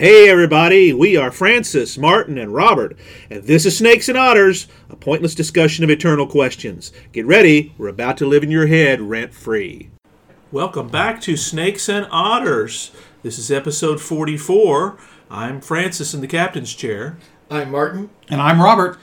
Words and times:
Hey, 0.00 0.30
everybody, 0.30 0.94
we 0.94 1.18
are 1.18 1.30
Francis, 1.30 1.98
Martin, 1.98 2.38
and 2.38 2.54
Robert, 2.54 2.96
and 3.28 3.42
this 3.42 3.66
is 3.66 3.76
Snakes 3.76 4.08
and 4.08 4.16
Otters, 4.16 4.66
a 4.88 4.96
pointless 4.96 5.34
discussion 5.34 5.84
of 5.84 5.90
eternal 5.90 6.26
questions. 6.26 6.90
Get 7.12 7.26
ready, 7.26 7.74
we're 7.76 7.88
about 7.88 8.16
to 8.16 8.26
live 8.26 8.42
in 8.42 8.50
your 8.50 8.66
head 8.66 9.02
rent 9.02 9.34
free. 9.34 9.90
Welcome 10.50 10.88
back 10.88 11.20
to 11.20 11.36
Snakes 11.36 11.86
and 11.90 12.08
Otters. 12.10 12.92
This 13.22 13.38
is 13.38 13.50
episode 13.50 14.00
44. 14.00 14.96
I'm 15.30 15.60
Francis 15.60 16.14
in 16.14 16.22
the 16.22 16.26
captain's 16.26 16.74
chair. 16.74 17.18
I'm 17.50 17.70
Martin. 17.70 18.08
And 18.30 18.40
I'm 18.40 18.62
Robert. 18.62 18.98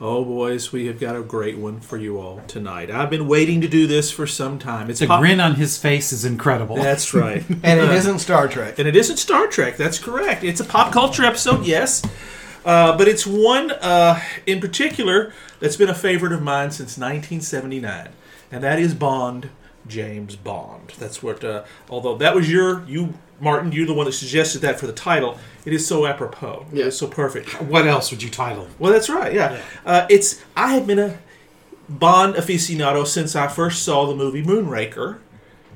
Oh, 0.00 0.24
boys, 0.24 0.72
we 0.72 0.86
have 0.86 0.98
got 0.98 1.14
a 1.14 1.22
great 1.22 1.56
one 1.56 1.78
for 1.80 1.96
you 1.96 2.18
all 2.18 2.40
tonight. 2.48 2.90
I've 2.90 3.10
been 3.10 3.28
waiting 3.28 3.60
to 3.60 3.68
do 3.68 3.86
this 3.86 4.10
for 4.10 4.26
some 4.26 4.58
time. 4.58 4.90
It's 4.90 5.00
a 5.00 5.06
pop- 5.06 5.20
grin 5.20 5.40
on 5.40 5.54
his 5.54 5.78
face 5.78 6.12
is 6.12 6.24
incredible. 6.24 6.76
That's 6.76 7.14
right. 7.14 7.44
And 7.62 7.80
it 7.80 7.90
isn't 7.90 8.18
Star 8.18 8.48
Trek. 8.48 8.78
And 8.78 8.88
it 8.88 8.96
isn't 8.96 9.18
Star 9.18 9.46
Trek. 9.46 9.76
That's 9.76 9.98
correct. 9.98 10.42
It's 10.42 10.60
a 10.60 10.64
pop 10.64 10.92
culture 10.92 11.24
episode, 11.24 11.64
yes. 11.64 12.02
Uh, 12.64 12.96
but 12.96 13.06
it's 13.06 13.26
one 13.26 13.70
uh, 13.70 14.20
in 14.46 14.60
particular 14.60 15.32
that's 15.60 15.76
been 15.76 15.88
a 15.88 15.94
favorite 15.94 16.32
of 16.32 16.42
mine 16.42 16.70
since 16.70 16.98
1979, 16.98 18.08
and 18.50 18.64
that 18.64 18.78
is 18.78 18.94
Bond, 18.94 19.50
James 19.86 20.36
Bond. 20.36 20.92
That's 20.98 21.22
what. 21.22 21.44
Uh, 21.44 21.64
although 21.90 22.16
that 22.16 22.34
was 22.34 22.50
your 22.50 22.84
you, 22.86 23.14
Martin, 23.40 23.72
you're 23.72 23.86
the 23.86 23.94
one 23.94 24.06
that 24.06 24.12
suggested 24.12 24.60
that 24.60 24.78
for 24.80 24.86
the 24.86 24.92
title. 24.92 25.38
It 25.64 25.72
is 25.72 25.86
so 25.86 26.06
apropos. 26.06 26.66
Yeah. 26.72 26.86
It's 26.86 26.96
so 26.98 27.06
perfect. 27.06 27.60
What 27.62 27.86
else 27.86 28.10
would 28.10 28.22
you 28.22 28.30
title? 28.30 28.68
Well, 28.78 28.92
that's 28.92 29.08
right. 29.10 29.32
Yeah, 29.32 29.60
Uh, 29.84 30.06
it's. 30.10 30.42
I 30.56 30.74
have 30.74 30.86
been 30.86 30.98
a 30.98 31.18
Bond 31.88 32.34
aficionado 32.36 33.06
since 33.06 33.36
I 33.36 33.46
first 33.48 33.82
saw 33.82 34.06
the 34.06 34.14
movie 34.14 34.42
Moonraker 34.42 35.18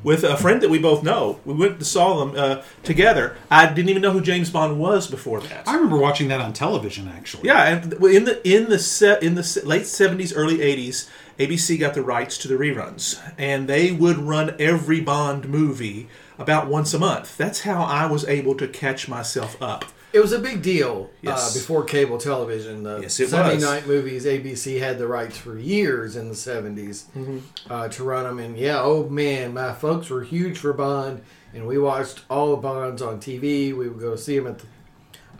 with 0.03 0.25
a 0.25 0.37
friend 0.39 0.63
that 0.63 0.71
we 0.71 0.79
both 0.79 1.03
know. 1.03 1.39
We 1.45 1.53
went 1.55 1.73
and 1.73 1.87
saw 1.87 2.25
them 2.25 2.35
uh, 2.39 2.63
together. 2.83 3.37
I 3.51 3.67
didn't 3.67 3.89
even 3.91 4.01
know 4.01 4.13
who 4.13 4.21
James 4.23 4.49
Bond 4.49 4.79
was 4.79 5.07
before 5.11 5.41
that. 5.43 5.67
I 5.69 5.75
remember 5.75 5.99
watching 5.99 6.29
that 6.29 6.41
on 6.41 6.53
television, 6.55 7.09
actually. 7.09 7.49
yeah, 7.49 7.65
and 7.65 7.93
in 8.05 8.25
the 8.25 8.49
in 8.49 8.71
the 8.71 8.79
set 8.79 9.23
in 9.23 9.35
the 9.35 9.43
se- 9.43 9.63
late 9.63 9.87
seventies, 9.87 10.33
early 10.33 10.63
eighties, 10.63 11.11
ABC 11.39 11.79
got 11.79 11.95
the 11.95 12.03
rights 12.03 12.37
to 12.39 12.49
the 12.49 12.55
reruns, 12.55 13.21
and 13.39 13.69
they 13.69 13.93
would 13.93 14.19
run 14.19 14.57
every 14.59 15.01
Bond 15.01 15.49
movie 15.49 16.09
about 16.39 16.67
once 16.69 16.93
a 16.95 16.99
month. 16.99 17.37
That's 17.37 17.61
how 17.61 17.83
I 17.83 18.07
was 18.07 18.25
able 18.27 18.55
to 18.57 18.67
catch 18.67 19.09
myself 19.09 19.61
up. 19.63 19.85
It 20.13 20.21
was 20.21 20.33
a 20.33 20.39
big 20.39 20.63
deal 20.63 21.11
Yes. 21.21 21.55
uh, 21.55 21.59
before 21.59 21.85
cable 21.85 22.17
television. 22.19 22.83
The 22.83 23.01
Yes, 23.03 23.21
it 23.21 23.29
Sunday 23.29 23.57
was. 23.57 23.65
night 23.65 23.87
movies, 23.87 24.25
ABC 24.25 24.79
had 24.81 24.99
the 24.99 25.07
rights 25.07 25.37
for 25.37 25.59
years 25.59 26.17
in 26.17 26.29
the 26.29 26.35
70s 26.35 27.05
Mm-hmm. 27.17 27.39
uh, 27.71 27.89
to 27.89 28.03
run 28.05 28.25
them. 28.25 28.39
And 28.39 28.57
yeah, 28.57 28.81
oh 28.81 29.09
man, 29.09 29.53
my 29.55 29.73
folks 29.75 30.09
were 30.11 30.23
huge 30.25 30.59
for 30.59 30.73
Bond, 30.73 31.21
and 31.55 31.67
we 31.67 31.79
watched 31.79 32.23
all 32.31 32.51
the 32.53 32.57
Bonds 32.63 33.03
on 33.03 33.21
TV. 33.21 33.77
We 33.77 33.89
would 33.89 34.01
go 34.01 34.17
see 34.17 34.39
them 34.39 34.47
at 34.49 34.59
the 34.61 34.67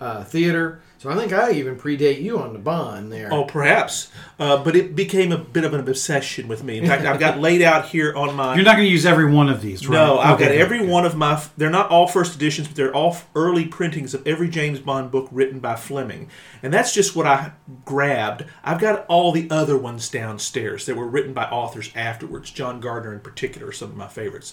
uh, 0.05 0.25
theater. 0.25 0.81
So 0.99 1.09
I 1.09 1.15
think 1.15 1.33
I 1.33 1.53
even 1.53 1.77
predate 1.77 2.21
you 2.21 2.41
on 2.41 2.53
the 2.53 2.59
Bond 2.59 3.13
there. 3.13 3.33
Oh, 3.33 3.45
perhaps, 3.45 4.11
uh, 4.41 4.65
but 4.65 4.75
it 4.75 4.97
became 4.97 5.31
a 5.31 5.39
bit 5.39 5.63
of 5.63 5.73
an 5.73 5.79
obsession 5.89 6.49
with 6.49 6.65
me. 6.65 6.79
In 6.79 6.87
fact, 6.87 7.05
I've 7.05 7.21
got 7.21 7.39
laid 7.41 7.63
out 7.63 7.87
here 7.87 8.13
on 8.17 8.35
my. 8.35 8.57
You're 8.57 8.65
not 8.65 8.75
going 8.75 8.89
to 8.89 8.91
use 8.91 9.07
every 9.07 9.33
one 9.33 9.49
of 9.49 9.63
these, 9.63 9.87
right? 9.87 9.95
No, 9.95 10.19
I've 10.19 10.41
got 10.41 10.51
every 10.51 10.85
one 10.85 11.07
of 11.07 11.15
my. 11.17 11.41
They're 11.57 11.71
not 11.71 11.89
all 11.91 12.09
first 12.09 12.35
editions, 12.35 12.67
but 12.67 12.77
they're 12.77 12.93
all 12.93 13.17
early 13.37 13.65
printings 13.65 14.13
of 14.13 14.27
every 14.27 14.49
James 14.49 14.81
Bond 14.81 15.13
book 15.13 15.29
written 15.31 15.61
by 15.61 15.77
Fleming, 15.77 16.31
and 16.65 16.75
that's 16.75 16.93
just 16.93 17.15
what 17.15 17.27
I 17.27 17.53
grabbed. 17.85 18.47
I've 18.65 18.81
got 18.81 19.07
all 19.07 19.31
the 19.31 19.49
other 19.51 19.79
ones 19.79 20.09
downstairs 20.09 20.85
that 20.87 20.97
were 20.97 21.07
written 21.07 21.33
by 21.33 21.45
authors 21.45 21.93
afterwards. 21.95 22.51
John 22.51 22.81
Gardner, 22.81 23.13
in 23.13 23.21
particular, 23.21 23.69
are 23.69 23.73
some 23.73 23.91
of 23.91 23.97
my 23.97 24.09
favorites. 24.09 24.53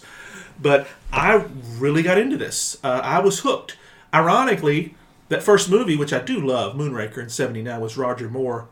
But 0.62 0.88
I 1.12 1.46
really 1.80 2.04
got 2.04 2.20
into 2.20 2.38
this. 2.38 2.78
Uh, 2.84 3.02
I 3.04 3.18
was 3.18 3.40
hooked. 3.40 3.78
Ironically, 4.14 4.96
that 5.30 5.44
first 5.44 5.70
movie, 5.70 5.96
which 5.96 6.14
I 6.14 6.20
do 6.20 6.40
love, 6.40 6.76
Moonraker 6.76 7.18
in 7.18 7.30
'79, 7.30 7.80
was 7.82 7.98
Roger 7.98 8.30
Moore. 8.30 8.68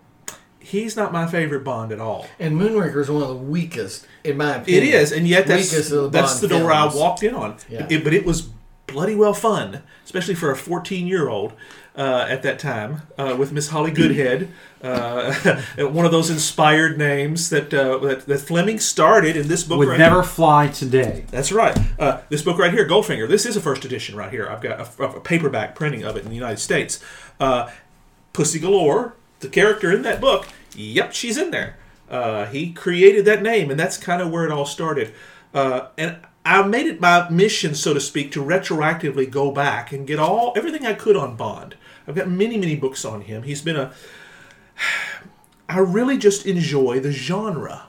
He's 0.60 0.96
not 0.96 1.12
my 1.12 1.28
favorite 1.28 1.64
Bond 1.66 1.92
at 1.92 2.00
all. 2.00 2.26
And 2.40 2.60
Moonraker 2.60 3.02
is 3.02 3.10
one 3.12 3.22
of 3.22 3.28
the 3.28 3.36
weakest, 3.36 4.08
in 4.24 4.38
my 4.38 4.56
opinion. 4.56 4.84
It 4.84 4.94
is, 4.94 5.12
and 5.12 5.28
yet 5.28 5.46
that's 5.46 5.90
the 5.90 6.10
that's 6.10 6.40
the 6.40 6.48
door 6.48 6.72
I 6.72 6.86
walked 6.94 7.22
in 7.24 7.36
on. 7.36 7.58
Yeah. 7.70 7.86
It- 7.90 8.04
but 8.04 8.14
it 8.14 8.26
was 8.26 8.50
bloody 8.88 9.16
well 9.16 9.34
fun, 9.34 9.82
especially 10.06 10.36
for 10.36 10.52
a 10.52 10.56
14 10.56 11.06
year 11.08 11.28
old 11.28 11.54
uh, 11.96 12.26
at 12.28 12.42
that 12.44 12.60
time 12.60 13.04
uh, 13.18 13.36
with 13.38 13.52
Miss 13.52 13.70
Holly 13.70 13.92
Goodhead, 13.92 14.50
uh, 14.84 15.34
one 15.78 16.06
of 16.06 16.12
those 16.12 16.30
inspired 16.30 16.98
names 16.98 17.50
that, 17.50 17.74
uh, 17.74 17.98
that 18.00 18.26
that 18.26 18.40
Fleming 18.40 18.80
started 18.80 19.38
in 19.38 19.48
this 19.48 19.64
book. 19.64 19.80
Would 19.80 19.90
right 19.90 20.00
never 20.00 20.16
here. 20.16 20.24
fly 20.24 20.68
today. 20.68 21.26
That's 21.32 21.52
right. 21.52 21.78
Uh, 22.00 22.22
this 22.30 22.42
book 22.42 22.58
right 22.58 22.74
here, 22.74 22.88
Goldfinger. 22.88 23.28
This 23.28 23.46
is 23.46 23.56
a 23.56 23.62
first 23.62 23.86
edition 23.86 24.16
right 24.16 24.32
here. 24.32 24.48
I've 24.50 24.62
got 24.62 25.00
a, 25.00 25.04
a 25.04 25.20
paperback 25.22 25.76
printing 25.76 26.04
of 26.04 26.18
it 26.18 26.24
in 26.24 26.30
the 26.30 26.36
United 26.36 26.60
States. 26.60 27.04
Uh, 27.40 27.70
Pussy 28.34 28.60
Galore, 28.60 29.16
the 29.40 29.48
character 29.48 29.92
in 29.92 30.02
that 30.02 30.20
book. 30.20 30.48
Yep, 30.76 31.14
she's 31.14 31.38
in 31.38 31.52
there. 31.52 31.78
Uh, 32.10 32.46
he 32.48 32.74
created 32.74 33.26
that 33.26 33.42
name, 33.42 33.72
and 33.72 33.80
that's 33.80 33.98
kind 33.98 34.22
of 34.22 34.32
where 34.32 34.46
it 34.46 34.52
all 34.52 34.66
started. 34.66 35.14
Uh, 35.54 35.88
and 35.98 36.18
I 36.46 36.62
made 36.64 36.88
it 36.88 37.00
my 37.00 37.30
mission, 37.30 37.74
so 37.74 37.94
to 37.94 38.00
speak, 38.02 38.32
to 38.34 38.44
retroactively 38.44 39.30
go 39.30 39.52
back 39.52 39.92
and 39.92 40.06
get 40.06 40.20
all 40.20 40.54
everything 40.56 40.86
I 40.86 40.94
could 40.94 41.16
on 41.16 41.36
Bond. 41.36 41.76
I've 42.08 42.16
got 42.16 42.30
many, 42.30 42.58
many 42.58 42.76
books 42.76 43.06
on 43.06 43.22
him. 43.22 43.44
He's 43.44 43.62
been 43.62 43.78
a. 43.78 43.94
I 45.70 45.80
really 45.80 46.18
just 46.18 46.46
enjoy 46.46 47.00
the 47.00 47.12
genre 47.12 47.88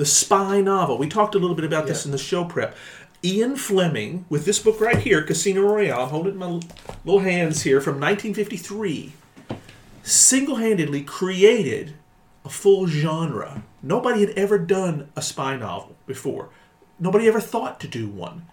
the 0.00 0.06
spy 0.06 0.62
novel. 0.62 0.96
We 0.96 1.10
talked 1.10 1.34
a 1.34 1.38
little 1.38 1.54
bit 1.54 1.66
about 1.66 1.86
this 1.86 2.06
in 2.06 2.10
the 2.10 2.16
show 2.16 2.42
prep. 2.42 2.74
Ian 3.22 3.54
Fleming, 3.54 4.24
with 4.30 4.46
this 4.46 4.58
book 4.58 4.80
right 4.80 4.96
here, 4.96 5.22
Casino 5.22 5.60
Royale, 5.60 6.04
I'm 6.04 6.08
holding 6.08 6.30
it 6.30 6.32
in 6.32 6.38
my 6.38 6.60
little 7.04 7.20
hands 7.20 7.60
here 7.60 7.82
from 7.82 8.00
1953, 8.00 9.12
single 10.02 10.56
handedly 10.56 11.02
created 11.02 11.92
a 12.46 12.48
full 12.48 12.86
genre. 12.86 13.62
Nobody 13.82 14.22
had 14.22 14.30
ever 14.38 14.56
done 14.56 15.10
a 15.14 15.20
spy 15.20 15.54
novel 15.54 15.96
before, 16.06 16.48
nobody 16.98 17.28
ever 17.28 17.38
thought 17.38 17.78
to 17.80 17.86
do 17.86 18.08
one. 18.08 18.46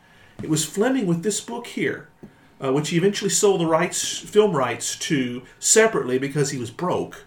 It 0.44 0.50
was 0.50 0.66
Fleming 0.66 1.08
with 1.08 1.24
this 1.24 1.40
book 1.40 1.68
here, 1.68 2.10
uh, 2.64 2.72
which 2.74 2.90
he 2.90 2.98
eventually 2.98 3.30
sold 3.30 3.62
the 3.62 3.66
rights, 3.66 4.18
film 4.18 4.56
rights 4.56 4.96
to 4.98 5.44
separately 5.60 6.18
because 6.18 6.52
he 6.52 6.58
was 6.58 6.72
broke 6.72 7.24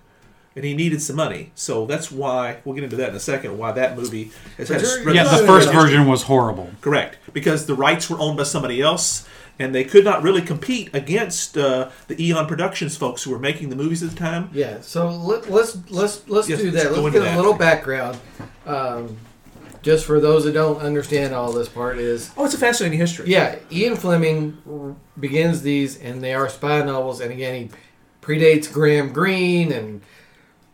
and 0.56 0.64
he 0.64 0.74
needed 0.74 1.00
some 1.00 1.14
money. 1.16 1.52
So 1.54 1.86
that's 1.86 2.10
why 2.10 2.58
we'll 2.64 2.74
get 2.74 2.82
into 2.84 2.96
that 2.96 3.10
in 3.10 3.14
a 3.14 3.20
second. 3.20 3.56
Why 3.56 3.70
that 3.72 3.96
movie 3.96 4.32
has 4.58 4.68
had. 4.68 4.82
you're- 4.82 5.12
a- 5.12 5.14
Yeah, 5.14 5.24
the 5.24 5.46
first 5.46 5.66
no, 5.68 5.72
no. 5.74 5.80
version 5.80 6.06
was 6.06 6.22
horrible. 6.24 6.70
Correct, 6.80 7.18
because 7.32 7.66
the 7.66 7.74
rights 7.74 8.10
were 8.10 8.18
owned 8.18 8.36
by 8.36 8.42
somebody 8.42 8.82
else, 8.82 9.28
and 9.60 9.72
they 9.72 9.84
could 9.84 10.04
not 10.04 10.22
really 10.24 10.42
compete 10.42 10.90
against 10.92 11.56
uh, 11.56 11.90
the 12.08 12.20
Eon 12.20 12.46
Productions 12.48 12.96
folks 12.96 13.22
who 13.22 13.30
were 13.30 13.38
making 13.38 13.68
the 13.68 13.76
movies 13.76 14.02
at 14.02 14.10
the 14.10 14.16
time. 14.16 14.50
Yeah, 14.52 14.80
so 14.80 15.08
let, 15.08 15.48
let's 15.48 15.78
let's 15.90 16.28
let's 16.28 16.48
Yes, 16.48 16.58
do 16.60 16.70
let's 16.72 16.82
that. 16.82 16.94
go 16.94 17.02
Let's 17.02 17.06
into 17.14 17.18
get 17.20 17.24
that. 17.26 17.34
a 17.34 17.36
little 17.36 17.54
background, 17.54 18.18
um, 18.66 19.16
just 19.82 20.04
for 20.04 20.20
those 20.20 20.44
that 20.44 20.52
don't 20.52 20.78
understand 20.80 21.34
all 21.34 21.52
this 21.52 21.68
part. 21.68 21.98
Is 21.98 22.30
Oh, 22.36 22.44
it's 22.44 22.54
a 22.54 22.58
fascinating 22.58 22.98
history. 22.98 23.28
yeah, 23.30 23.56
Ian 23.72 23.96
Fleming 23.96 24.96
begins 25.18 25.62
these, 25.62 25.98
and 26.00 26.22
they 26.22 26.34
are 26.34 26.48
spy 26.48 26.82
novels. 26.82 27.20
And 27.20 27.30
again, 27.32 27.54
he 27.54 27.70
predates 28.22 28.70
Graham 28.72 29.12
Greene 29.12 29.72
and 29.72 30.02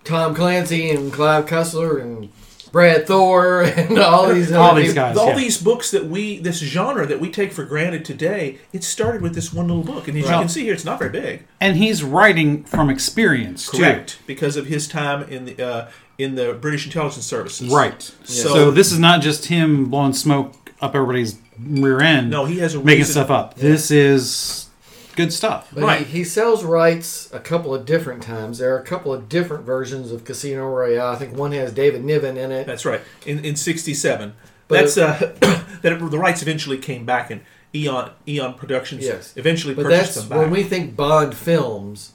Tom 0.05 0.35
Clancy 0.35 0.91
and 0.91 1.13
Clive 1.13 1.47
Cussler 1.47 2.01
and 2.01 2.31
Brad 2.73 3.07
Thor 3.07 3.63
and 3.77 3.99
all 3.99 4.33
these 4.35 4.53
All 4.53 4.73
other 4.73 4.81
these 4.81 4.91
people. 4.93 5.03
guys. 5.05 5.17
all 5.17 5.29
yeah. 5.29 5.37
these 5.37 5.63
books 5.63 5.91
that 5.93 6.07
we, 6.07 6.39
this 6.41 6.59
genre 6.59 7.07
that 7.07 7.21
we 7.21 7.31
take 7.31 7.53
for 7.53 7.65
granted 7.65 8.05
today, 8.05 8.59
it 8.73 8.85
started 8.85 9.23
with 9.23 9.35
this 9.35 9.53
one 9.53 9.69
little 9.69 9.83
book, 9.85 10.09
and 10.09 10.19
as 10.19 10.25
you 10.25 10.31
can 10.31 10.49
see 10.49 10.65
here, 10.65 10.75
it's 10.75 10.85
not 10.85 10.99
very 10.99 11.11
big. 11.11 11.47
And 11.61 11.77
he's 11.77 12.03
writing 12.05 12.65
from 12.65 12.91
experience, 12.91 13.71
too. 13.71 13.79
Correct, 13.79 14.19
because 14.27 14.57
of 14.57 14.67
his 14.67 14.87
time 14.89 15.23
in 15.31 15.45
the 15.47 15.65
uh, 15.67 15.89
in 16.19 16.35
the 16.35 16.55
British 16.55 16.87
intelligence 16.87 17.27
services. 17.27 17.69
Right. 17.69 18.01
So- 18.25 18.55
So, 18.55 18.71
this 18.71 18.93
is 18.93 18.99
not 18.99 19.21
just 19.21 19.47
him 19.47 19.87
blowing 19.87 20.13
smoke 20.15 20.55
up 20.81 20.95
everybody's 20.95 21.37
rear 21.63 22.01
end. 22.01 22.31
No, 22.31 22.45
he 22.45 22.59
has 22.59 22.75
a 22.75 22.79
making 22.79 23.01
reason- 23.01 23.13
stuff 23.13 23.31
up. 23.31 23.57
This 23.57 23.91
is 23.91 24.67
good 25.15 25.33
stuff. 25.33 25.69
But 25.73 25.83
Right. 25.85 26.07
he, 26.07 26.19
he 26.19 26.25
sells 26.25 26.65
rights 26.65 27.29
a 27.33 27.39
couple 27.39 27.75
of 27.75 27.87
different 27.87 28.23
times. 28.23 28.59
There 28.59 28.75
are 28.75 28.79
a 28.79 28.83
couple 28.85 29.13
of 29.15 29.29
different 29.29 29.65
versions 29.65 30.13
of 30.13 30.25
Casino 30.25 30.67
Royale. 30.69 31.13
I 31.13 31.17
think 31.17 31.35
one 31.37 31.53
has 31.53 31.73
David 31.73 32.05
Niven 32.05 32.37
in 32.37 32.53
it. 32.53 32.67
That's 32.67 32.85
right. 32.85 33.01
In 33.25 33.45
in 33.45 33.57
'67, 33.57 34.35
But 34.69 34.75
that's 34.81 34.99
uh, 34.99 35.33
that 35.83 35.99
the 36.11 36.19
rights 36.19 36.43
eventually 36.43 36.77
came 36.79 37.05
back, 37.07 37.31
and 37.31 37.41
Eon 37.75 38.11
Eon 38.29 38.55
Productions 38.55 39.05
Yes. 39.05 39.33
eventually 39.37 39.73
But 39.75 39.85
purchased 39.85 40.15
that's 40.15 40.21
them 40.21 40.29
back. 40.29 40.39
when 40.39 40.51
we 40.51 40.63
think 40.63 40.97
Bond 40.97 41.35
films. 41.35 42.13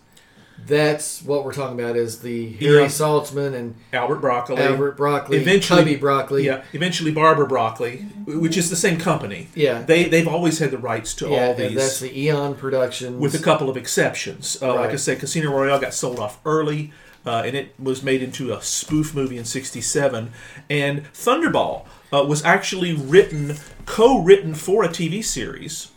That's 0.67 1.21
what 1.23 1.43
we're 1.43 1.53
talking 1.53 1.79
about 1.79 1.95
is 1.95 2.19
the 2.19 2.51
Harry 2.53 2.81
Yeah. 2.81 2.85
Saltzman 2.87 3.53
and 3.53 3.75
Albert 3.93 4.17
Broccoli, 4.17 4.61
Albert 4.61 4.97
Broccoli, 4.97 5.37
Eventually- 5.37 5.79
Cubby 5.79 5.95
Broccoli. 5.95 6.45
yeah, 6.45 6.61
eventually 6.73 7.11
Barbara 7.11 7.47
Broccoli, 7.47 8.05
which 8.25 8.57
is 8.57 8.69
the 8.69 8.75
same 8.75 8.97
company. 8.97 9.47
Yeah. 9.55 9.81
They 9.81 10.05
they've 10.05 10.27
always 10.27 10.59
had 10.59 10.71
the 10.71 10.77
rights 10.77 11.13
to 11.15 11.29
Yeah, 11.29 11.47
all 11.47 11.53
and 11.55 11.77
that's 11.77 11.99
the 11.99 12.17
Eon 12.17 12.55
Productions. 12.55 13.19
with 13.19 13.33
a 13.35 13.39
couple 13.43 13.69
of 13.69 13.77
exceptions. 13.77 14.57
Uh, 14.61 14.67
Like 14.75 14.79
I 14.79 14.87
Right. 14.89 14.99
said, 14.99 15.19
Casino 15.19 15.51
Royale 15.51 15.79
got 15.79 15.93
sold 15.93 16.19
off 16.19 16.39
early. 16.45 16.91
Uh, 17.23 17.43
and 17.45 17.55
it 17.55 17.75
was 17.77 18.01
made 18.01 18.23
into 18.23 18.51
a 18.51 18.59
spoof 18.63 19.13
movie 19.13 19.37
in 19.37 19.45
'67. 19.45 20.31
And 20.71 21.03
Thunderball 21.13 21.83
uh, 22.11 22.23
was 22.23 22.43
actually 22.43 22.93
written, 22.93 23.57
co-written 23.85 24.55
for 24.55 24.83
a 24.83 24.87
TV 24.89 25.21
series 25.23 25.89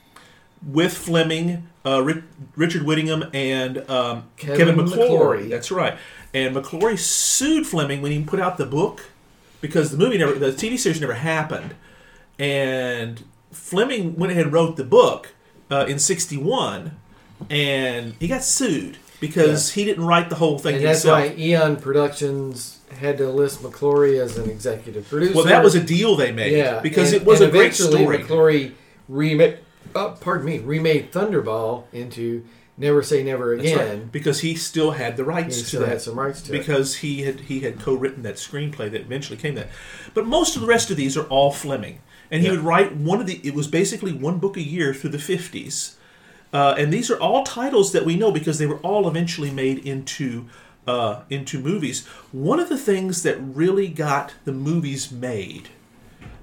with 0.62 0.92
Fleming, 0.92 1.66
uh, 1.86 2.02
Ri- 2.02 2.22
Richard 2.56 2.82
Whittingham 2.84 3.24
and 3.34 3.78
um, 3.90 4.24
Kevin 4.36 4.58
Kevin, 4.58 4.76
McClory. 4.86 5.08
McClory. 5.08 5.50
That's 5.50 5.70
right. 5.70 5.96
And 6.32 6.54
McClory 6.56 6.98
sued 6.98 7.66
Fleming 7.66 8.02
when 8.02 8.10
he 8.12 8.22
put 8.24 8.40
out 8.40 8.56
the 8.58 8.66
book 8.66 9.06
because 9.60 9.90
the 9.90 9.96
movie 9.96 10.18
never, 10.18 10.34
the 10.34 10.50
TV 10.52 10.78
series 10.78 11.00
never 11.00 11.14
happened, 11.14 11.74
and 12.38 13.22
Fleming 13.52 14.16
went 14.16 14.32
ahead 14.32 14.44
and 14.44 14.52
wrote 14.52 14.76
the 14.76 14.84
book 14.84 15.34
uh, 15.70 15.86
in 15.88 15.98
'61, 15.98 16.92
and 17.50 18.14
he 18.20 18.28
got 18.28 18.42
sued 18.42 18.98
because 19.20 19.72
he 19.72 19.84
didn't 19.84 20.04
write 20.04 20.28
the 20.28 20.36
whole 20.36 20.58
thing 20.58 20.76
And 20.76 20.84
that's 20.84 21.02
himself. 21.02 21.30
why 21.30 21.34
Eon 21.38 21.76
Productions 21.76 22.80
had 22.98 23.16
to 23.18 23.28
list 23.30 23.62
McClory 23.62 24.20
as 24.20 24.36
an 24.36 24.50
executive 24.50 25.08
producer. 25.08 25.34
Well, 25.34 25.44
that 25.44 25.64
was 25.64 25.74
a 25.74 25.82
deal 25.82 26.14
they 26.16 26.30
made 26.32 26.52
yeah 26.52 26.80
because 26.80 27.12
and- 27.12 27.22
it 27.22 27.26
was 27.26 27.40
and 27.40 27.48
a 27.48 27.52
great 27.52 27.74
story. 27.74 28.18
McClory 28.18 28.72
remade. 29.08 29.58
Oh, 29.94 30.16
pardon 30.20 30.46
me, 30.46 30.58
remade 30.58 31.12
Thunderball 31.12 31.84
into 31.92 32.44
Never 32.76 33.02
Say 33.02 33.22
Never 33.22 33.52
Again. 33.52 33.78
right, 33.78 34.12
because 34.12 34.40
he 34.40 34.56
still 34.56 34.92
had 34.92 35.16
the 35.16 35.22
He 35.22 35.28
rights 35.28 35.58
to 35.60 35.64
still 35.66 35.80
that. 35.82 35.88
had 35.90 36.00
some 36.02 36.18
rights 36.18 36.42
to 36.42 36.54
it. 36.54 36.58
because 36.58 36.96
he 36.96 37.22
had 37.22 37.40
he 37.40 37.60
had 37.60 37.78
co-written 37.80 38.22
that 38.24 38.34
screenplay 38.34 38.90
that 38.90 39.02
eventually 39.02 39.36
came 39.36 39.54
that. 39.54 39.68
But 40.12 40.26
most 40.26 40.56
of 40.56 40.62
the 40.62 40.68
rest 40.68 40.90
of 40.90 40.96
these 40.96 41.16
are 41.16 41.24
all 41.26 41.52
Fleming, 41.52 42.00
and 42.30 42.40
he 42.42 42.48
Yeah. 42.48 42.54
would 42.54 42.64
write 42.64 42.96
one 42.96 43.20
of 43.20 43.26
the. 43.28 43.40
It 43.44 43.54
was 43.54 43.68
basically 43.68 44.12
one 44.12 44.38
book 44.38 44.56
a 44.56 44.62
year 44.62 44.92
through 44.92 45.10
the 45.10 45.18
fifties, 45.20 45.96
uh, 46.52 46.74
and 46.76 46.92
these 46.92 47.10
are 47.10 47.20
all 47.20 47.44
titles 47.44 47.92
that 47.92 48.04
we 48.04 48.16
know 48.16 48.32
because 48.32 48.58
they 48.58 48.66
were 48.66 48.78
all 48.78 49.06
eventually 49.08 49.50
made 49.52 49.78
into 49.86 50.46
uh, 50.88 51.20
into 51.30 51.60
movies. 51.60 52.04
One 52.32 52.58
of 52.58 52.68
the 52.68 52.76
things 52.78 53.22
that 53.22 53.38
really 53.40 53.86
got 53.88 54.34
the 54.44 54.52
movies 54.52 55.12
made, 55.12 55.68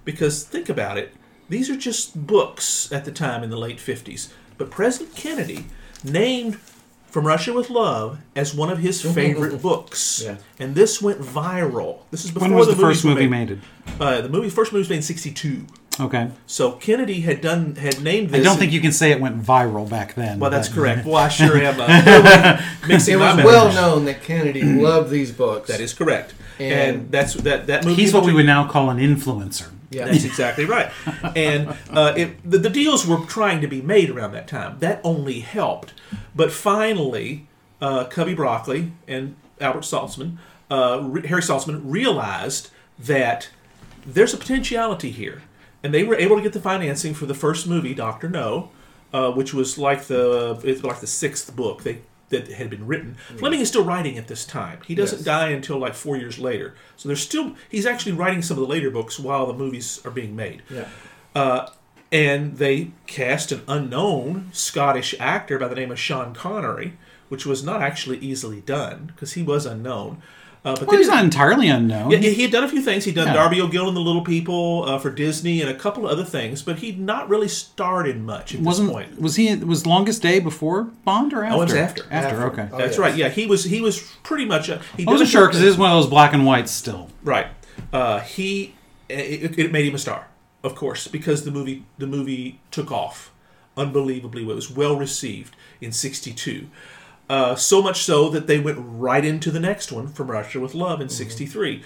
because 0.05 0.43
think 0.43 0.69
about 0.69 0.97
it, 0.97 1.13
these 1.51 1.69
are 1.69 1.75
just 1.75 2.25
books 2.27 2.91
at 2.91 3.05
the 3.05 3.11
time 3.11 3.43
in 3.43 3.49
the 3.49 3.57
late 3.57 3.79
fifties. 3.79 4.33
But 4.57 4.71
President 4.71 5.15
Kennedy 5.15 5.65
named 6.03 6.55
From 7.07 7.27
Russia 7.27 7.51
with 7.53 7.69
Love 7.69 8.19
as 8.35 8.55
one 8.55 8.69
of 8.69 8.79
his 8.79 9.01
favorite 9.01 9.61
books. 9.61 10.21
Yeah. 10.23 10.37
And 10.59 10.75
this 10.75 11.01
went 11.01 11.19
viral. 11.21 11.99
This 12.11 12.25
is 12.25 12.31
before 12.31 12.47
When 12.49 12.57
was 12.57 12.67
the, 12.67 12.73
movies 12.75 13.01
first 13.01 13.05
movie 13.05 13.27
made. 13.27 13.49
made? 13.49 13.59
Uh, 13.99 14.21
the 14.21 14.29
movie 14.29 14.49
first 14.49 14.71
movie 14.71 14.81
was 14.81 14.89
made 14.89 14.97
in 14.97 15.01
'62. 15.03 15.65
Okay. 15.99 16.31
So 16.47 16.71
Kennedy 16.71 17.19
had 17.21 17.41
done 17.41 17.75
had 17.75 18.01
named 18.01 18.29
this. 18.29 18.39
I 18.39 18.43
don't 18.43 18.57
think 18.57 18.71
you 18.71 18.79
can 18.81 18.93
say 18.93 19.11
it 19.11 19.19
went 19.19 19.41
viral 19.43 19.89
back 19.89 20.13
then. 20.15 20.39
Well, 20.39 20.49
that's 20.49 20.69
but- 20.69 20.75
correct. 20.75 21.05
Well, 21.05 21.17
I 21.17 21.27
sure 21.39 21.57
am 21.57 21.75
uh, 21.79 22.61
mixing 22.87 23.15
It 23.15 23.17
was 23.17 23.35
memories. 23.35 23.45
well 23.45 23.73
known 23.73 24.05
that 24.05 24.23
Kennedy 24.23 24.63
loved 24.63 25.09
these 25.09 25.31
books. 25.33 25.67
That 25.69 25.81
is 25.81 25.93
correct. 25.93 26.33
And, 26.61 26.95
And- 26.97 27.11
that's 27.11 27.33
that 27.35 27.67
that 27.67 27.83
movie. 27.85 28.01
He's 28.01 28.13
what 28.13 28.25
we 28.25 28.33
would 28.33 28.45
now 28.45 28.67
call 28.67 28.89
an 28.89 28.97
influencer. 28.97 29.69
Yeah. 29.89 30.05
That's 30.05 30.23
exactly 30.23 30.63
right. 30.65 30.89
And 31.35 31.75
uh, 31.89 32.13
it, 32.15 32.49
the, 32.49 32.57
the 32.59 32.69
deals 32.69 33.05
were 33.05 33.19
trying 33.25 33.59
to 33.59 33.67
be 33.67 33.81
made 33.81 34.09
around 34.09 34.31
that 34.31 34.47
time. 34.47 34.79
That 34.79 35.01
only 35.03 35.41
helped. 35.41 35.93
But 36.33 36.53
finally, 36.53 37.47
uh, 37.81 38.05
Cubby 38.05 38.33
Broccoli 38.33 38.93
and 39.05 39.35
Albert 39.59 39.81
Saltzman, 39.83 40.37
uh, 40.69 40.99
Re- 41.03 41.27
Harry 41.27 41.41
Saltzman, 41.41 41.81
realized 41.83 42.69
that 42.97 43.49
there's 44.05 44.33
a 44.33 44.37
potentiality 44.37 45.11
here. 45.11 45.41
And 45.83 45.93
they 45.93 46.03
were 46.03 46.15
able 46.15 46.37
to 46.37 46.41
get 46.41 46.53
the 46.53 46.61
financing 46.61 47.13
for 47.13 47.25
the 47.25 47.33
first 47.33 47.67
movie, 47.67 47.93
Doctor 47.93 48.29
No, 48.29 48.69
uh, 49.11 49.31
which 49.31 49.53
was 49.53 49.77
like 49.77 50.03
the 50.05 50.61
it's 50.63 50.83
like 50.83 51.01
the 51.01 51.07
sixth 51.07 51.53
book 51.53 51.83
they, 51.83 51.97
that 52.31 52.47
had 52.51 52.69
been 52.69 52.87
written. 52.87 53.15
Fleming 53.37 53.59
is 53.59 53.67
still 53.69 53.83
writing 53.83 54.17
at 54.17 54.27
this 54.27 54.45
time. 54.45 54.79
He 54.85 54.95
doesn't 54.95 55.19
Yes. 55.19 55.25
die 55.25 55.49
until 55.49 55.77
like 55.77 55.93
four 55.93 56.17
years 56.17 56.39
later. 56.39 56.73
So 56.97 57.07
there's 57.07 57.21
still 57.21 57.55
he's 57.69 57.85
actually 57.85 58.13
writing 58.13 58.41
some 58.41 58.57
of 58.57 58.61
the 58.61 58.67
later 58.67 58.89
books 58.89 59.19
while 59.19 59.45
the 59.45 59.53
movies 59.53 60.01
are 60.03 60.11
being 60.11 60.35
made. 60.35 60.63
Yeah. 60.69 60.87
Uh, 61.35 61.67
and 62.11 62.57
they 62.57 62.91
cast 63.07 63.51
an 63.53 63.61
unknown 63.67 64.49
Scottish 64.51 65.15
actor 65.19 65.57
by 65.57 65.67
the 65.69 65.75
name 65.75 65.91
of 65.91 65.99
Sean 65.99 66.33
Connery, 66.33 66.97
which 67.29 67.45
was 67.45 67.63
not 67.63 67.81
actually 67.81 68.17
easily 68.17 68.59
done 68.61 69.11
because 69.13 69.33
he 69.33 69.43
was 69.43 69.65
unknown. 69.65 70.21
Uh, 70.63 70.75
but 70.75 70.87
Well, 70.87 70.97
he's 70.97 71.07
not 71.07 71.23
entirely 71.23 71.69
unknown. 71.69 72.11
yeah, 72.11 72.19
he 72.19 72.33
he 72.35 72.41
had 72.43 72.51
done 72.51 72.63
a 72.63 72.67
few 72.69 72.81
things. 72.83 73.03
He'd 73.05 73.15
done 73.15 73.27
Yeah. 73.27 73.33
Darby 73.33 73.59
O'Gill 73.59 73.87
and 73.87 73.97
the 73.97 74.01
Little 74.01 74.21
People 74.21 74.85
uh, 74.87 74.99
for 74.99 75.09
Disney 75.09 75.59
and 75.59 75.69
a 75.71 75.73
couple 75.73 76.05
of 76.05 76.11
other 76.11 76.23
things, 76.23 76.61
but 76.61 76.77
he'd 76.79 76.99
not 76.99 77.27
really 77.29 77.47
starred 77.47 78.07
in 78.07 78.23
much 78.23 78.53
at 78.53 78.61
Wasn't 78.61 78.91
point. 78.91 79.19
was 79.19 79.37
he 79.37 79.55
was 79.55 79.87
Longest 79.87 80.21
Day 80.21 80.39
before 80.39 80.83
Bond 81.03 81.33
or 81.33 81.43
after? 81.43 81.57
Oh, 81.57 81.61
it 81.61 81.65
was 81.65 81.73
after. 81.73 82.03
After, 82.11 82.35
After. 82.35 82.43
okay. 82.61 82.69
Oh, 82.71 82.77
That's 82.77 82.91
yes. 82.91 82.99
right. 82.99 83.15
Yeah, 83.15 83.29
he 83.29 83.47
was 83.47 83.63
he 83.63 83.81
was 83.81 83.99
pretty 84.21 84.45
much. 84.45 84.69
A, 84.69 84.79
he 84.97 85.07
I 85.07 85.11
wasn't 85.11 85.29
a 85.29 85.31
sure 85.31 85.41
couple 85.47 85.53
because 85.53 85.63
it 85.63 85.67
is 85.69 85.77
one 85.77 85.89
of 85.91 85.97
those 85.97 86.07
black 86.09 86.31
and 86.33 86.45
whites 86.45 86.71
still. 86.71 87.09
Right. 87.23 87.47
Uh, 87.91 88.19
he 88.19 88.75
it, 89.09 89.57
it 89.57 89.71
made 89.71 89.87
him 89.87 89.95
a 89.95 89.97
star, 89.97 90.27
of 90.63 90.75
course, 90.75 91.07
because 91.07 91.43
the 91.43 91.49
movie 91.51 91.85
the 91.97 92.05
movie 92.07 92.59
took 92.69 92.91
off 92.91 93.31
unbelievably. 93.75 94.43
It 94.43 94.45
was 94.55 94.69
well 94.69 94.95
received 94.95 95.55
in 95.81 95.91
'62. 95.91 96.67
Uh, 97.31 97.55
so 97.55 97.81
much 97.81 98.03
so 98.03 98.27
that 98.29 98.45
they 98.47 98.59
went 98.59 98.77
right 98.81 99.23
into 99.23 99.49
the 99.51 99.59
next 99.59 99.89
one, 99.89 100.05
From 100.09 100.29
Russia 100.29 100.59
with 100.59 100.75
Love, 100.75 100.99
in 100.99 101.07
'63, 101.07 101.81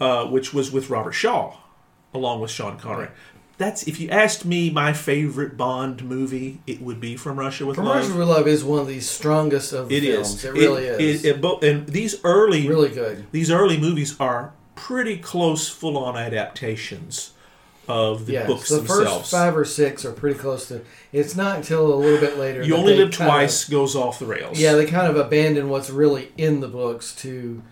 uh, 0.00 0.24
which 0.26 0.52
was 0.52 0.72
with 0.72 0.90
Robert 0.90 1.12
Shaw, 1.12 1.56
along 2.12 2.40
with 2.40 2.50
Sean 2.50 2.76
Connery. 2.78 3.08
That's 3.58 3.86
if 3.86 4.00
you 4.00 4.08
asked 4.10 4.44
me 4.44 4.70
my 4.70 4.92
favorite 4.92 5.56
Bond 5.56 6.02
movie, 6.02 6.60
it 6.66 6.82
would 6.82 7.00
be 7.00 7.16
From 7.16 7.38
Russia 7.38 7.64
with 7.64 7.76
From 7.76 7.84
Love. 7.84 7.96
Russia 8.08 8.18
with 8.18 8.28
Love 8.28 8.48
is 8.48 8.64
one 8.64 8.80
of 8.80 8.88
the 8.88 8.98
strongest 8.98 9.72
of 9.72 9.88
the 9.88 9.96
It 9.96 10.02
films. 10.02 10.34
is. 10.34 10.44
It 10.44 10.52
really 10.52 10.86
is. 10.86 11.24
It, 11.24 11.44
it, 11.44 11.62
and 11.62 11.88
these 11.88 12.16
early 12.24 12.66
really 12.68 12.88
good. 12.90 13.26
these 13.30 13.52
early 13.52 13.78
movies 13.78 14.16
are 14.18 14.52
pretty 14.74 15.16
close, 15.16 15.68
full-on 15.68 16.16
adaptations 16.16 17.32
of 17.88 18.26
the 18.26 18.34
Yes, 18.34 18.46
books 18.46 18.68
the 18.68 18.76
themselves. 18.76 19.20
first 19.20 19.30
five 19.30 19.56
or 19.56 19.64
six 19.64 20.04
are 20.04 20.12
pretty 20.12 20.38
close 20.38 20.68
to. 20.68 20.82
It's 21.12 21.34
not 21.34 21.56
until 21.56 21.92
a 21.92 21.96
little 21.96 22.20
bit 22.20 22.38
later. 22.38 22.62
you 22.62 22.76
only 22.76 22.94
live 22.96 23.10
kind 23.12 23.28
of- 23.30 23.34
twice 23.36 23.64
goes 23.64 23.96
off 23.96 24.18
the 24.18 24.26
rails. 24.26 24.58
yeah, 24.60 24.74
they 24.74 24.84
kind 24.86 25.08
of 25.08 25.16
abandon 25.16 25.68
what's 25.68 25.88
really 25.90 26.28
in 26.36 26.60
the 26.60 26.68
books 26.68 27.14
to 27.16 27.62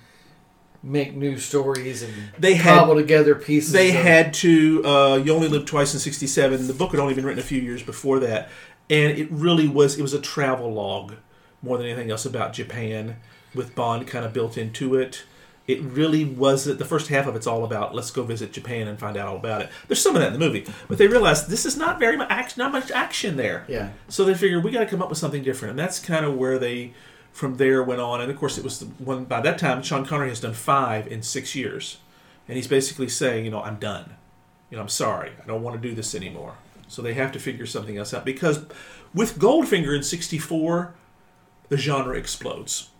make 0.82 1.14
new 1.16 1.36
stories 1.38 2.02
and 2.02 2.12
They 2.38 2.54
had- 2.54 2.78
cobble 2.78 2.94
together 2.94 3.34
pieces. 3.34 3.72
they 3.72 3.90
of- 3.90 3.96
had 3.96 4.34
to. 4.34 4.82
Uh, 4.84 5.16
you 5.24 5.32
only 5.34 5.48
live 5.48 5.64
twice 5.66 5.92
in 5.94 6.00
'67. 6.00 6.66
The 6.66 6.72
book 6.74 6.92
had 6.92 7.00
only 7.00 7.14
been 7.14 7.24
written 7.26 7.40
a 7.40 7.46
few 7.46 7.60
years 7.60 7.82
before 7.82 8.18
that, 8.20 8.48
and 8.88 9.18
it 9.18 9.28
really 9.30 9.68
was. 9.68 9.98
It 9.98 10.02
was 10.02 10.14
a 10.14 10.20
travel 10.20 10.72
log 10.72 11.14
more 11.62 11.76
than 11.78 11.86
anything 11.86 12.10
else 12.10 12.24
about 12.24 12.52
Japan, 12.52 13.16
with 13.54 13.74
Bond 13.74 14.06
kind 14.06 14.24
of 14.24 14.32
built 14.32 14.56
into 14.56 14.94
it. 14.94 15.22
It 15.66 15.82
really 15.82 16.24
wasn't. 16.24 16.78
The 16.78 16.84
first 16.84 17.08
half 17.08 17.26
of 17.26 17.34
it's 17.34 17.46
all 17.46 17.64
about 17.64 17.94
let's 17.94 18.12
go 18.12 18.22
visit 18.22 18.52
Japan 18.52 18.86
and 18.86 18.98
find 18.98 19.16
out 19.16 19.26
all 19.26 19.36
about 19.36 19.62
it. 19.62 19.70
There's 19.88 20.00
some 20.00 20.14
of 20.14 20.22
that 20.22 20.28
in 20.28 20.32
the 20.32 20.38
movie, 20.38 20.64
but 20.86 20.98
they 20.98 21.08
realized 21.08 21.48
this 21.48 21.66
is 21.66 21.76
not 21.76 21.98
very 21.98 22.16
much 22.16 22.30
action, 22.30 22.60
not 22.60 22.72
much 22.72 22.90
action 22.92 23.36
there. 23.36 23.64
Yeah. 23.68 23.90
So 24.08 24.24
they 24.24 24.34
figured 24.34 24.62
we 24.62 24.70
got 24.70 24.80
to 24.80 24.86
come 24.86 25.02
up 25.02 25.08
with 25.08 25.18
something 25.18 25.42
different, 25.42 25.70
and 25.70 25.78
that's 25.78 25.98
kind 25.98 26.24
of 26.24 26.36
where 26.36 26.58
they, 26.58 26.94
from 27.32 27.56
there, 27.56 27.82
went 27.82 28.00
on. 28.00 28.20
And 28.20 28.30
of 28.30 28.38
course, 28.38 28.58
it 28.58 28.64
was 28.64 28.78
the 28.78 28.86
one 29.02 29.24
by 29.24 29.40
that 29.40 29.58
time. 29.58 29.82
Sean 29.82 30.06
Connery 30.06 30.28
has 30.28 30.40
done 30.40 30.54
five 30.54 31.08
in 31.08 31.22
six 31.22 31.56
years, 31.56 31.98
and 32.46 32.56
he's 32.56 32.68
basically 32.68 33.08
saying, 33.08 33.44
you 33.44 33.50
know, 33.50 33.62
I'm 33.62 33.76
done. 33.76 34.14
You 34.70 34.76
know, 34.76 34.82
I'm 34.82 34.88
sorry, 34.88 35.32
I 35.42 35.46
don't 35.46 35.62
want 35.62 35.80
to 35.80 35.88
do 35.88 35.94
this 35.94 36.14
anymore. 36.14 36.54
So 36.86 37.02
they 37.02 37.14
have 37.14 37.32
to 37.32 37.40
figure 37.40 37.66
something 37.66 37.96
else 37.96 38.14
out 38.14 38.24
because 38.24 38.66
with 39.12 39.38
Goldfinger 39.38 39.96
in 39.96 40.04
'64, 40.04 40.94
the 41.68 41.76
genre 41.76 42.16
explodes. 42.16 42.90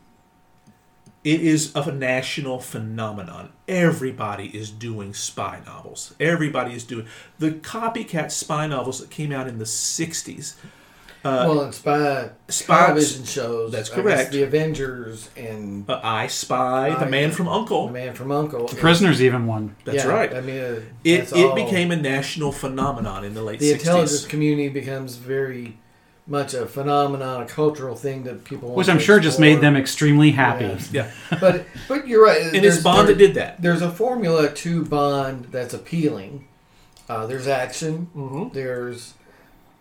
It 1.27 1.41
is 1.41 1.73
of 1.75 1.89
a 1.89 1.93
national 1.93 2.61
phenomenon. 2.61 3.49
Everybody 3.67 4.47
is 4.57 4.71
doing 4.71 5.13
spy 5.13 5.59
novels. 5.67 6.15
Everybody 6.21 6.73
is 6.75 6.85
doing 6.85 7.07
the 7.41 7.51
copycat 7.51 8.31
spy 8.31 8.69
novels 8.69 9.01
that 9.01 9.11
came 9.11 9.33
out 9.33 9.49
in 9.49 9.59
the 9.59 9.65
'60s. 9.65 10.55
well, 11.25 11.63
and 11.63 11.75
spy 11.75 12.31
Spy- 12.47 12.87
television 12.87 13.25
shows. 13.25 13.73
That's 13.73 13.89
correct. 13.89 14.31
the 14.31 14.45
Avengers 14.45 15.29
and 15.37 15.91
Uh, 15.91 15.99
I 16.01 16.29
Spy, 16.29 16.95
The 16.95 17.07
Man 17.11 17.33
from 17.33 17.49
Uncle. 17.49 17.89
The 17.89 17.93
Man 17.95 18.15
from 18.15 18.31
Uncle. 18.31 18.69
The 18.69 18.77
Prisoners 18.77 19.21
even 19.21 19.49
one. 19.49 19.75
That's 19.85 20.05
Yeah, 20.05 20.11
right. 20.11 20.33
I 20.33 20.41
mean, 20.41 20.61
uh, 20.61 20.81
It 21.03 21.33
it 21.33 21.45
all- 21.45 21.57
became 21.57 21.91
a 21.91 21.97
national 21.97 22.53
phenomenon 22.53 23.25
in 23.25 23.35
the 23.35 23.43
late 23.43 23.59
the 23.59 23.73
intelligence 23.73 24.25
community 24.27 24.69
becomes 24.69 25.17
very 25.17 25.77
much 26.27 26.55
a 26.55 26.67
phenomenon, 26.67 27.43
a 27.43 27.47
cultural 27.47 27.95
thing 27.95 28.25
that 28.25 28.45
people. 28.45 28.69
want 28.69 28.79
Which 28.79 28.87
to 28.87 28.93
I'm 28.93 28.99
sure 28.99 29.21
just 29.21 29.39
made 29.39 29.61
them 29.61 29.77
extremely 29.77 30.33
happy. 30.33 30.65
Yeah. 30.91 31.11
Yeah, 31.31 31.39
But 31.41 31.67
but 31.89 32.07
you're 32.09 32.25
right. 32.25 32.43
and 32.43 32.65
it's 32.65 32.83
Bond 32.83 33.09
that 33.09 33.19
did 33.19 33.35
that. 33.35 33.63
There's 33.63 33.83
a 33.83 33.91
formula 33.91 34.53
to 34.53 34.85
Bond 34.85 35.47
that's 35.47 35.75
appealing. 35.75 36.49
Uh, 37.09 37.27
there's 37.27 37.47
action. 37.47 38.09
Mm-hmm. 38.17 38.53
There's 38.55 39.15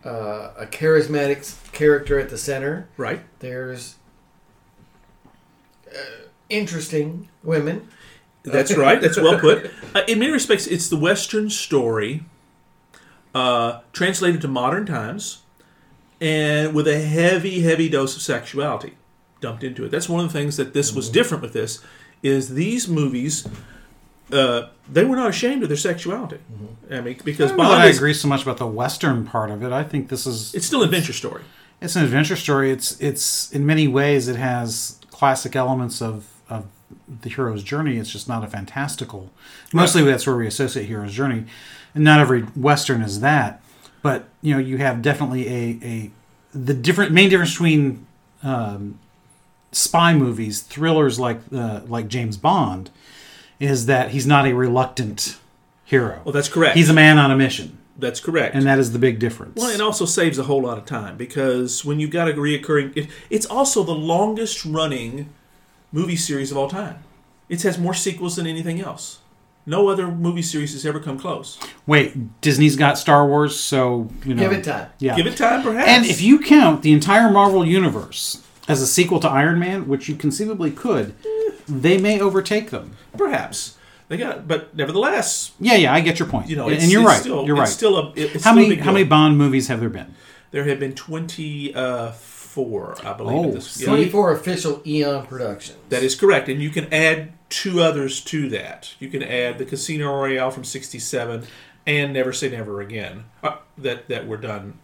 uh, 0.05 0.51
a 0.57 0.67
charismatic 0.67 1.71
character 1.71 2.19
at 2.19 2.29
the 2.29 2.37
center. 2.37 2.87
Right. 2.97 3.21
There's 3.39 3.95
uh, 5.91 5.97
interesting 6.49 7.29
women. 7.43 7.87
That's 8.43 8.77
right. 8.77 9.01
That's 9.01 9.17
well 9.17 9.39
put. 9.39 9.71
Uh, 9.95 10.03
in 10.07 10.19
many 10.19 10.31
respects, 10.31 10.67
it's 10.67 10.87
the 10.89 10.97
Western 10.97 11.49
story 11.49 12.23
uh, 13.33 13.79
translated 13.91 14.41
to 14.41 14.47
modern 14.47 14.85
times, 14.85 15.41
and 16.21 16.73
with 16.73 16.87
a 16.87 16.99
heavy, 16.99 17.61
heavy 17.61 17.89
dose 17.89 18.15
of 18.15 18.21
sexuality 18.21 18.95
dumped 19.41 19.63
into 19.63 19.83
it. 19.85 19.91
That's 19.91 20.09
one 20.09 20.23
of 20.23 20.31
the 20.31 20.37
things 20.37 20.57
that 20.57 20.73
this 20.73 20.93
was 20.93 21.09
different 21.09 21.41
with. 21.43 21.53
This 21.53 21.83
is 22.23 22.55
these 22.55 22.87
movies. 22.87 23.47
Uh, 24.31 24.69
they 24.91 25.05
were 25.05 25.15
not 25.15 25.29
ashamed 25.29 25.61
of 25.63 25.69
their 25.69 25.77
sexuality. 25.77 26.39
I 26.89 27.01
mean, 27.01 27.15
I 27.19 27.23
because 27.23 27.51
that 27.51 27.57
Bond 27.57 27.81
I 27.81 27.87
is 27.87 27.97
agree 27.97 28.13
so 28.13 28.27
much 28.27 28.43
about 28.43 28.57
the 28.57 28.67
Western 28.67 29.25
part 29.25 29.51
of 29.51 29.63
it. 29.63 29.71
I 29.71 29.83
think 29.83 30.09
this 30.09 30.25
is 30.25 30.53
it's 30.55 30.65
still 30.65 30.81
an 30.81 30.89
adventure 30.89 31.13
story. 31.13 31.43
It's 31.81 31.95
an 31.95 32.03
adventure 32.03 32.35
story. 32.35 32.71
It's 32.71 32.99
it's 32.99 33.51
in 33.51 33.65
many 33.65 33.87
ways 33.87 34.27
it 34.27 34.35
has 34.37 34.99
classic 35.11 35.55
elements 35.55 36.01
of 36.01 36.27
of 36.49 36.65
the 37.21 37.29
hero's 37.29 37.63
journey. 37.63 37.97
It's 37.97 38.09
just 38.11 38.27
not 38.27 38.43
a 38.43 38.47
fantastical. 38.47 39.31
Mostly 39.73 40.03
that's 40.03 40.25
where 40.25 40.35
we 40.35 40.47
associate 40.47 40.85
hero's 40.85 41.13
journey, 41.13 41.45
and 41.93 42.03
not 42.03 42.19
every 42.19 42.41
western 42.41 43.01
is 43.01 43.19
that. 43.19 43.61
But 44.05 44.29
you 44.43 44.53
know, 44.53 44.59
you 44.59 44.77
have 44.77 45.01
definitely 45.01 45.47
a 45.47 45.79
a 45.83 46.11
the 46.53 46.75
different 46.75 47.11
main 47.11 47.27
difference 47.27 47.53
between 47.53 48.05
um, 48.43 48.99
spy 49.71 50.13
movies, 50.13 50.61
thrillers 50.61 51.19
like 51.19 51.39
uh, 51.51 51.81
like 51.87 52.07
James 52.07 52.37
Bond, 52.37 52.91
is 53.59 53.87
that 53.87 54.11
he's 54.11 54.27
not 54.27 54.45
a 54.45 54.53
reluctant 54.53 55.39
hero. 55.85 56.21
Well, 56.23 56.33
that's 56.33 56.49
correct. 56.49 56.77
He's 56.77 56.87
a 56.87 56.93
man 56.93 57.17
on 57.17 57.31
a 57.31 57.35
mission, 57.35 57.79
that's 57.97 58.19
correct. 58.19 58.53
and 58.53 58.67
that 58.67 58.77
is 58.77 58.91
the 58.91 58.99
big 58.99 59.17
difference. 59.17 59.59
Well, 59.59 59.71
it 59.71 59.81
also 59.81 60.05
saves 60.05 60.37
a 60.37 60.43
whole 60.43 60.61
lot 60.61 60.77
of 60.77 60.85
time 60.85 61.17
because 61.17 61.83
when 61.83 61.99
you've 61.99 62.11
got 62.11 62.29
a 62.29 62.33
reoccurring, 62.33 62.95
it, 62.95 63.07
it's 63.31 63.47
also 63.47 63.83
the 63.83 63.95
longest 63.95 64.65
running 64.65 65.29
movie 65.91 66.15
series 66.15 66.51
of 66.51 66.57
all 66.57 66.69
time. 66.69 66.99
It 67.49 67.63
has 67.63 67.79
more 67.79 67.95
sequels 67.95 68.35
than 68.35 68.45
anything 68.45 68.79
else. 68.79 69.21
No 69.65 69.87
other 69.89 70.07
movie 70.07 70.41
series 70.43 70.73
has 70.73 70.85
ever 70.85 70.99
come 70.99 71.17
close. 71.17 71.59
Wait, 71.87 72.39
Disney's 72.41 72.75
got 72.75 72.97
Star 72.99 73.25
Wars, 73.27 73.59
so 73.59 74.09
you 74.23 74.35
know. 74.35 74.43
Give 74.43 74.51
it 74.51 74.63
time. 74.63 74.89
Yeah. 74.99 75.15
Give 75.15 75.25
it 75.25 75.37
time, 75.37 75.63
perhaps. 75.63 75.89
And 75.89 76.05
if 76.05 76.21
you 76.21 76.39
count 76.39 76.83
the 76.83 76.93
entire 76.93 77.31
Marvel 77.31 77.65
universe 77.65 78.43
as 78.67 78.81
a 78.81 78.87
sequel 78.87 79.19
to 79.21 79.29
Iron 79.29 79.57
Man, 79.59 79.87
which 79.87 80.07
you 80.07 80.15
conceivably 80.15 80.71
could, 80.71 81.15
they 81.67 81.97
may 81.97 82.19
overtake 82.19 82.69
them. 82.69 82.95
perhaps 83.17 83.77
they 84.07 84.17
got, 84.17 84.47
but 84.47 84.75
nevertheless, 84.75 85.53
Yeah, 85.59 85.75
yeah, 85.75 85.93
I 85.93 85.99
get 86.01 86.19
your 86.19 86.27
point. 86.27 86.47
you 86.47 86.55
know, 86.55 86.69
and 86.69 86.83
you're 86.91 87.01
it's 87.01 87.07
right. 87.07 87.21
Still, 87.21 87.45
you're 87.47 87.55
right. 87.55 87.63
It's 87.63 87.71
still 87.71 87.97
a. 87.97 88.13
It's 88.15 88.33
how 88.33 88.39
still 88.39 88.51
a 88.51 88.55
many 88.55 88.69
big 88.69 88.79
how 88.81 88.91
many. 88.91 89.03
Bond 89.03 89.35
movies 89.37 89.67
have 89.67 89.79
there 89.79 89.89
been? 89.89 90.13
There 90.51 90.63
have 90.65 90.79
been 90.79 90.93
twenty 90.93 91.73
uh, 91.73 92.11
four, 92.11 92.95
I 93.03 93.13
believe. 93.13 93.45
Oh, 93.47 93.51
this, 93.51 93.81
yeah. 93.81 93.87
24 93.87 94.31
official 94.33 94.81
Eon 94.85 95.25
Productions. 95.25 95.77
That 95.89 96.03
is 96.03 96.15
correct, 96.15 96.47
and 96.49 96.61
you 96.61 96.69
can 96.69 96.91
add 96.93 97.33
two 97.55 97.81
others 97.81 98.19
to 98.19 98.49
that. 98.49 98.93
You 98.99 99.07
can 99.07 99.23
add 99.23 99.57
the 99.57 99.65
Casino 99.65 100.13
Royale 100.13 100.51
from 100.51 100.65
'67 100.65 101.45
and 101.87 102.13
Never 102.13 102.33
Say 102.33 102.49
Never 102.49 102.81
Again. 102.81 103.25
Uh, 103.41 103.57
that 103.77 104.09
that 104.09 104.27
were 104.27 104.37
done 104.37 104.79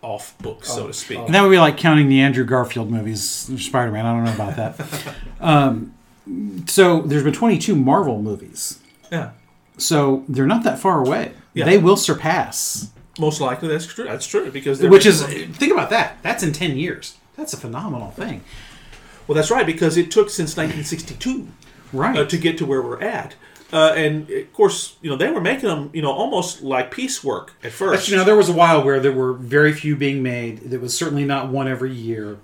off 0.00 0.36
book, 0.38 0.64
so 0.64 0.86
to 0.86 0.92
speak. 0.92 1.18
And 1.18 1.34
that 1.34 1.42
would 1.42 1.50
be 1.50 1.58
like 1.58 1.76
counting 1.76 2.08
the 2.08 2.20
Andrew 2.20 2.44
Garfield 2.44 2.90
movies, 2.90 3.22
Spider 3.22 3.90
Man. 3.90 4.06
I 4.06 4.12
don't 4.12 4.24
know 4.24 4.34
about 4.34 4.56
that. 4.56 5.14
um, 5.40 5.94
so 6.66 7.02
there's 7.02 7.22
been 7.24 7.32
22 7.32 7.76
Marvel 7.76 8.20
movies. 8.20 8.80
Yeah, 9.12 9.32
So 9.76 10.24
they're 10.28 10.46
not 10.46 10.64
that 10.64 10.78
far 10.78 10.98
away. 11.00 11.32
Yeah. 11.52 11.66
They 11.66 11.78
will 11.78 11.96
surpass. 11.96 12.90
most 13.18 13.40
likely 13.40 13.68
that's 13.68 13.86
true. 13.86 14.06
That's 14.06 14.26
true 14.26 14.50
because 14.50 14.78
they're 14.78 14.90
Which 14.90 15.06
is, 15.06 15.22
think 15.22 15.72
about 15.72 15.90
that. 15.90 16.18
That's 16.22 16.42
in 16.42 16.52
10 16.52 16.76
years. 16.76 17.16
That's 17.36 17.52
a 17.52 17.56
phenomenal 17.56 18.10
thing. 18.10 18.42
well, 19.26 19.36
that's 19.36 19.50
right 19.50 19.66
because 19.66 19.96
it 19.96 20.10
took 20.10 20.30
since 20.30 20.56
1962 20.56 21.48
Right. 21.94 22.18
uh, 22.18 22.24
to 22.26 22.36
get 22.36 22.58
to 22.58 22.66
where 22.66 22.82
we're 22.82 23.00
at. 23.00 23.34
Uh, 23.72 23.92
and 23.96 24.30
of 24.30 24.52
course, 24.52 24.96
you 25.02 25.10
know 25.10 25.16
they 25.16 25.30
were 25.30 25.40
making 25.40 25.68
them, 25.68 25.90
you 25.92 26.02
know, 26.02 26.12
almost 26.12 26.62
like 26.62 26.90
piecework 26.90 27.54
at 27.64 27.72
first. 27.72 28.02
But 28.04 28.08
you 28.10 28.16
know, 28.16 28.24
there 28.24 28.36
was 28.36 28.48
a 28.48 28.52
while 28.52 28.84
where 28.84 29.00
there 29.00 29.12
were 29.12 29.32
very 29.32 29.72
few 29.72 29.96
being 29.96 30.22
made. 30.22 30.58
There 30.70 30.78
was 30.78 30.96
certainly 30.96 31.24
not 31.24 31.48
one 31.48 31.66
every 31.66 31.92
year. 31.92 32.38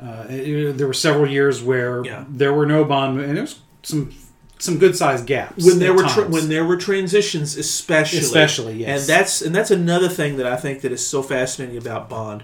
Uh, 0.00 0.24
it- 0.28 0.78
there 0.78 0.86
were 0.86 0.92
several 0.92 1.28
years 1.28 1.62
where 1.62 2.04
Yeah. 2.04 2.24
there 2.28 2.52
were 2.52 2.66
no 2.66 2.84
Bond, 2.84 3.18
and 3.20 3.34
there 3.36 3.42
was 3.42 3.56
some 3.82 4.12
some 4.60 4.78
good 4.78 4.96
sized 4.96 5.24
gaps 5.26 5.64
when 5.64 5.78
there 5.78 5.92
were 5.94 6.02
tra- 6.04 6.28
when 6.28 6.48
there 6.48 6.64
were 6.64 6.76
transitions, 6.76 7.56
especially, 7.56 8.18
Especially, 8.18 8.74
yes. 8.74 9.00
and 9.00 9.08
that's 9.08 9.40
and 9.42 9.54
that's 9.54 9.70
another 9.72 10.08
thing 10.08 10.36
that 10.36 10.46
I 10.46 10.56
think 10.56 10.80
that 10.82 10.92
is 10.92 11.04
so 11.04 11.22
fascinating 11.22 11.76
about 11.78 12.08
Bond, 12.08 12.42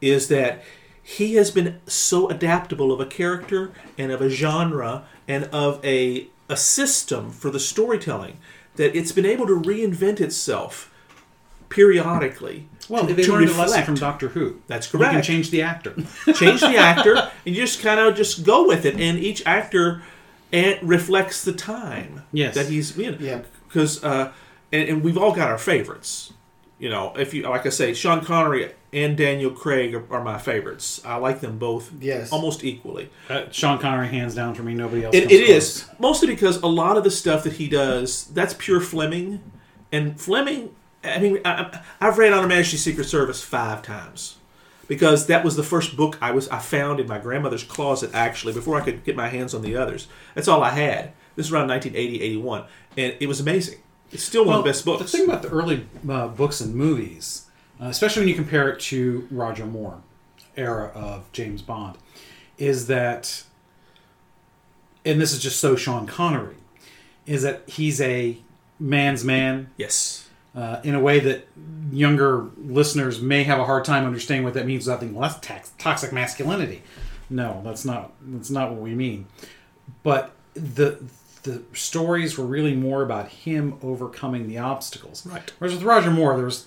is 0.00 0.28
that 0.28 0.62
he 1.08 1.34
has 1.36 1.52
been 1.52 1.80
so 1.86 2.28
adaptable 2.28 2.90
of 2.90 3.00
a 3.00 3.06
character 3.06 3.70
and 3.96 4.10
of 4.10 4.20
a 4.20 4.28
genre 4.28 5.04
and 5.28 5.44
of 5.44 5.84
a 5.84 6.26
a 6.48 6.56
system 6.56 7.30
for 7.30 7.48
the 7.50 7.60
storytelling 7.60 8.38
that 8.74 8.96
it's 8.96 9.12
been 9.12 9.26
able 9.26 9.46
to 9.46 9.52
reinvent 9.58 10.20
itself 10.20 10.92
periodically. 11.68 12.68
well, 12.88 13.06
to, 13.06 13.14
they 13.14 13.22
to 13.24 13.32
learned 13.32 13.46
a 13.46 13.48
lesson 13.50 13.62
reflect. 13.64 13.86
from 13.86 13.94
Doctor 13.96 14.28
Who. 14.28 14.60
That's 14.68 14.86
correct. 14.86 15.12
You 15.12 15.16
can 15.18 15.24
change 15.24 15.50
the 15.50 15.62
actor. 15.62 15.94
change 16.34 16.60
the 16.60 16.76
actor 16.76 17.16
and 17.46 17.54
you 17.54 17.62
just 17.62 17.80
kind 17.82 17.98
of 18.00 18.14
just 18.16 18.44
go 18.44 18.66
with 18.66 18.84
it 18.84 18.94
and 19.00 19.18
each 19.18 19.44
actor 19.46 20.02
and 20.52 20.78
reflects 20.82 21.44
the 21.44 21.52
time 21.52 22.22
Yes. 22.32 22.54
that 22.54 22.66
he's 22.66 22.96
in 22.98 23.16
Yeah. 23.20 23.42
because 23.68 24.02
uh 24.04 24.32
and, 24.72 24.88
and 24.88 25.04
we've 25.04 25.18
all 25.18 25.32
got 25.34 25.48
our 25.50 25.58
favorites 25.58 26.32
you 26.78 26.88
know 26.88 27.12
if 27.16 27.32
you 27.34 27.42
like 27.42 27.64
i 27.66 27.68
say 27.70 27.94
sean 27.94 28.22
connery 28.24 28.72
and 28.92 29.16
daniel 29.16 29.50
craig 29.50 29.94
are, 29.94 30.04
are 30.12 30.22
my 30.22 30.38
favorites 30.38 31.00
i 31.04 31.16
like 31.16 31.40
them 31.40 31.58
both 31.58 31.90
Yes. 32.00 32.30
almost 32.32 32.64
equally 32.64 33.08
Uh, 33.30 33.44
Sean 33.50 33.78
Connery, 33.78 34.08
hands 34.08 34.34
down 34.34 34.54
for 34.54 34.62
me. 34.62 34.74
Nobody 34.74 35.04
else. 35.04 35.14
it, 35.14 35.22
comes 35.22 35.32
it 35.32 35.46
close. 35.46 35.48
is 35.48 35.84
mostly 35.98 36.28
because 36.28 36.56
a 36.62 36.66
lot 36.66 36.96
of 36.96 37.04
the 37.04 37.10
stuff 37.10 37.44
that 37.44 37.54
he 37.54 37.68
does 37.68 38.26
that's 38.26 38.54
pure 38.58 38.80
fleming 38.80 39.40
and 39.90 40.20
fleming 40.20 40.74
i 41.04 41.18
mean 41.18 41.38
I, 41.44 41.50
I- 41.52 41.82
i've 42.08 42.18
read 42.18 42.32
on 42.32 42.42
her 42.42 42.48
majesty's 42.48 42.82
secret 42.82 43.04
service 43.04 43.42
five 43.42 43.82
times 43.82 44.36
because 44.88 45.26
that 45.26 45.44
was 45.44 45.56
the 45.56 45.62
first 45.62 45.96
book 45.96 46.18
i 46.20 46.30
was 46.30 46.48
i 46.50 46.58
found 46.58 47.00
in 47.00 47.06
my 47.08 47.18
grandmother's 47.18 47.64
closet 47.64 48.10
actually 48.14 48.52
before 48.52 48.76
i 48.80 48.84
could 48.84 49.02
get 49.04 49.16
my 49.16 49.28
hands 49.28 49.54
on 49.54 49.62
the 49.62 49.76
others 49.76 50.08
that's 50.34 50.46
all 50.48 50.62
i 50.62 50.70
had 50.70 51.12
this 51.36 51.46
is 51.46 51.52
around 51.52 51.68
1980 51.68 52.22
81 52.22 52.64
and 52.96 53.14
it 53.20 53.26
was 53.26 53.40
amazing 53.40 53.78
it's 54.12 54.22
still 54.22 54.44
one 54.44 54.56
of 54.56 54.64
the 54.64 54.70
best 54.70 54.84
books 54.84 55.10
The 55.10 55.18
thing 55.18 55.28
about 55.28 55.42
the 55.42 55.48
early 55.48 55.86
uh, 56.08 56.28
books 56.28 56.60
and 56.60 56.74
movies, 56.74 57.46
uh, 57.80 57.86
especially 57.86 58.22
when 58.22 58.28
you 58.28 58.34
compare 58.34 58.68
it 58.68 58.80
to 58.80 59.26
Roger 59.30 59.66
Moore 59.66 60.00
era 60.56 60.90
of 60.94 61.30
James 61.32 61.62
Bond, 61.62 61.98
is 62.58 62.86
that, 62.86 63.44
and 65.04 65.20
this 65.20 65.32
is 65.32 65.40
just 65.42 65.60
so 65.60 65.76
Sean 65.76 66.06
Connery, 66.06 66.56
is 67.26 67.42
that 67.42 67.68
he's 67.68 68.00
a 68.00 68.38
man's 68.78 69.24
man 69.24 69.70
yes 69.78 70.28
uh, 70.56 70.80
in 70.82 70.94
a 70.94 71.00
way 71.00 71.20
that 71.20 71.46
younger 71.92 72.46
listeners 72.56 73.20
may 73.20 73.44
have 73.44 73.58
a 73.58 73.64
hard 73.64 73.84
time 73.84 74.06
understanding 74.06 74.42
what 74.42 74.54
that 74.54 74.66
means 74.66 74.86
without 74.86 75.00
thinking, 75.00 75.16
well, 75.16 75.28
that's 75.28 75.46
tax- 75.46 75.72
toxic 75.76 76.12
masculinity. 76.12 76.82
No, 77.28 77.60
that's 77.62 77.84
not. 77.84 78.12
That's 78.22 78.50
not 78.50 78.70
what 78.70 78.80
we 78.80 78.94
mean. 78.94 79.26
But 80.02 80.32
the 80.54 81.02
the 81.46 81.62
stories 81.72 82.36
were 82.36 82.44
really 82.44 82.74
more 82.74 83.02
about 83.02 83.28
him 83.28 83.78
overcoming 83.82 84.46
the 84.48 84.58
obstacles. 84.58 85.26
Right. 85.26 85.52
Whereas 85.58 85.74
with 85.74 85.84
Roger 85.84 86.10
Moore, 86.10 86.36
there 86.36 86.44
was 86.44 86.66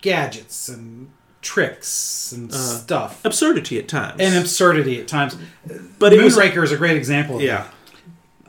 gadgets 0.00 0.68
and 0.68 1.10
tricks 1.42 2.32
and 2.32 2.52
uh, 2.52 2.54
stuff 2.54 3.24
absurdity 3.24 3.78
at 3.78 3.88
times 3.88 4.20
and 4.20 4.36
absurdity 4.36 5.00
at 5.00 5.08
times. 5.08 5.38
but 5.98 6.12
was 6.12 6.36
Moonraker 6.36 6.62
is 6.62 6.70
a 6.70 6.76
great 6.76 6.98
example. 6.98 7.36
Of 7.36 7.42
yeah 7.42 7.68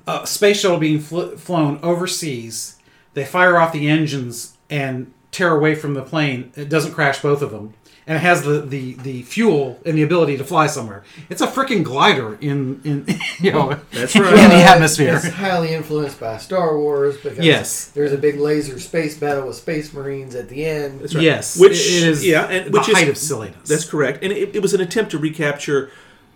a 0.07 0.27
space 0.27 0.59
shuttle 0.59 0.77
being 0.77 0.99
fl- 0.99 1.35
flown 1.35 1.79
overseas. 1.83 2.77
They 3.13 3.25
fire 3.25 3.57
off 3.57 3.73
the 3.73 3.87
engines 3.89 4.57
and 4.69 5.13
tear 5.31 5.55
away 5.55 5.75
from 5.75 5.93
the 5.93 6.01
plane. 6.01 6.51
It 6.55 6.69
doesn't 6.69 6.93
crash 6.93 7.21
both 7.21 7.41
of 7.41 7.51
them, 7.51 7.73
and 8.11 8.17
it 8.17 8.23
has 8.23 8.43
the, 8.43 8.59
the, 8.59 8.95
the 8.95 9.21
fuel 9.21 9.79
and 9.85 9.97
the 9.97 10.03
ability 10.03 10.35
to 10.35 10.43
fly 10.43 10.67
somewhere. 10.67 11.01
It's 11.29 11.39
a 11.39 11.47
freaking 11.47 11.81
glider 11.81 12.37
in 12.41 12.81
in 12.83 13.05
you 13.39 13.53
know 13.53 13.79
That's 13.91 14.13
in 14.13 14.21
the 14.23 14.65
atmosphere. 14.67 15.15
It's 15.15 15.29
highly 15.29 15.73
influenced 15.73 16.19
by 16.19 16.35
Star 16.37 16.77
Wars 16.77 17.15
because 17.15 17.39
Yes. 17.39 17.87
there's 17.87 18.11
a 18.11 18.17
big 18.17 18.37
laser 18.37 18.81
space 18.81 19.17
battle 19.17 19.47
with 19.47 19.55
space 19.55 19.93
marines 19.93 20.35
at 20.35 20.49
the 20.49 20.65
end. 20.65 20.99
That's 20.99 21.15
right. 21.15 21.23
Yes, 21.23 21.57
which 21.57 21.71
it 21.71 22.03
is 22.03 22.25
yeah, 22.27 22.47
and 22.49 22.65
the 22.65 22.71
which 22.77 22.89
is 22.89 22.97
height 22.97 23.07
of 23.07 23.17
silliness. 23.17 23.65
That's 23.69 23.85
correct, 23.89 24.21
and 24.25 24.33
it, 24.33 24.57
it 24.57 24.61
was 24.61 24.73
an 24.73 24.81
attempt 24.81 25.11
to 25.11 25.17
recapture 25.17 25.89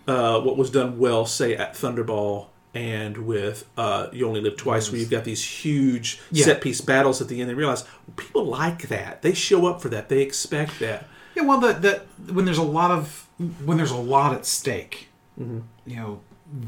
uh, 0.08 0.40
what 0.40 0.56
was 0.56 0.70
done 0.70 0.98
well, 0.98 1.26
say 1.26 1.54
at 1.56 1.74
Thunderball 1.74 2.46
and 2.72 3.18
with 3.18 3.68
uh, 3.76 4.06
You 4.14 4.26
Only 4.26 4.40
Live 4.40 4.56
Twice, 4.56 4.90
where 4.90 4.98
you've 4.98 5.10
got 5.10 5.24
these 5.24 5.44
huge 5.44 6.20
Yeah. 6.30 6.46
set 6.46 6.62
piece 6.62 6.80
battles 6.80 7.20
at 7.20 7.28
the 7.28 7.38
end. 7.42 7.50
They 7.50 7.54
realize 7.54 7.84
well, 7.84 8.14
people 8.16 8.46
like 8.46 8.88
that; 8.88 9.20
they 9.20 9.34
show 9.34 9.66
up 9.66 9.82
for 9.82 9.90
that, 9.90 10.08
they 10.08 10.22
expect 10.22 10.78
that. 10.80 11.04
Yeah, 11.36 11.42
well, 11.42 11.60
that 11.60 11.82
that 11.82 12.06
when 12.32 12.44
there's 12.46 12.58
a 12.58 12.62
lot 12.62 12.90
of 12.90 13.28
when 13.64 13.76
there's 13.76 13.90
a 13.92 13.96
lot 13.96 14.34
at 14.34 14.44
stake, 14.46 15.08
Mm-hmm. 15.38 15.58
you 15.86 15.96
know, 15.96 16.20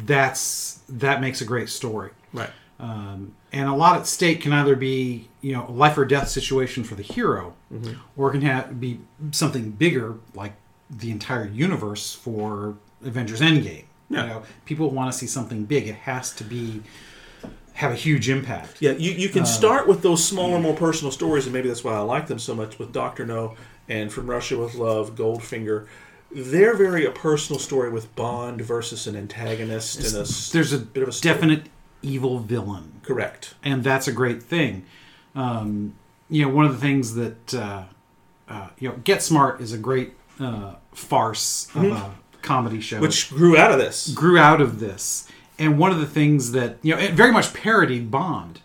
that's 0.04 0.80
that 0.88 1.20
makes 1.20 1.40
a 1.40 1.44
great 1.44 1.68
story. 1.70 2.10
Right. 2.32 2.50
Um, 2.78 3.34
and 3.52 3.68
a 3.68 3.74
lot 3.74 3.98
at 3.98 4.06
stake 4.06 4.42
can 4.42 4.52
either 4.52 4.76
be 4.76 5.28
you 5.40 5.52
know 5.54 5.66
a 5.68 5.72
life 5.72 5.96
or 5.98 6.04
death 6.04 6.28
situation 6.28 6.84
for 6.84 6.94
the 6.94 7.02
hero, 7.02 7.54
Mm-hmm. 7.72 7.94
or 8.16 8.28
it 8.30 8.32
can 8.32 8.42
have, 8.42 8.78
be 8.80 9.00
something 9.32 9.70
bigger 9.70 10.16
like 10.34 10.52
the 10.90 11.10
entire 11.10 11.46
universe 11.46 12.14
for 12.14 12.76
Avengers 13.04 13.40
Endgame. 13.40 13.84
Yeah. 14.10 14.22
You 14.22 14.28
know, 14.28 14.42
people 14.64 14.90
want 14.90 15.12
to 15.12 15.18
see 15.18 15.26
something 15.26 15.64
big. 15.64 15.86
It 15.88 15.94
has 15.96 16.32
to 16.34 16.44
be 16.44 16.82
have 17.74 17.92
a 17.92 17.94
huge 17.94 18.28
impact. 18.28 18.78
Yeah, 18.80 18.92
you, 18.92 19.12
you 19.12 19.28
can 19.28 19.46
start 19.46 19.86
with 19.86 20.02
those 20.02 20.24
smaller, 20.24 20.58
more 20.58 20.74
personal 20.74 21.12
stories, 21.12 21.44
and 21.46 21.52
maybe 21.52 21.68
that's 21.68 21.84
why 21.84 21.92
I 21.94 22.00
like 22.00 22.26
them 22.26 22.38
so 22.38 22.54
much 22.54 22.78
with 22.78 22.92
Doctor 22.92 23.24
No 23.24 23.54
and 23.88 24.12
From 24.12 24.28
Russia 24.28 24.58
with 24.58 24.74
Love, 24.74 25.14
Goldfinger. 25.14 25.86
They're 26.30 26.76
very 26.76 27.06
a 27.06 27.10
personal 27.10 27.58
story 27.58 27.90
with 27.90 28.14
Bond 28.14 28.60
versus 28.60 29.06
an 29.06 29.16
antagonist 29.16 29.96
and 29.98 30.06
a 30.26 30.52
There's 30.52 30.72
a 30.72 30.78
bit 30.78 31.02
of 31.02 31.08
a 31.08 31.12
story. 31.12 31.34
definite 31.34 31.62
evil 32.02 32.38
villain. 32.38 33.00
correct. 33.02 33.54
and 33.64 33.82
that's 33.82 34.06
a 34.06 34.12
great 34.12 34.42
thing. 34.42 34.84
Um, 35.34 35.94
you 36.28 36.42
know, 36.44 36.50
one 36.54 36.66
of 36.66 36.72
the 36.72 36.78
things 36.78 37.14
that 37.14 37.54
uh, 37.54 37.84
uh, 38.48 38.68
you 38.78 38.88
know, 38.88 38.96
Get 39.04 39.22
Smart 39.22 39.60
is 39.60 39.72
a 39.72 39.78
great 39.78 40.12
uh, 40.38 40.74
farce 40.92 41.68
of 41.74 41.84
a 41.84 42.14
comedy 42.42 42.80
show, 42.80 43.00
Which 43.00 43.30
grew 43.30 43.56
out 43.56 43.70
of 43.72 43.78
this. 43.78 44.08
grew 44.12 44.38
out 44.38 44.60
of 44.60 44.80
this. 44.80 45.26
And 45.58 45.78
one 45.78 45.90
of 45.90 45.98
the 45.98 46.06
things 46.06 46.52
that 46.52 46.76
you 46.82 46.94
know, 46.94 47.00
it 47.00 47.12
very 47.14 47.32
much 47.32 47.52
parodied 47.54 48.10
Bond, 48.10 48.60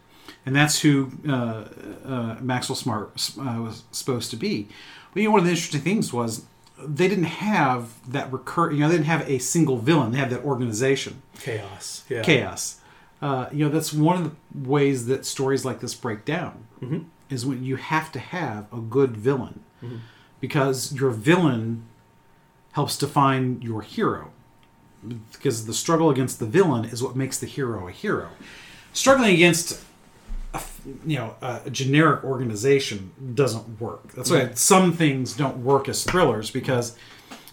and 0.45 0.55
that's 0.55 0.81
who 0.81 1.11
uh, 1.27 1.65
uh, 2.05 2.37
Maxwell 2.41 2.75
Smart 2.75 3.13
uh, 3.39 3.61
was 3.61 3.83
supposed 3.91 4.29
to 4.31 4.35
be. 4.37 4.67
But 5.13 5.21
you 5.21 5.27
know, 5.27 5.31
one 5.31 5.39
of 5.41 5.45
the 5.45 5.51
interesting 5.51 5.81
things 5.81 6.11
was 6.11 6.45
they 6.77 7.07
didn't 7.07 7.25
have 7.25 8.11
that 8.11 8.31
recur. 8.31 8.71
You 8.71 8.79
know, 8.79 8.89
they 8.89 8.95
didn't 8.95 9.07
have 9.07 9.29
a 9.29 9.39
single 9.39 9.77
villain. 9.77 10.11
They 10.11 10.17
had 10.17 10.29
that 10.31 10.43
organization, 10.43 11.21
KAOS. 11.37 12.09
Yeah. 12.09 12.23
KAOS. 12.23 12.77
Uh, 13.21 13.47
you 13.51 13.65
know, 13.65 13.71
that's 13.71 13.93
one 13.93 14.21
of 14.21 14.23
the 14.23 14.69
ways 14.69 15.05
that 15.05 15.25
stories 15.25 15.63
like 15.63 15.79
this 15.79 15.93
break 15.93 16.25
down. 16.25 16.65
Mm-hmm. 16.81 16.99
Is 17.29 17.45
when 17.45 17.63
you 17.63 17.77
have 17.77 18.11
to 18.11 18.19
have 18.19 18.71
a 18.71 18.79
good 18.79 19.17
villain, 19.17 19.61
because 20.39 20.93
your 20.93 21.09
villain 21.09 21.85
helps 22.73 22.97
define 22.97 23.61
your 23.61 23.81
hero 23.81 24.31
because 25.31 25.65
the 25.65 25.73
struggle 25.73 26.09
against 26.09 26.39
the 26.39 26.45
villain 26.45 26.85
is 26.85 27.03
what 27.03 27.15
makes 27.15 27.37
the 27.37 27.45
hero 27.45 27.87
a 27.87 27.91
hero. 27.91 28.29
Struggling 28.93 29.33
against 29.33 29.83
a, 30.53 30.57
f- 30.57 30.81
you 31.05 31.17
know 31.17 31.35
a 31.41 31.69
generic 31.69 32.23
organization 32.23 33.11
doesn't 33.35 33.81
work. 33.81 34.11
That's 34.13 34.29
why 34.31 34.51
some 34.53 34.93
things 34.93 35.35
don't 35.35 35.63
work 35.63 35.89
as 35.89 36.03
thrillers 36.03 36.51
because 36.51 36.97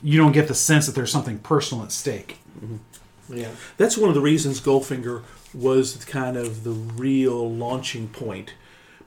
you 0.02 0.18
don't 0.18 0.32
get 0.32 0.48
the 0.48 0.54
sense 0.54 0.86
that 0.86 0.94
there's 0.94 1.12
something 1.12 1.38
personal 1.38 1.84
at 1.84 1.92
stake. 1.92 2.38
Mm-hmm. 2.58 3.36
Yeah. 3.36 3.50
That's 3.76 3.96
one 3.96 4.08
of 4.08 4.14
the 4.14 4.20
reasons 4.20 4.60
Goldfinger 4.60 5.22
was 5.54 6.04
kind 6.04 6.36
of 6.36 6.64
the 6.64 6.70
real 6.70 7.50
launching 7.50 8.08
point 8.08 8.54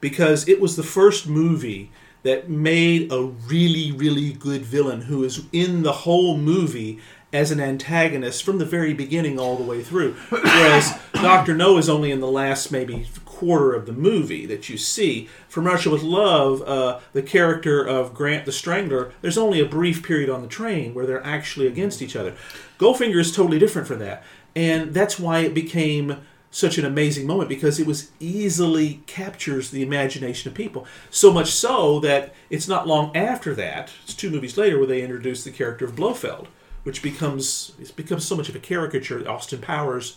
because 0.01 0.47
it 0.47 0.59
was 0.59 0.75
the 0.75 0.83
first 0.83 1.27
movie 1.27 1.91
that 2.23 2.49
made 2.49 3.11
a 3.11 3.21
really, 3.21 3.91
really 3.91 4.33
good 4.33 4.61
villain 4.61 5.01
who 5.01 5.23
is 5.23 5.45
in 5.51 5.83
the 5.83 5.91
whole 5.91 6.37
movie 6.37 6.99
as 7.33 7.51
an 7.51 7.59
antagonist 7.59 8.43
from 8.43 8.59
the 8.59 8.65
very 8.65 8.93
beginning 8.93 9.39
all 9.39 9.57
the 9.57 9.63
way 9.63 9.81
through. 9.81 10.13
Whereas 10.29 10.97
Dr. 11.13 11.55
No 11.55 11.77
is 11.77 11.89
only 11.89 12.11
in 12.11 12.19
the 12.19 12.27
last 12.27 12.71
maybe 12.71 13.07
quarter 13.43 13.73
of 13.73 13.85
the 13.85 13.91
movie 13.91 14.45
that 14.45 14.69
you 14.69 14.77
see. 14.77 15.27
From 15.49 15.65
Russia 15.65 15.89
with 15.89 16.01
Love, 16.01 16.61
uh, 16.61 16.99
the 17.11 17.21
character 17.21 17.85
of 17.85 18.13
Grant 18.13 18.45
the 18.45 18.53
Strangler, 18.53 19.11
there's 19.21 19.37
only 19.37 19.59
a 19.59 19.65
brief 19.65 20.01
period 20.01 20.29
on 20.29 20.41
the 20.41 20.47
train 20.47 20.93
where 20.93 21.05
they're 21.05 21.25
actually 21.25 21.67
against 21.67 22.01
each 22.01 22.15
other. 22.15 22.35
Goldfinger 22.79 23.19
is 23.19 23.35
totally 23.35 23.59
different 23.59 23.85
from 23.85 23.99
that. 23.99 24.23
And 24.55 24.93
that's 24.93 25.19
why 25.19 25.39
it 25.39 25.53
became 25.53 26.21
such 26.51 26.77
an 26.77 26.85
amazing 26.85 27.27
moment 27.27 27.49
because 27.49 27.81
it 27.81 27.87
was 27.87 28.11
easily 28.21 29.01
captures 29.07 29.71
the 29.71 29.81
imagination 29.81 30.49
of 30.49 30.55
people. 30.55 30.87
So 31.09 31.33
much 31.33 31.51
so 31.51 31.99
that 31.99 32.33
it's 32.49 32.69
not 32.69 32.87
long 32.87 33.13
after 33.13 33.53
that, 33.55 33.91
it's 34.03 34.13
two 34.13 34.29
movies 34.29 34.57
later 34.57 34.77
where 34.77 34.87
they 34.87 35.01
introduce 35.01 35.43
the 35.43 35.51
character 35.51 35.83
of 35.83 35.97
Blofeld, 35.97 36.47
which 36.83 37.01
becomes 37.01 37.73
it's 37.77 37.91
becomes 37.91 38.23
so 38.23 38.37
much 38.37 38.47
of 38.47 38.55
a 38.55 38.59
caricature. 38.59 39.27
Austin 39.27 39.59
Powers 39.59 40.15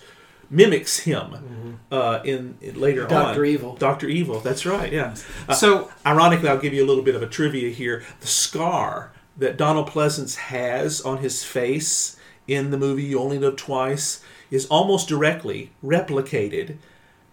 mimics 0.50 1.00
him 1.00 1.78
uh, 1.90 2.20
in, 2.24 2.56
in 2.60 2.80
later 2.80 3.04
on. 3.04 3.08
Dr. 3.10 3.44
Evil. 3.44 3.76
Doctor 3.76 4.08
Evil. 4.08 4.40
That's 4.40 4.64
right. 4.66 4.92
Yeah. 4.92 5.14
Uh, 5.48 5.54
So 5.54 5.90
ironically, 6.04 6.48
I'll 6.48 6.58
give 6.58 6.74
you 6.74 6.84
a 6.84 6.88
little 6.88 7.04
bit 7.04 7.14
of 7.14 7.22
a 7.22 7.26
trivia 7.26 7.70
here. 7.70 8.04
The 8.20 8.26
scar 8.26 9.12
that 9.36 9.56
Donald 9.56 9.88
Pleasence 9.88 10.36
has 10.36 11.00
on 11.00 11.18
his 11.18 11.44
face 11.44 12.16
in 12.48 12.70
the 12.70 12.78
movie 12.78 13.04
You 13.04 13.18
Only 13.20 13.38
Live 13.38 13.56
Twice 13.56 14.22
is 14.50 14.66
almost 14.66 15.08
directly 15.08 15.72
replicated 15.84 16.76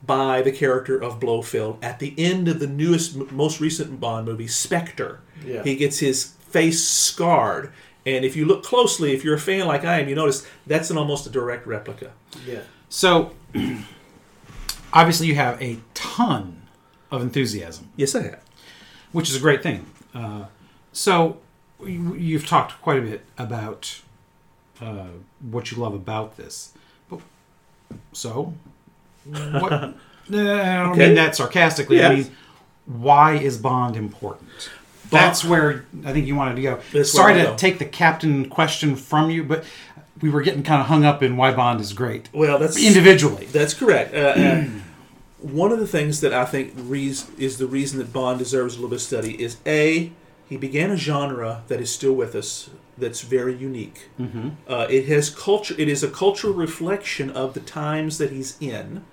by 0.05 0.41
the 0.41 0.51
character 0.51 1.01
of 1.01 1.19
Blofeld 1.19 1.77
at 1.81 1.99
the 1.99 2.13
end 2.17 2.47
of 2.47 2.59
the 2.59 2.67
newest, 2.67 3.15
most 3.31 3.61
recent 3.61 3.99
Bond 3.99 4.27
movie, 4.27 4.47
Spectre. 4.47 5.21
Yeah. 5.45 5.63
He 5.63 5.75
gets 5.75 5.99
his 5.99 6.25
face 6.25 6.83
scarred. 6.85 7.71
And 8.05 8.25
if 8.25 8.35
you 8.35 8.43
look 8.45 8.63
closely, 8.63 9.13
if 9.13 9.23
you're 9.23 9.35
a 9.35 9.39
fan 9.39 9.65
like 9.65 9.85
I 9.85 10.01
am, 10.01 10.09
you 10.09 10.15
notice 10.15 10.45
that's 10.67 10.89
an 10.89 10.97
almost 10.97 11.25
a 11.25 11.29
direct 11.29 11.65
replica. 11.65 12.11
Yeah. 12.45 12.59
So 12.95 13.31
obviously 14.93 15.27
you 15.27 15.35
have 15.35 15.59
a 15.61 15.79
ton 15.95 16.61
of 17.11 17.21
enthusiasm. 17.21 17.89
Yes, 17.95 18.13
I 18.15 18.21
have. 18.23 18.39
which 19.11 19.29
is 19.29 19.35
a 19.35 19.39
great 19.39 19.61
thing. 19.63 19.85
Uh, 20.15 20.45
so 20.91 21.37
you- 21.83 22.15
you've 22.15 22.45
talked 22.47 22.79
quite 22.81 22.97
a 22.99 23.01
bit 23.01 23.25
about 23.37 24.01
uh, 24.81 25.05
what 25.51 25.71
you 25.71 25.77
love 25.77 25.93
about 25.93 26.35
this. 26.37 26.73
But, 27.09 27.19
so 28.11 28.53
what? 29.25 29.95
No, 30.29 30.39
I 30.55 30.75
don't 30.83 30.91
Okay. 30.93 31.07
mean 31.07 31.15
that 31.15 31.35
sarcastically. 31.35 32.01
I 32.03 32.15
mean, 32.15 32.31
why 32.85 33.33
is 33.33 33.57
Bond 33.57 33.97
important? 33.97 34.69
That's 35.09 35.43
where 35.43 35.85
I 36.05 36.13
think 36.13 36.27
you 36.27 36.35
wanted 36.37 36.55
to 36.55 36.61
go. 36.61 36.79
That's 36.93 37.11
Sorry 37.11 37.33
to 37.33 37.43
go. 37.43 37.55
take 37.57 37.77
the 37.77 37.83
captain 37.85 38.47
question 38.49 38.95
from 38.95 39.29
you, 39.29 39.43
but 39.43 39.65
we 40.21 40.29
were 40.29 40.41
getting 40.41 40.63
kind 40.63 40.79
of 40.81 40.87
hung 40.87 41.03
up 41.05 41.21
in 41.23 41.35
why 41.37 41.53
Bond 41.53 41.81
is 41.81 41.93
great 41.93 42.29
Well, 42.33 42.59
that's 42.59 42.81
individually. 42.81 43.45
That's 43.51 43.73
correct. 43.73 44.13
Uh, 44.13 44.17
uh, 44.17 44.65
one 45.39 45.71
of 45.71 45.79
the 45.79 45.87
things 45.87 46.21
that 46.21 46.33
I 46.33 46.45
think 46.45 46.73
is 46.89 47.57
the 47.57 47.67
reason 47.67 47.99
that 47.99 48.13
Bond 48.13 48.39
deserves 48.39 48.75
a 48.75 48.77
little 48.77 48.89
bit 48.89 48.95
of 48.97 49.01
study 49.01 49.41
is 49.41 49.57
a 49.65 50.11
he 50.47 50.57
began 50.57 50.91
a 50.91 50.97
genre 50.97 51.63
that 51.67 51.81
is 51.81 51.91
still 51.91 52.13
with 52.13 52.35
us 52.35 52.69
that's 52.97 53.21
very 53.21 53.55
unique. 53.55 54.09
Mm-hmm. 54.19 54.49
Uh, 54.67 54.85
it 54.89 55.05
has 55.07 55.29
culture. 55.29 55.73
It 55.79 55.87
is 55.89 56.03
a 56.03 56.09
cultural 56.09 56.53
reflection 56.53 57.29
of 57.31 57.53
the 57.55 57.59
times 57.59 58.19
that 58.19 58.31
he's 58.31 58.55
in. 58.61 59.03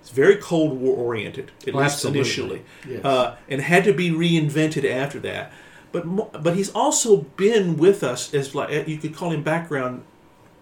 It's 0.00 0.08
very 0.10 0.36
Cold 0.36 0.80
War 0.80 0.96
oriented, 0.96 1.50
at 1.66 1.74
Well, 1.74 1.82
least 1.82 1.96
absolutely. 1.96 2.20
initially, 2.20 2.62
Yes. 2.88 3.04
uh, 3.04 3.36
and 3.48 3.60
had 3.60 3.84
to 3.84 3.92
be 3.92 4.10
reinvented 4.10 4.90
after 4.90 5.20
that. 5.20 5.52
But 5.92 6.42
but 6.42 6.56
he's 6.56 6.70
also 6.70 7.18
been 7.36 7.76
with 7.76 8.02
us 8.02 8.32
as 8.32 8.54
like 8.54 8.88
you 8.88 8.96
could 8.96 9.14
call 9.14 9.30
him 9.32 9.42
background 9.42 10.02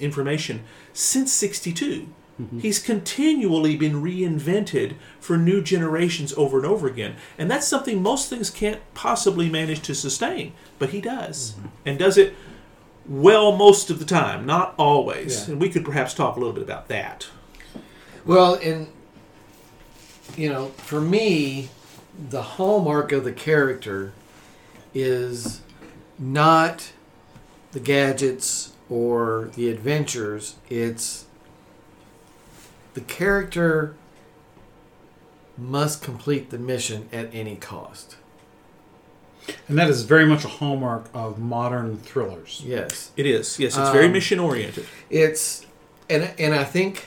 information 0.01 0.65
since 0.93 1.33
62 1.33 2.09
mm-hmm. 2.41 2.59
he's 2.61 2.79
continually 2.79 3.77
been 3.77 4.03
reinvented 4.03 4.95
for 5.21 5.37
new 5.37 5.63
generations 5.63 6.33
over 6.37 6.59
and 6.59 6.67
over 6.67 6.87
again. 6.87 7.17
And 7.37 7.51
that's 7.51 7.67
something 7.67 8.03
most 8.03 8.31
things 8.31 8.51
can't 8.51 8.81
possibly 8.95 9.49
manage 9.49 9.81
to 9.83 9.95
sustain 9.95 10.53
but 10.79 10.91
he 10.91 11.01
does. 11.01 11.53
Mm-hmm. 11.53 11.67
And 11.87 11.99
does 11.99 12.19
it 12.19 12.35
well 13.09 13.57
most 13.57 13.91
of 13.91 13.99
the 13.99 14.05
time 14.05 14.47
not 14.47 14.75
always. 14.79 15.47
Yeah. 15.47 15.53
and 15.53 15.61
we 15.61 15.69
could 15.69 15.85
perhaps 15.85 16.15
talk 16.15 16.37
a 16.37 16.39
little 16.39 16.55
bit 16.55 16.63
about 16.63 16.89
that. 16.89 17.29
Well, 18.25 18.55
and 18.55 18.89
you 20.37 20.49
know, 20.49 20.69
for 20.77 21.01
me, 21.01 21.71
the 22.19 22.43
hallmark 22.43 23.13
of 23.13 23.25
the 23.25 23.33
character 23.33 24.13
is 24.95 25.61
not 26.19 26.93
the 27.73 27.81
gadgets 27.81 28.73
or 28.91 29.51
the 29.55 29.69
adventures. 29.71 30.57
It's 30.69 31.27
the 32.95 33.01
character 33.03 33.95
must 35.57 36.03
complete 36.03 36.51
the 36.51 36.59
mission 36.59 37.09
at 37.13 37.29
any 37.35 37.57
cost. 37.57 38.17
And 39.67 39.79
that 39.79 39.89
is 39.89 40.03
very 40.03 40.27
much 40.27 40.45
a 40.45 40.49
hallmark 40.49 41.09
of 41.15 41.39
modern 41.39 41.97
thrillers. 41.99 42.63
Yes. 42.65 43.11
it 43.17 43.27
is 43.27 43.59
yes 43.59 43.77
it's 43.77 43.91
very 43.91 44.07
Um, 44.07 44.13
mission 44.13 44.39
oriented 44.39 44.87
It's 45.11 45.65
and 46.11 46.31
and 46.39 46.55
I 46.55 46.65
think 46.65 47.07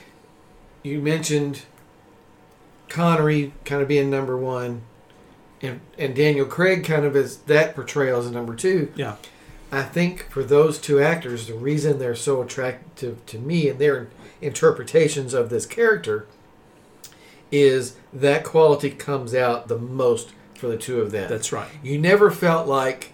you 0.83 0.99
mentioned 0.99 1.61
Connery 2.89 3.53
kind 3.63 3.81
of 3.81 3.87
being 3.87 4.09
number 4.09 4.35
one, 4.35 4.81
and 5.61 5.79
and 5.97 6.13
Daniel 6.15 6.45
Craig 6.45 6.83
kind 6.83 7.05
of 7.05 7.15
as 7.15 7.37
that 7.37 7.73
portrayal 7.75 8.19
as 8.19 8.29
number 8.31 8.53
two. 8.55 8.91
yeah 8.95 9.15
I 9.71 9.83
think 9.83 10.29
for 10.29 10.43
those 10.43 10.77
two 10.79 10.99
actors, 11.01 11.47
the 11.47 11.53
reason 11.53 11.97
they're 11.99 12.15
so 12.15 12.41
attractive 12.41 13.25
to 13.27 13.39
me 13.39 13.69
and 13.69 13.79
their 13.79 14.09
interpretations 14.41 15.33
of 15.33 15.49
this 15.49 15.65
character 15.65 16.27
is 17.51 17.95
that 18.13 18.43
quality 18.43 18.89
comes 18.89 19.33
out 19.35 19.67
the 19.67 19.77
most 19.77 20.31
for 20.55 20.67
the 20.67 20.77
two 20.77 21.01
of 21.01 21.11
them. 21.11 21.29
that's 21.29 21.51
right 21.51 21.67
You 21.83 21.97
never 21.97 22.31
felt 22.31 22.67
like 22.67 23.13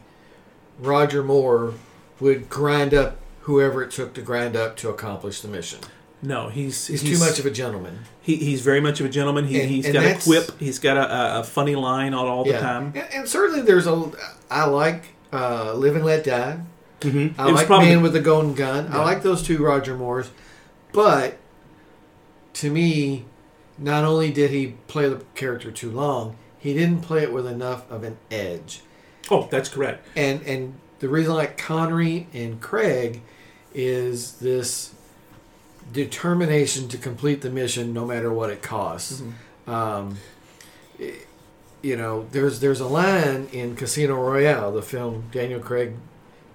Roger 0.80 1.24
Moore 1.24 1.74
would 2.20 2.50
grind 2.50 2.94
up 2.94 3.18
whoever 3.42 3.82
it 3.84 3.92
took 3.92 4.14
to 4.16 4.22
grind 4.22 4.56
up 4.56 4.76
to 4.78 4.90
accomplish 4.90 5.42
the 5.42 5.48
mission. 5.48 5.80
no 6.22 6.50
he's 6.50 6.88
He's, 6.88 7.02
too 7.02 7.18
much 7.20 7.40
of 7.40 7.46
a 7.46 7.52
gentleman. 7.52 8.00
he, 8.22 8.36
he's 8.36 8.62
very 8.62 8.82
much 8.82 9.00
of 9.00 9.06
a 9.06 9.10
gentleman 9.10 9.46
he, 9.46 9.62
And- 9.62 9.70
he's 9.70 9.86
and 9.86 9.94
got 9.94 10.06
a 10.06 10.20
quip 10.22 10.60
he's 10.60 10.80
got 10.80 10.98
a, 10.98 11.40
a, 11.40 11.44
funny 11.44 11.76
line 11.76 12.14
on 12.14 12.28
all 12.28 12.44
the 12.44 12.60
time 12.60 12.94
And, 12.96 13.08
and 13.14 13.28
certainly 13.28 13.62
there's 13.62 13.88
a. 13.88 14.12
I 14.52 14.66
like 14.66 15.16
uh, 15.34 15.74
Live 15.74 15.96
and 15.96 16.06
Let 16.06 16.24
Die. 16.24 16.60
Mm-hmm. 17.02 17.40
I 17.40 17.52
like 17.52 17.68
probably 17.68 17.90
Man 17.90 18.02
with 18.02 18.14
the 18.14 18.20
Golden 18.22 18.54
Gun. 18.56 18.92
I 18.92 19.04
like 19.04 19.22
those 19.22 19.44
two 19.44 19.64
Roger 19.64 19.96
Moores. 19.96 20.32
But 20.94 21.38
to 22.54 22.72
me, 22.72 23.26
not 23.78 24.04
only 24.04 24.32
did 24.32 24.50
he 24.52 24.76
play 24.88 25.08
the 25.08 25.22
character 25.36 25.72
too 25.72 25.92
long, 25.92 26.36
he 26.58 26.74
didn't 26.74 27.02
play 27.02 27.22
it 27.24 27.32
with 27.32 27.46
enough 27.46 27.90
of 27.92 28.04
an 28.04 28.18
edge. 28.32 28.82
oh 29.30 29.48
that's 29.52 29.70
correct 29.70 30.08
and 30.16 30.42
and 30.44 30.74
the 31.00 31.08
reason 31.10 31.34
I 31.34 31.36
like 31.36 31.58
Connery 31.58 32.28
and 32.34 32.60
Craig 32.62 33.22
is 33.76 34.34
this 34.40 34.94
determination 35.94 36.88
to 36.90 36.98
complete 36.98 37.42
the 37.42 37.50
mission 37.50 37.94
no 37.94 38.06
matter 38.06 38.32
what 38.34 38.50
it 38.50 38.62
costs. 38.62 39.22
Um, 39.68 40.18
i- 41.00 41.14
you 41.88 41.96
know, 41.96 42.28
there's 42.32 42.60
there's 42.60 42.82
a 42.82 42.86
line 42.86 43.48
in 43.54 43.78
Casino 43.78 44.16
Royale, 44.16 44.74
the 44.74 44.82
film 44.82 45.30
Daniel 45.32 45.62
Craig 45.62 45.94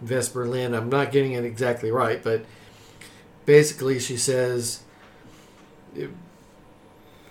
Vesper 0.03 0.47
Lynd. 0.47 0.77
I'm 0.77 0.91
not 0.91 1.11
getting 1.11 1.33
it 1.33 1.43
exactly 1.43 1.91
right, 1.91 2.23
but 2.23 2.45
basically 3.47 3.99
she 3.99 4.19
says 4.19 4.83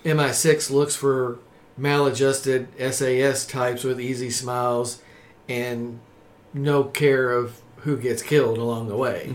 MI6 0.04 0.70
looks 0.70 0.96
for 0.96 1.38
maladjusted 1.76 2.66
SAS 2.92 3.46
types 3.46 3.84
with 3.84 4.00
easy 4.00 4.30
smiles 4.30 5.00
and 5.48 6.00
no 6.52 6.82
care 6.82 7.30
of 7.30 7.60
who 7.76 7.96
gets 7.96 8.20
killed 8.20 8.58
along 8.58 8.88
the 8.88 8.96
way. 8.96 9.32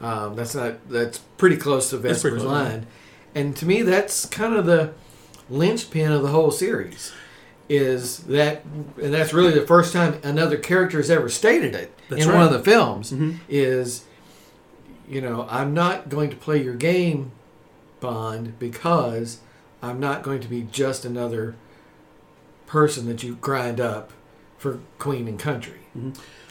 Um, 0.00 0.36
that's 0.36 0.54
not 0.54 0.88
that's 0.88 1.18
pretty 1.36 1.58
close 1.58 1.90
to 1.90 1.98
Vesper's 1.98 2.42
yeah. 2.42 2.48
line, 2.48 2.86
and 3.34 3.54
to 3.56 3.66
me 3.66 3.82
that's 3.82 4.24
kind 4.24 4.54
of 4.54 4.64
the 4.64 4.94
linchpin 5.50 6.12
of 6.12 6.22
the 6.22 6.28
whole 6.28 6.50
series. 6.50 7.12
Is 7.68 8.18
that 8.24 8.64
and 9.02 9.12
that's 9.12 9.32
really 9.32 9.52
the 9.52 9.66
first 9.66 9.92
time 9.92 10.20
another 10.22 10.56
character 10.56 10.98
has 10.98 11.10
ever 11.10 11.28
stated 11.28 11.74
it 11.74 11.92
That's 12.08 12.22
in 12.22 12.28
right. 12.28 12.36
one 12.36 12.46
of 12.46 12.52
the 12.52 12.60
films. 12.62 13.10
Mhm. 13.12 13.38
Is 13.48 14.04
you 15.08 15.20
know 15.20 15.46
I'm 15.50 15.74
not 15.74 16.08
going 16.08 16.30
to 16.30 16.36
play 16.36 16.62
your 16.62 16.74
game, 16.74 17.32
Bond, 18.00 18.58
because 18.60 19.38
I'm 19.82 19.98
not 19.98 20.22
going 20.22 20.40
to 20.40 20.48
be 20.48 20.62
just 20.70 21.04
another 21.04 21.56
person 22.66 23.06
that 23.06 23.22
you 23.22 23.36
grind 23.40 23.80
up 23.80 24.12
for 24.58 24.78
Queen 24.98 25.26
and 25.28 25.38
Country. 25.38 25.80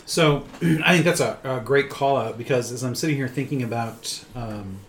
So 0.05 0.43
I 0.61 0.93
think 0.93 1.05
that's 1.05 1.19
a, 1.19 1.39
a 1.43 1.59
great 1.59 1.89
call 1.89 2.17
out 2.17 2.37
because 2.37 2.71
as 2.71 2.83
I'm 2.83 2.95
sitting 2.95 3.15
here 3.15 3.27
thinking 3.27 3.63
about 3.63 4.23
um, 4.35 4.79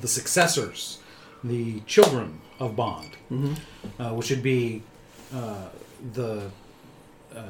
the 0.00 0.08
successors, 0.08 0.98
the 1.44 1.80
children 1.80 2.40
of 2.58 2.74
Bond, 2.76 3.10
uh, 3.98 4.10
which 4.10 4.30
would 4.30 4.42
be 4.42 4.82
uh, 5.34 5.68
the, 6.14 6.50
uh, 7.34 7.42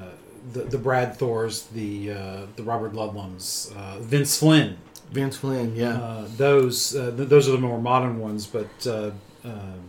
the 0.53 0.61
the 0.63 0.79
Brad 0.79 1.17
Thors, 1.17 1.65
the 1.67 2.13
uh, 2.13 2.41
the 2.57 2.63
Robert 2.63 2.93
Ludlums, 2.93 3.75
uh, 3.77 3.99
Vince 4.01 4.39
Flynn. 4.39 4.79
Vince 5.11 5.37
Flynn, 5.37 5.75
yeah. 5.75 5.97
Uh, 5.97 6.29
those 6.37 6.95
uh, 6.95 7.13
th- 7.17 7.29
those 7.29 7.49
are 7.49 7.53
the 7.53 7.59
more 7.59 7.81
modern 7.81 8.19
ones, 8.19 8.47
but 8.47 8.87
uh, 8.87 9.11
um 9.45 9.81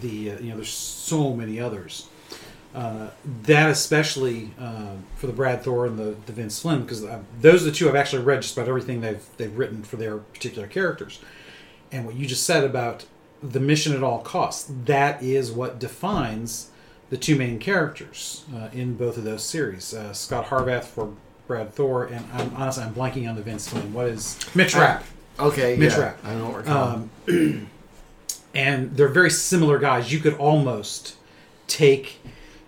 the 0.00 0.32
uh, 0.32 0.38
you 0.38 0.50
know 0.50 0.56
there's 0.56 0.70
so 0.70 1.34
many 1.34 1.60
others. 1.60 2.08
Uh, 2.74 3.10
that 3.42 3.68
especially 3.68 4.50
for 5.16 5.26
the 5.26 5.32
Brad 5.34 5.62
Thor 5.62 5.84
and 5.84 5.98
the, 5.98 6.16
the 6.24 6.32
Vince 6.32 6.58
Flynn 6.62 6.80
because 6.80 7.04
those 7.38 7.62
are 7.62 7.66
the 7.66 7.72
two 7.72 7.86
I've 7.86 7.94
actually 7.94 8.22
read 8.22 8.40
just 8.40 8.56
about 8.56 8.66
everything 8.66 9.02
they've 9.02 9.22
they've 9.36 9.54
written 9.54 9.82
for 9.82 9.96
their 9.96 10.16
particular 10.16 10.66
characters. 10.66 11.20
And 11.90 12.06
what 12.06 12.14
you 12.14 12.26
just 12.26 12.44
said 12.44 12.64
about 12.64 13.04
the 13.42 13.60
mission 13.60 13.94
at 13.94 14.02
all 14.02 14.20
costs 14.20 14.72
that 14.86 15.22
is 15.22 15.52
what 15.52 15.78
defines 15.78 16.70
the 17.12 17.18
two 17.18 17.36
main 17.36 17.58
characters 17.58 18.42
uh, 18.56 18.70
in 18.72 18.94
both 18.94 19.18
of 19.18 19.24
those 19.24 19.44
series. 19.44 19.92
Uh, 19.92 20.14
Scot 20.14 20.46
Harvath 20.46 20.84
for 20.84 21.12
Brad 21.46 21.74
Thor, 21.74 22.06
and 22.06 22.24
I'm 22.32 22.56
honestly 22.56 22.84
I'm 22.84 22.94
blanking 22.94 23.28
on 23.28 23.36
the 23.36 23.42
Vince 23.42 23.68
Flynn. 23.68 23.92
What 23.92 24.06
is 24.06 24.40
Mitch 24.54 24.74
Rapp? 24.74 25.04
Okay, 25.38 25.76
Mitch 25.76 25.92
yeah. 25.92 26.00
Rapp. 26.00 26.24
I 26.24 26.32
don't 26.32 26.54
recall. 26.54 27.08
Um, 27.28 27.68
and 28.54 28.96
they're 28.96 29.08
very 29.08 29.28
similar 29.28 29.78
guys. 29.78 30.10
You 30.10 30.20
could 30.20 30.32
almost 30.38 31.16
take 31.66 32.18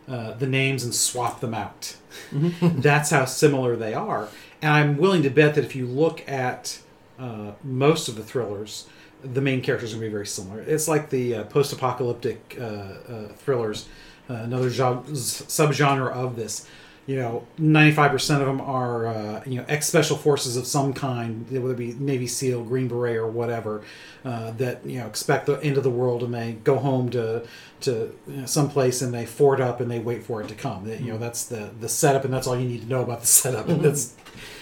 uh, 0.07 0.35
the 0.35 0.47
names 0.47 0.85
and 0.85 0.95
swap 0.95 1.41
them 1.41 1.55
out. 1.55 1.97
That's 2.61 3.09
how 3.09 3.25
similar 3.25 3.77
they 3.77 3.95
are. 3.95 4.29
And 4.61 4.73
I'm 4.73 4.99
willing 4.99 5.23
to 5.23 5.31
bet 5.31 5.55
that 5.55 5.65
if 5.65 5.75
you 5.75 5.87
look 5.87 6.23
at 6.29 6.81
uh, 7.19 7.53
most 7.63 8.09
of 8.09 8.17
the 8.17 8.23
thrillers, 8.23 8.89
the 9.23 9.41
main 9.41 9.63
characters 9.63 9.95
are 9.95 9.97
going 9.97 10.03
to 10.03 10.09
be 10.09 10.13
very 10.13 10.27
similar. 10.27 10.61
It's 10.61 10.87
like 10.87 11.09
the 11.09 11.37
uh, 11.37 11.45
post-apocalyptic 11.45 12.59
uh, 12.61 12.65
uh, 12.65 13.29
thrillers, 13.37 13.89
uh, 14.31 14.35
another 14.35 14.71
genre, 14.71 15.03
subgenre 15.13 16.11
of 16.13 16.37
this. 16.37 16.67
You 17.07 17.17
know, 17.17 17.47
95% 17.61 18.41
of 18.41 18.47
them 18.47 18.63
are, 18.63 19.07
uh, 19.07 19.43
you 19.45 19.59
know, 19.59 19.67
ex-special 19.69 20.17
forces 20.17 20.57
of 20.57 20.67
some 20.67 20.95
kind, 20.95 21.47
whether 21.51 21.73
it 21.73 21.77
be 21.77 21.93
Navy 21.93 22.27
SEAL, 22.27 22.65
Green 22.65 22.89
Beret, 22.89 23.17
or 23.17 23.27
whatever, 23.27 23.83
uh, 24.25 24.53
that, 24.53 24.87
you 24.87 25.01
know, 25.01 25.07
expect 25.07 25.45
the 25.45 25.57
end 25.63 25.77
of 25.77 25.83
the 25.83 25.91
world 25.91 26.23
and 26.23 26.33
they 26.33 26.53
go 26.65 26.79
home 26.79 27.11
to, 27.11 27.47
to 27.83 28.15
you 28.27 28.37
know, 28.37 28.47
someplace 28.47 29.03
and 29.03 29.13
they 29.13 29.27
ford 29.27 29.61
up 29.61 29.81
and 29.83 29.91
they 29.91 29.99
wait 29.99 30.25
for 30.25 30.41
it 30.41 30.49
to 30.49 30.55
come. 30.55 30.89
You 30.89 31.13
know, 31.13 31.19
that's 31.19 31.45
the, 31.45 31.73
the 31.79 31.91
setup 31.91 32.25
and 32.25 32.33
that's 32.33 32.47
all 32.47 32.59
you 32.59 32.67
need 32.67 32.81
to 32.81 32.89
know 32.89 33.03
about 33.03 33.21
the 33.21 33.27
setup. 33.43 33.69
And 33.69 33.83
that's 33.83 34.17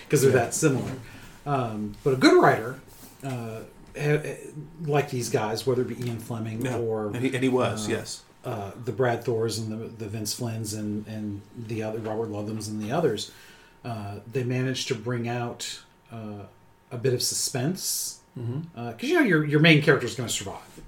because 0.04 0.22
they're 0.22 0.32
that 0.32 0.52
similar. 0.52 0.90
Um, 1.46 1.94
but 2.02 2.14
a 2.14 2.16
good 2.16 2.42
writer, 2.42 2.80
uh, 3.22 3.60
ha- 3.96 4.36
like 4.84 5.10
these 5.10 5.30
guys, 5.30 5.64
whether 5.64 5.82
it 5.82 5.96
be 5.96 6.04
Ian 6.08 6.18
Fleming 6.18 6.62
Yeah. 6.64 6.78
or 6.78 7.06
and, 7.06 7.16
he, 7.24 7.32
and 7.32 7.42
he 7.44 7.48
was, 7.48 7.86
uh, 7.86 7.92
yes. 7.92 8.22
Uh, 8.44 8.72
the 8.84 8.92
Brad 8.92 9.24
Thors 9.24 9.58
and 9.58 9.70
the, 9.70 9.86
the 9.86 10.08
Vince 10.08 10.38
Flynns 10.38 10.76
and, 10.76 11.06
and 11.06 11.40
the 11.56 11.82
other 11.82 11.98
Robert 11.98 12.30
Ludlums 12.30 12.68
and 12.68 12.82
the 12.82 12.90
others, 12.90 13.30
uh, 13.84 14.16
they 14.30 14.42
managed 14.44 14.88
to 14.88 14.94
bring 14.94 15.28
out 15.28 15.80
uh, 16.12 16.44
a 16.90 16.96
bit 16.98 17.14
of 17.14 17.22
suspense 17.22 18.20
because 18.34 19.08
you 19.10 19.14
know 19.14 19.20
your 19.26 19.44
your 19.44 19.60
main 19.60 19.82
character 19.82 20.06
is 20.06 20.14
going 20.14 20.26
to 20.28 20.34
survive, 20.34 20.80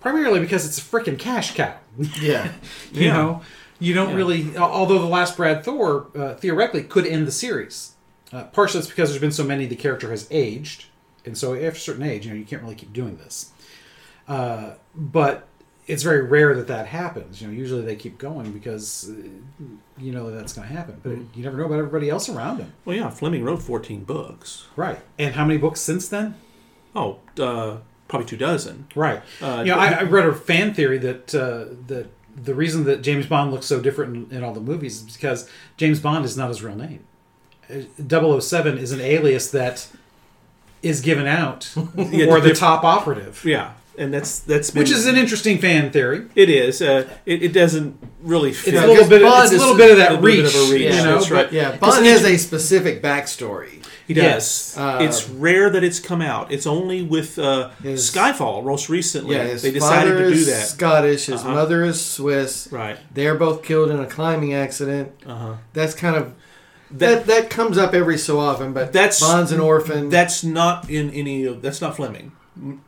primarily 0.00 0.38
because 0.40 0.64
it's 0.64 0.78
a 0.78 0.82
freaking 0.82 1.18
cash 1.18 1.54
cow. 1.54 1.74
yeah. 2.20 2.52
you 2.92 3.06
Yeah. 3.06 3.12
know, 3.12 3.42
you 3.80 3.92
don't 3.92 4.10
Yeah. 4.10 4.16
really. 4.16 4.56
Although 4.56 4.98
the 5.00 5.06
last 5.06 5.36
Brad 5.36 5.64
Thor 5.64 6.06
uh, 6.16 6.34
theoretically 6.34 6.84
could 6.84 7.04
end 7.06 7.26
the 7.26 7.32
series, 7.32 7.92
uh, 8.32 8.44
partially 8.44 8.80
it's 8.80 8.88
because 8.88 9.10
there's 9.10 9.20
been 9.20 9.32
so 9.32 9.44
many. 9.44 9.66
The 9.66 9.74
character 9.76 10.10
has 10.10 10.28
aged, 10.30 10.84
and 11.24 11.36
so 11.36 11.54
after 11.54 11.68
a 11.70 11.74
certain 11.74 12.04
age, 12.04 12.24
you 12.24 12.32
know, 12.32 12.38
you 12.38 12.44
can't 12.44 12.62
really 12.62 12.74
keep 12.76 12.92
doing 12.92 13.16
this. 13.16 13.50
Uh, 14.28 14.74
but 14.94 15.48
it's 15.86 16.02
very 16.02 16.22
rare 16.22 16.54
that 16.56 16.66
that 16.68 16.86
happens. 16.86 17.40
You 17.40 17.48
know, 17.48 17.52
usually 17.54 17.82
they 17.82 17.96
keep 17.96 18.18
going 18.18 18.52
because 18.52 19.08
uh, 19.10 19.64
you 19.98 20.12
know 20.12 20.30
that's 20.30 20.52
going 20.52 20.66
to 20.68 20.74
happen. 20.74 21.00
But 21.02 21.36
you 21.36 21.44
never 21.44 21.56
know 21.56 21.66
about 21.66 21.78
everybody 21.78 22.10
else 22.10 22.28
around 22.28 22.58
him, 22.58 22.72
Well, 22.84 22.96
yeah, 22.96 23.10
Fleming 23.10 23.44
wrote 23.44 23.62
14 23.62 24.04
books. 24.04 24.66
right? 24.76 24.98
And 25.18 25.34
how 25.34 25.44
many 25.44 25.58
books 25.58 25.80
since 25.80 26.08
then? 26.08 26.34
Oh, 26.94 27.18
uh, 27.38 27.78
probably 28.08 28.26
two 28.26 28.36
dozen. 28.36 28.86
Right. 28.94 29.22
Uh, 29.40 29.62
you 29.64 29.72
know, 29.72 29.78
I, 29.78 29.88
I 29.88 30.02
read 30.02 30.26
a 30.26 30.34
fan 30.34 30.74
theory 30.74 30.98
that 30.98 31.34
uh, 31.34 31.74
that 31.86 32.06
the 32.34 32.54
reason 32.54 32.84
that 32.84 33.02
James 33.02 33.26
Bond 33.26 33.50
looks 33.52 33.66
so 33.66 33.80
different 33.80 34.30
in, 34.32 34.38
in 34.38 34.44
all 34.44 34.52
the 34.52 34.60
movies 34.60 35.02
is 35.02 35.14
because 35.16 35.48
James 35.76 36.00
Bond 36.00 36.24
is 36.24 36.36
not 36.36 36.48
his 36.48 36.62
real 36.62 36.76
name. 36.76 37.04
Uh, 37.70 38.40
007 38.40 38.78
is 38.78 38.92
an 38.92 39.00
alias 39.00 39.50
that 39.50 39.88
is 40.82 41.00
given 41.00 41.26
out 41.26 41.74
Yeah, 41.96 42.26
or 42.26 42.40
the 42.40 42.54
top 42.54 42.84
operative, 42.84 43.44
Yeah, 43.44 43.72
and 43.98 44.12
that's 44.12 44.40
that's 44.40 44.70
been, 44.70 44.80
which 44.80 44.90
is 44.90 45.06
an 45.06 45.16
interesting 45.16 45.58
fan 45.58 45.90
theory. 45.90 46.26
it 46.34 46.48
is. 46.50 46.80
Uh, 46.82 47.08
it, 47.24 47.42
it 47.42 47.52
doesn't 47.52 47.96
really 48.22 48.52
fit. 48.52 48.74
It's 48.74 48.82
a 48.82 48.86
little 48.86 49.08
bit. 49.08 49.22
Bond 49.22 49.44
It's 49.44 49.54
a 49.54 49.58
little 49.58 49.76
bit 49.76 49.90
of 49.92 49.96
that 49.98 50.22
reach, 50.22 50.44
bit 50.44 50.54
of 50.54 50.68
a 50.68 50.72
reach, 50.72 50.80
you 50.82 50.88
yeah, 50.88 51.02
know. 51.04 51.14
that's 51.14 51.30
right. 51.30 51.46
but- 51.46 51.52
Yeah, 51.52 51.70
'cause 51.76 51.80
Bond 51.94 52.06
has 52.06 52.24
a 52.24 52.36
specific 52.36 53.02
backstory. 53.02 53.82
He 54.06 54.14
Yes. 54.14 54.74
does. 54.74 54.78
Uh, 54.78 54.98
it's 55.02 55.28
rare 55.28 55.68
that 55.70 55.82
it's 55.82 55.98
come 55.98 56.22
out. 56.22 56.52
It's 56.52 56.66
only 56.66 57.02
with 57.02 57.38
uh, 57.40 57.70
His- 57.82 58.08
Skyfall 58.10 58.64
most 58.64 58.88
recently. 58.88 59.34
Yeah, 59.34 59.44
his 59.44 59.62
they 59.62 59.72
decided 59.72 60.10
father 60.12 60.18
to 60.24 60.28
do 60.28 60.32
is 60.34 60.46
that. 60.46 60.66
Scottish, 60.68 61.26
his 61.26 61.40
Uh-huh. 61.40 61.54
mother 61.54 61.84
is 61.84 62.04
Swiss. 62.04 62.68
Right. 62.70 62.98
They're 63.12 63.34
both 63.34 63.64
killed 63.64 63.90
in 63.90 63.98
a 63.98 64.06
climbing 64.06 64.54
accident. 64.54 65.10
Uh 65.26 65.34
huh. 65.34 65.52
That's 65.72 65.94
kind 65.94 66.14
of 66.16 66.32
That, 66.92 67.26
that 67.26 67.26
that 67.26 67.50
comes 67.50 67.78
up 67.78 67.94
every 67.94 68.16
so 68.16 68.38
often, 68.38 68.72
but 68.72 68.92
That's- 68.92 69.18
Bond's 69.20 69.50
an 69.50 69.58
orphan. 69.58 70.08
that's 70.08 70.44
not 70.44 70.88
in 70.88 71.10
any 71.10 71.44
of. 71.44 71.60
That's 71.60 71.80
not 71.80 71.96
Fleming. 71.96 72.30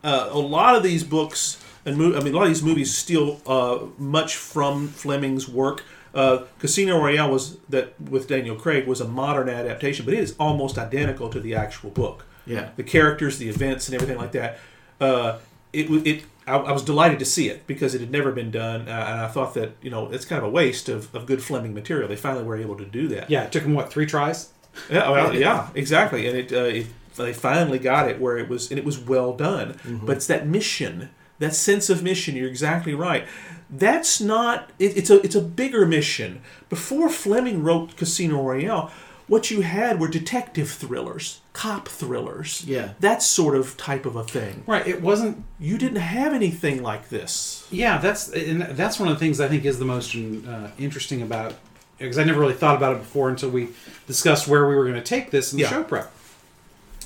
Uh, 0.03 0.29
a 0.31 0.39
lot 0.39 0.77
of 0.77 0.83
these 0.83 1.05
books 1.05 1.63
and 1.85 1.97
mo- 1.97 2.17
I 2.17 2.21
mean 2.23 2.35
a 2.35 2.37
lot 2.37 2.45
of 2.45 2.49
these 2.49 2.63
movies 2.63 2.97
steal 2.97 3.41
uh, 3.47 3.87
much 3.99 4.37
from 4.37 4.89
Fleming's 4.89 5.49
work. 5.49 5.85
Uh, 6.15 6.45
Casino 6.59 6.99
Royale 6.99 7.31
was 7.31 7.59
that 7.69 8.01
with 8.01 8.29
Daniel 8.29 8.57
Craig 8.57 8.87
was 8.87 9.01
a 9.01 9.07
modern 9.07 9.49
adaptation, 9.49 10.05
but 10.05 10.15
it 10.15 10.21
is 10.21 10.35
almost 10.39 10.79
identical 10.79 11.29
to 11.29 11.41
the 11.41 11.55
actual 11.55 11.91
book. 11.91 12.25
yeah. 12.47 12.71
the 12.77 12.83
characters, 12.83 13.39
the 13.39 13.49
events, 13.49 13.89
and 13.89 13.95
everything 13.95 14.17
like 14.17 14.33
that. 14.33 14.59
Uh, 15.01 15.39
it 15.73 15.91
it 16.07 16.25
I, 16.47 16.57
I 16.57 16.73
was 16.73 16.83
delighted 16.83 17.19
to 17.19 17.25
see 17.25 17.49
it 17.49 17.67
because 17.67 17.95
it 17.95 18.01
had 18.01 18.11
never 18.11 18.33
been 18.33 18.51
done, 18.51 18.89
uh, 18.89 19.07
and 19.11 19.21
I 19.21 19.29
thought 19.29 19.55
that 19.55 19.73
you 19.83 19.91
know 19.91 20.11
it's 20.11 20.25
kind 20.25 20.43
of 20.43 20.49
a 20.49 20.51
waste 20.51 20.89
of, 20.89 21.15
of 21.15 21.27
good 21.27 21.43
Fleming 21.43 21.75
material. 21.75 22.09
They 22.09 22.17
finally 22.17 22.45
were 22.45 22.57
able 22.57 22.77
to 22.77 22.87
do 22.87 23.09
that. 23.09 23.31
yeah, 23.31 23.45
it 23.45 23.53
took 23.53 23.63
them 23.65 23.75
what 23.75 23.91
three 23.91 24.07
tries? 24.07 24.51
Yeah, 24.91 25.11
well, 25.11 25.35
yeah, 25.35 25.69
exactly. 25.75 26.29
And 26.29 26.37
it, 26.39 26.53
uh, 26.53 26.57
it 26.65 26.87
they 27.25 27.33
finally 27.33 27.79
got 27.79 28.09
it 28.09 28.21
where 28.21 28.39
it 28.39 28.49
was 28.49 28.71
and 28.71 28.79
it 28.79 28.85
was 28.85 28.99
well 28.99 29.33
done. 29.35 29.79
But 30.05 30.17
it's 30.19 30.27
that 30.27 30.47
mission, 30.47 31.11
that 31.39 31.55
sense 31.55 31.91
of 31.91 32.03
mission. 32.03 32.37
You're 32.37 32.49
exactly 32.49 32.95
right. 32.95 33.27
That's 33.71 34.21
not. 34.21 34.71
It, 34.79 34.97
it's 34.97 35.11
a 35.11 35.23
it's 35.25 35.35
a 35.35 35.43
bigger 35.43 35.87
mission. 35.87 36.41
Before 36.69 37.09
Fleming 37.11 37.63
wrote 37.63 37.97
Casino 37.97 38.43
Royale, 38.43 38.91
what 39.27 39.51
you 39.51 39.61
had 39.61 40.01
were 40.01 40.09
detective 40.09 40.71
thrillers, 40.71 41.43
cop 41.53 41.87
thrillers. 41.89 42.65
Yeah. 42.67 42.93
that 43.01 43.23
sort 43.23 43.55
of 43.55 43.77
type 43.77 44.07
of 44.07 44.17
a 44.17 44.25
thing. 44.25 44.63
Right. 44.67 44.87
It 44.87 45.03
wasn't 45.03 45.45
You 45.61 45.77
didn't 45.77 46.01
have 46.01 46.33
anything 46.33 46.83
like 46.83 47.11
this. 47.11 47.67
Yeah, 47.71 47.99
that's 47.99 48.31
and 48.33 48.63
that's 48.63 48.99
one 48.99 49.09
of 49.11 49.15
the 49.15 49.21
things 49.21 49.39
I 49.39 49.49
think 49.49 49.67
is 49.67 49.79
the 49.79 49.85
most 49.85 50.15
uh, 50.17 50.71
interesting 50.79 51.21
about 51.21 51.55
because 51.99 52.17
I 52.17 52.25
never 52.25 52.41
really 52.41 52.55
thought 52.55 52.77
about 52.77 52.95
it 52.97 53.01
before 53.01 53.29
until 53.29 53.51
we 53.51 53.69
discussed 54.07 54.49
where 54.49 54.67
we 54.69 54.77
were 54.77 54.85
going 54.85 54.95
to 54.97 55.03
take 55.03 55.31
this 55.31 55.53
in 55.53 55.57
the 55.59 55.65
Yeah. 55.65 55.71
show 55.71 55.83
prep. 55.85 56.11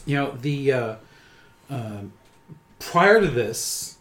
You 0.07 0.17
know, 0.17 0.31
the 0.41 0.73
uh, 0.73 0.95
um 1.71 2.13
prior 2.79 3.21
to 3.21 3.29
this, 3.29 3.97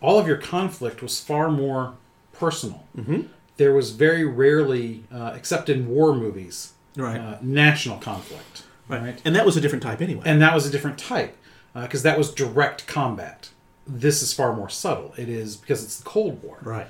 all 0.00 0.18
of 0.18 0.26
your 0.26 0.36
conflict 0.36 1.02
was 1.02 1.20
far 1.20 1.50
more 1.50 1.94
personal. 2.32 2.84
Mm-hmm. 2.96 3.22
There 3.56 3.72
was 3.72 3.92
very 3.92 4.24
rarely, 4.24 5.04
uh, 5.12 5.32
except 5.36 5.68
in 5.68 5.88
war 5.88 6.14
movies, 6.14 6.72
Right. 6.96 7.18
uh, 7.20 7.38
national 7.40 7.98
conflict. 7.98 8.64
right? 8.88 9.20
And 9.24 9.34
that 9.36 9.46
was 9.46 9.56
a 9.56 9.60
different 9.60 9.82
type 9.82 10.00
anyway. 10.02 10.22
and 10.26 10.42
that 10.42 10.54
was 10.54 10.66
a 10.66 10.70
different 10.70 10.98
type 10.98 11.36
because 11.74 12.02
that 12.02 12.16
was 12.18 12.32
direct 12.34 12.86
combat. 12.86 13.50
This 13.86 14.22
is 14.22 14.32
far 14.32 14.54
more 14.56 14.68
subtle. 14.68 15.14
It 15.16 15.28
is 15.28 15.56
because 15.56 15.84
it's 15.84 15.98
the 15.98 16.04
Cold 16.04 16.42
War, 16.42 16.58
right. 16.62 16.86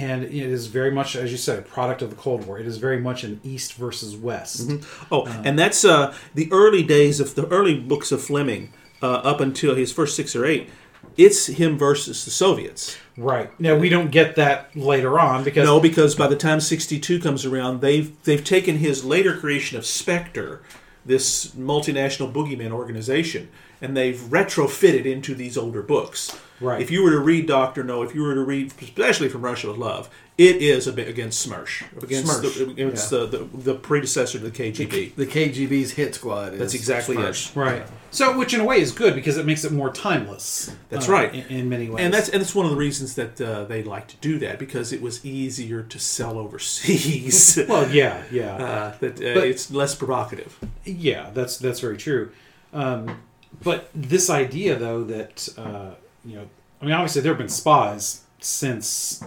And 0.00 0.24
it 0.24 0.32
is 0.32 0.66
very 0.66 0.90
much, 0.90 1.14
as 1.14 1.30
you 1.30 1.36
said, 1.36 1.58
a 1.58 1.62
product 1.62 2.00
of 2.00 2.08
the 2.08 2.16
Cold 2.16 2.46
War. 2.46 2.58
It 2.58 2.66
is 2.66 2.78
very 2.78 2.98
much 2.98 3.22
an 3.22 3.38
East 3.44 3.74
versus 3.74 4.16
West. 4.16 4.70
Oh, 5.12 5.26
and 5.44 5.58
that's 5.58 5.84
uh, 5.84 6.14
the 6.34 6.50
early 6.50 6.82
days 6.82 7.20
of 7.20 7.34
the 7.34 7.46
early 7.48 7.78
books 7.78 8.10
of 8.10 8.22
Fleming 8.22 8.72
uh, 9.02 9.06
up 9.06 9.40
until 9.40 9.74
his 9.74 9.92
first 9.92 10.16
six 10.16 10.34
or 10.34 10.46
eight. 10.46 10.70
It's 11.16 11.46
him 11.46 11.76
versus 11.76 12.24
the 12.24 12.30
Soviets. 12.30 12.96
Right 13.16 13.58
now, 13.60 13.76
we 13.76 13.88
don't 13.90 14.10
get 14.10 14.36
that 14.36 14.74
later 14.74 15.18
on 15.18 15.44
because 15.44 15.66
No, 15.66 15.80
because 15.80 16.14
by 16.14 16.28
the 16.28 16.36
time 16.36 16.60
'62 16.60 17.20
comes 17.20 17.44
around, 17.44 17.82
they've 17.82 18.10
they've 18.22 18.44
taken 18.44 18.78
his 18.78 19.04
later 19.04 19.36
creation 19.36 19.76
of 19.76 19.84
Spectre, 19.84 20.62
this 21.04 21.48
multinational 21.48 22.32
boogeyman 22.32 22.70
organization, 22.70 23.48
and 23.80 23.96
they've 23.96 24.16
retrofitted 24.16 25.04
into 25.04 25.34
these 25.34 25.56
older 25.56 25.82
books. 25.82 26.38
Right. 26.60 26.82
If 26.82 26.90
you 26.90 27.02
were 27.02 27.10
to 27.10 27.18
read 27.18 27.46
Doctor 27.46 27.82
No, 27.82 28.02
if 28.02 28.14
you 28.14 28.22
were 28.22 28.34
to 28.34 28.42
read, 28.42 28.72
especially 28.82 29.30
from 29.30 29.42
Russia 29.42 29.68
with 29.68 29.78
Love, 29.78 30.10
it 30.36 30.56
is 30.56 30.86
a 30.86 30.92
bit 30.92 31.08
against 31.08 31.46
Smersh, 31.46 31.82
against 32.02 32.32
Smersh, 32.32 32.56
the, 32.56 32.70
against 32.70 33.12
yeah. 33.12 33.18
the, 33.18 33.26
the 33.26 33.44
the 33.52 33.74
predecessor 33.74 34.38
to 34.38 34.48
the 34.48 34.50
KGB. 34.50 35.14
The 35.14 35.26
KGB's 35.26 35.92
hit 35.92 36.14
squad. 36.14 36.54
Is 36.54 36.58
That's 36.58 36.74
exactly 36.74 37.16
it. 37.16 37.52
Right. 37.54 37.86
So, 38.10 38.36
which 38.36 38.54
in 38.54 38.60
a 38.60 38.64
way 38.64 38.80
is 38.80 38.90
good 38.90 39.14
because 39.14 39.36
it 39.36 39.46
makes 39.46 39.64
it 39.64 39.72
more 39.72 39.90
timeless. 39.90 40.74
That's 40.88 41.08
uh, 41.08 41.12
right. 41.12 41.34
in, 41.34 41.46
in 41.46 41.68
many 41.68 41.88
ways. 41.88 42.04
And 42.04 42.12
that's 42.12 42.28
and 42.30 42.40
that's 42.40 42.54
one 42.54 42.64
of 42.64 42.72
the 42.72 42.78
reasons 42.78 43.14
that 43.16 43.40
uh, 43.40 43.64
they 43.64 43.82
like 43.82 44.08
to 44.08 44.16
do 44.16 44.38
that 44.38 44.58
because 44.58 44.92
it 44.92 45.02
was 45.02 45.24
easier 45.24 45.82
to 45.82 45.98
sell 45.98 46.38
overseas. 46.38 47.58
well, 47.68 47.90
yeah, 47.90 48.22
yeah. 48.30 48.54
uh, 48.54 48.96
that 49.00 49.16
uh, 49.16 49.34
But- 49.34 49.46
it's 49.46 49.70
less 49.70 49.94
provocative. 49.94 50.58
Yeah, 50.84 51.30
that's 51.34 51.58
that's 51.58 51.80
very 51.80 51.96
true. 51.96 52.32
Um, 52.72 53.20
but 53.62 53.90
this 53.94 54.30
idea, 54.30 54.76
though, 54.76 55.04
that 55.04 55.48
uh, 55.58 55.90
you 56.24 56.36
know, 56.36 56.46
I 56.80 56.84
mean, 56.84 56.94
obviously 56.94 57.22
there 57.22 57.32
have 57.32 57.38
been 57.38 57.48
spies 57.48 58.22
since 58.40 59.22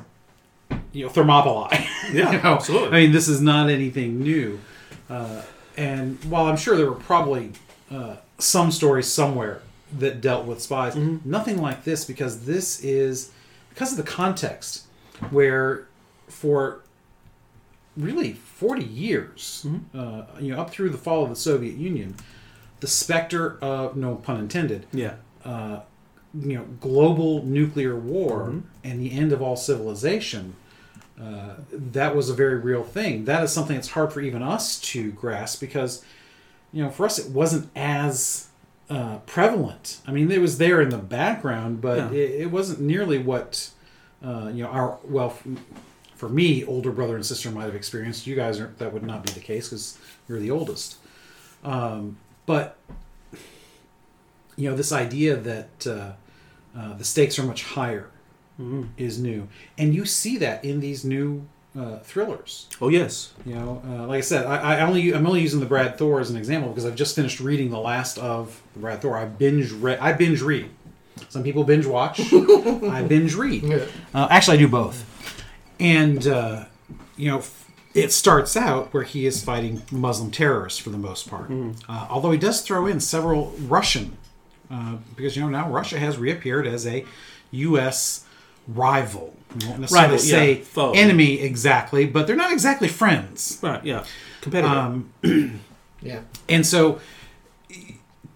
you 0.92 1.04
know 1.06 1.10
Thermopylae. 1.10 1.88
Yeah, 2.12 2.32
You 2.32 2.38
know, 2.44 2.54
absolutely. 2.56 2.90
I 2.90 3.02
mean, 3.04 3.12
this 3.12 3.28
is 3.28 3.42
not 3.42 3.70
anything 3.70 4.20
new. 4.22 4.60
Uh, 5.10 5.42
and 5.78 6.18
while 6.26 6.46
I'm 6.48 6.58
sure 6.58 6.76
there 6.78 6.86
were 6.88 6.96
probably 6.96 7.52
uh, 7.92 8.18
some 8.40 8.72
stories 8.72 9.08
somewhere 9.08 9.62
that 10.00 10.22
dealt 10.22 10.46
with 10.46 10.62
spies, 10.62 10.96
Mm-hmm. 10.96 11.30
nothing 11.30 11.62
like 11.62 11.84
this 11.84 12.04
because 12.06 12.46
this 12.46 12.84
is 12.84 13.32
because 13.70 13.92
of 13.92 13.98
the 13.98 14.12
context 14.12 14.86
where 15.32 15.88
for 16.28 16.82
really 17.96 18.34
40 18.34 18.84
years, 18.84 19.66
Mm-hmm. 19.68 20.00
uh, 20.00 20.40
you 20.42 20.54
know, 20.54 20.62
up 20.62 20.70
through 20.72 20.90
the 20.90 20.98
fall 20.98 21.24
of 21.24 21.30
the 21.30 21.36
Soviet 21.36 21.76
Union, 21.76 22.16
the 22.84 22.88
specter 22.90 23.58
of 23.62 23.96
no 23.96 24.16
pun 24.16 24.38
intended, 24.38 24.86
Yeah. 24.92 25.14
uh, 25.46 25.80
you 26.38 26.58
know, 26.58 26.66
global 26.82 27.42
nuclear 27.46 27.96
war 27.96 28.48
Mm-hmm. 28.50 28.60
and 28.84 29.00
the 29.00 29.12
end 29.14 29.32
of 29.32 29.42
all 29.42 29.56
civilization. 29.56 30.56
Uh, 31.18 31.54
that 31.72 32.14
was 32.14 32.30
a 32.30 32.34
very 32.34 32.58
real 32.60 32.84
thing. 32.84 33.24
That 33.24 33.42
is 33.42 33.54
something 33.54 33.78
that's 33.78 33.92
hard 33.92 34.12
for 34.12 34.20
even 34.20 34.42
us 34.44 34.82
to 34.92 35.12
grasp 35.14 35.62
because, 35.62 36.04
you 36.74 36.84
know, 36.84 36.90
for 36.90 37.06
us 37.06 37.18
it 37.18 37.32
wasn't 37.32 37.70
as 37.74 38.50
uh, 38.90 39.20
prevalent. 39.20 40.02
I 40.06 40.12
mean, 40.12 40.30
it 40.30 40.42
was 40.42 40.58
there 40.58 40.82
in 40.82 40.90
the 40.90 40.98
background, 40.98 41.80
but 41.80 41.98
Yeah. 42.12 42.20
it, 42.20 42.42
it 42.42 42.52
wasn't 42.52 42.82
nearly 42.82 43.18
what 43.18 43.70
uh, 44.22 44.50
you 44.54 44.64
know 44.64 44.70
our 44.70 44.98
well. 45.06 45.28
f- 45.30 45.48
For 46.16 46.30
me, 46.30 46.64
older 46.66 46.92
brother 46.92 47.16
and 47.16 47.26
sister 47.26 47.50
might 47.52 47.66
have 47.66 47.76
experienced. 47.76 48.28
You 48.28 48.36
guys 48.36 48.60
are 48.60 48.74
that 48.80 48.92
would 48.94 49.04
not 49.04 49.26
be 49.26 49.32
the 49.34 49.40
case 49.40 49.70
because 49.70 49.98
you're 50.28 50.40
the 50.40 50.52
oldest. 50.52 50.98
Um, 51.64 52.18
but 52.46 52.78
you 54.56 54.70
know, 54.70 54.76
this 54.76 54.92
idea 54.92 55.36
that 55.36 55.88
uh, 55.88 56.12
uh, 56.78 56.94
the 56.96 57.04
stakes 57.04 57.40
are 57.40 57.44
much 57.44 57.64
higher 57.64 58.10
is 58.98 59.20
new, 59.20 59.48
and 59.78 59.96
you 59.96 60.06
see 60.06 60.38
that 60.38 60.64
in 60.64 60.80
these 60.80 61.04
new 61.04 61.46
uh, 61.78 61.98
thrillers. 62.00 62.68
Oh 62.82 62.90
yes. 62.90 63.34
You 63.46 63.56
know, 63.56 63.82
uh, 63.86 64.08
like 64.08 64.20
I 64.20 64.22
said, 64.22 64.46
I, 64.46 64.78
I 64.78 64.82
only 64.82 65.14
I'm 65.14 65.26
only 65.26 65.42
using 65.42 65.60
the 65.60 65.66
Brad 65.66 65.98
Thor 65.98 66.20
as 66.20 66.30
an 66.30 66.38
example 66.38 66.70
because 66.70 66.86
I've 66.86 66.96
just 66.96 67.16
finished 67.16 67.40
reading 67.40 67.72
the 67.72 67.80
last 67.80 68.18
of 68.20 68.62
the 68.74 68.80
Brad 68.80 69.02
Thor. 69.02 69.18
I 69.18 69.26
binge 69.26 69.72
read. 69.72 70.00
I 70.00 70.14
binge 70.14 70.42
read. 70.42 70.70
Some 71.30 71.44
people 71.44 71.64
binge 71.64 71.86
watch. 71.86 72.20
I 72.34 73.04
binge 73.08 73.36
read. 73.36 73.64
Yeah. 73.64 73.86
Uh, 74.14 74.28
actually, 74.30 74.58
I 74.58 74.60
do 74.60 74.68
both. 74.68 75.10
And 75.80 76.26
uh, 76.28 76.66
you 77.18 77.32
know, 77.32 77.44
it 77.94 78.12
starts 78.12 78.58
out 78.58 78.94
where 78.94 79.04
he 79.04 79.26
is 79.26 79.44
fighting 79.44 79.84
Muslim 79.92 80.32
terrorists 80.32 80.80
for 80.80 80.90
the 80.90 80.98
most 80.98 81.30
part. 81.30 81.50
Uh, 81.52 82.08
although 82.10 82.32
he 82.32 82.38
does 82.38 82.62
throw 82.62 82.88
in 82.88 83.00
several 83.00 83.52
Russian, 83.60 84.18
uh, 84.72 84.96
because 85.16 85.36
you 85.36 85.44
know 85.44 85.50
now 85.50 85.70
Russia 85.70 86.00
has 86.00 86.18
reappeared 86.18 86.66
as 86.66 86.88
a 86.88 87.06
U.S. 87.52 88.26
rival. 88.68 89.36
We 89.60 89.68
won't 89.68 89.80
necessarily 89.82 90.14
Rival, 90.14 90.26
yeah, 90.28 90.32
say 90.36 90.56
foe. 90.62 90.92
enemy 90.94 91.40
exactly, 91.40 92.06
but 92.08 92.26
they're 92.26 92.36
not 92.36 92.52
exactly 92.52 92.88
friends. 92.88 93.60
Right. 93.62 93.84
Yeah. 93.86 94.04
competitor. 94.42 94.74
Um, 94.74 95.12
Yeah. 96.02 96.20
and 96.50 96.68
so 96.68 97.00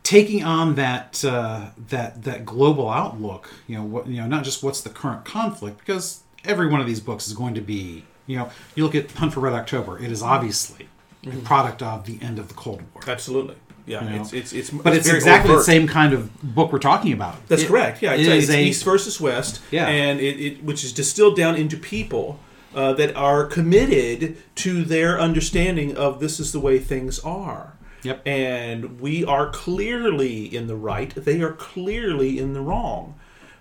taking 0.04 0.44
on 0.44 0.76
that 0.76 1.24
uh, 1.26 1.72
that 1.90 2.24
that 2.24 2.46
global 2.46 2.90
outlook 2.90 3.54
you 3.68 3.76
know 3.76 3.84
what 3.84 4.08
you 4.08 4.22
know 4.22 4.28
not 4.28 4.46
just 4.46 4.64
what's 4.64 4.80
the 4.80 4.90
current 4.90 5.26
conflict 5.26 5.80
because 5.80 6.22
every 6.46 6.68
one 6.70 6.80
of 6.80 6.88
these 6.88 7.02
books 7.02 7.28
is 7.28 7.34
going 7.34 7.54
to 7.56 7.62
be 7.62 8.06
you 8.28 8.38
know 8.38 8.50
you 8.76 8.84
look 8.84 8.94
at 8.96 9.12
hunt 9.14 9.34
for 9.34 9.40
red 9.40 9.54
october 9.54 9.98
it 9.98 10.12
is 10.12 10.22
obviously 10.22 10.88
a 11.26 11.32
product 11.38 11.82
of 11.82 12.06
the 12.06 12.20
end 12.22 12.38
of 12.40 12.48
the 12.48 12.54
cold 12.54 12.82
war 12.94 13.02
Absolutely. 13.08 13.56
Yeah. 13.86 14.04
you 14.04 14.10
know. 14.10 14.22
It's 14.22 14.34
it's 14.34 14.54
it's. 14.54 14.70
but 14.70 14.94
it's 14.94 15.06
very 15.08 15.18
exactly 15.18 15.52
overt. 15.52 15.62
the 15.66 15.72
same 15.72 15.88
kind 15.88 16.14
of 16.14 16.30
book 16.56 16.72
we're 16.74 16.80
talking 16.80 17.14
about 17.14 17.36
That's 17.48 17.62
It- 17.64 17.68
correct. 17.70 18.02
Yeah. 18.02 18.14
it 18.16 18.20
It's, 18.22 18.44
it's 18.44 18.52
a- 18.54 18.62
East 18.62 18.84
versus 18.84 19.20
West. 19.22 19.62
Yeah. 19.72 19.88
And 19.88 20.20
it, 20.20 20.40
it 20.46 20.64
which 20.64 20.84
is 20.84 20.92
distilled 20.92 21.36
down 21.38 21.56
into 21.56 21.78
people. 21.78 22.40
Uh, 22.76 22.94
that 22.94 23.16
are 23.16 23.46
committed 23.46 24.38
to 24.56 24.84
their 24.84 25.20
understanding 25.20 25.96
of 25.98 26.20
this 26.20 26.40
is 26.40 26.52
the 26.52 26.60
way 26.60 26.78
things 26.78 27.18
are. 27.22 27.74
Yep. 28.04 28.22
And 28.28 29.00
we 29.00 29.26
are 29.26 29.50
clearly 29.50 30.44
in 30.56 30.68
the 30.68 30.76
right. 30.76 31.10
They 31.16 31.42
are 31.42 31.54
clearly 31.54 32.38
in 32.38 32.54
the 32.54 32.62
wrong. 32.62 33.16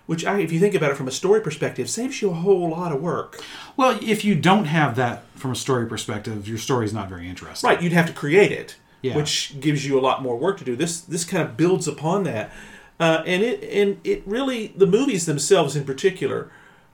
Which, 0.07 0.25
I, 0.25 0.39
if 0.39 0.51
you 0.53 0.59
think 0.59 0.73
about 0.73 0.89
it 0.91 0.95
from 0.97 1.07
a 1.09 1.11
story 1.11 1.41
perspective, 1.41 1.89
saves 1.89 2.21
you 2.21 2.29
a 2.31 2.33
whole 2.33 2.69
lot 2.69 2.91
of 2.93 3.01
work. 3.01 3.39
well 3.75 3.97
if 4.01 4.23
you 4.25 4.33
don't 4.35 4.65
have 4.65 4.95
that 4.95 5.23
from 5.35 5.51
a 5.51 5.55
story 5.55 5.85
perspective 5.85 6.47
your 6.47 6.57
story 6.57 6.85
is 6.85 6.93
not 6.93 7.09
very 7.09 7.27
interesting 7.29 7.67
Right, 7.69 7.81
you'd 7.81 7.91
have 7.93 8.07
to 8.07 8.13
create 8.13 8.51
it, 8.51 8.77
Yeah. 9.01 9.15
which 9.17 9.59
gives 9.59 9.85
you 9.85 9.99
a 9.99 10.01
lot 10.01 10.23
more 10.23 10.37
work 10.37 10.57
to 10.59 10.63
do. 10.65 10.75
This 10.75 11.01
this 11.01 11.23
kind 11.25 11.43
of 11.43 11.55
builds 11.57 11.87
upon 11.87 12.23
that, 12.23 12.51
uh, 12.99 13.21
and 13.25 13.43
it 13.43 13.63
and 13.81 13.99
it 14.03 14.23
really 14.25 14.67
the 14.75 14.87
movies 14.87 15.25
themselves 15.25 15.75
in 15.75 15.83
particular 15.83 16.49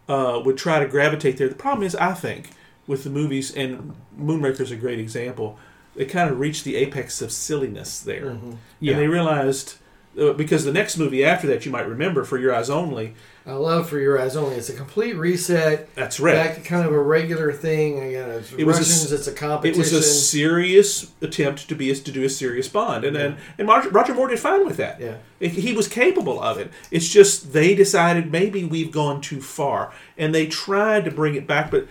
uh, 0.09 0.41
would 0.43 0.57
try 0.57 0.79
to 0.79 0.87
gravitate 0.87 1.37
there. 1.37 1.47
The 1.47 1.55
problem 1.55 1.83
is, 1.85 1.95
I 1.95 2.13
think, 2.13 2.49
with 2.87 3.03
the 3.05 3.09
movies 3.09 3.55
and 3.55 3.93
Moonraker's 4.19 4.71
a 4.71 4.75
great 4.75 4.99
example. 4.99 5.57
They 5.95 6.05
kind 6.05 6.29
of 6.31 6.39
reached 6.39 6.63
the 6.65 6.75
apex 6.75 7.21
of 7.21 7.31
silliness 7.31 7.99
there, 8.01 8.37
Yeah. 8.81 8.93
and 8.93 9.01
they 9.01 9.07
realized. 9.07 9.75
Uh, 10.19 10.31
because 10.33 10.63
the 10.63 10.71
next 10.71 10.97
movie 10.97 11.23
after 11.25 11.47
that, 11.47 11.65
you 11.65 11.71
might 11.71 11.87
remember, 11.87 12.23
For 12.23 12.37
Your 12.37 12.53
Eyes 12.53 12.69
Only. 12.69 13.15
I 13.47 13.53
love 13.53 13.89
For 13.89 13.99
Your 13.99 14.21
Eyes 14.21 14.35
Only. 14.35 14.55
It's 14.57 14.69
a 14.69 14.73
complete 14.75 15.13
reset. 15.15 15.93
That's 15.95 16.19
right. 16.19 16.35
Back 16.35 16.55
to 16.55 16.61
kind 16.61 16.85
of 16.85 16.93
a 16.93 17.01
regular 17.01 17.51
thing. 17.51 17.97
Again, 17.99 18.29
it's 18.29 18.51
It 18.53 18.63
was 18.65 18.77
a 18.77 18.79
Russians. 18.81 19.11
it's 19.11 19.27
a 19.27 19.61
It 19.63 19.75
was 19.75 19.91
a 19.91 20.03
serious 20.03 21.11
attempt 21.21 21.67
to 21.67 21.75
be 21.75 21.93
to 21.93 22.11
do 22.11 22.23
a 22.23 22.29
serious 22.29 22.67
Bond, 22.67 23.03
and 23.05 23.15
then 23.15 23.37
and 23.57 23.67
Roger, 23.67 23.89
Roger 23.89 24.13
Moore 24.13 24.27
did 24.27 24.39
fine 24.39 24.65
with 24.65 24.77
that. 24.77 24.99
Yeah. 25.01 25.15
It- 25.39 25.51
he 25.51 25.73
was 25.73 25.87
capable 25.87 26.39
of 26.41 26.57
it. 26.59 26.71
It's 26.91 27.09
just 27.09 27.53
they 27.53 27.73
decided 27.73 28.31
maybe 28.31 28.63
we've 28.63 28.91
gone 28.91 29.19
too 29.19 29.41
far, 29.41 29.91
and 30.17 30.33
they 30.33 30.45
tried 30.47 31.05
to 31.05 31.11
bring 31.11 31.35
it 31.35 31.47
back, 31.47 31.71
but 31.71 31.87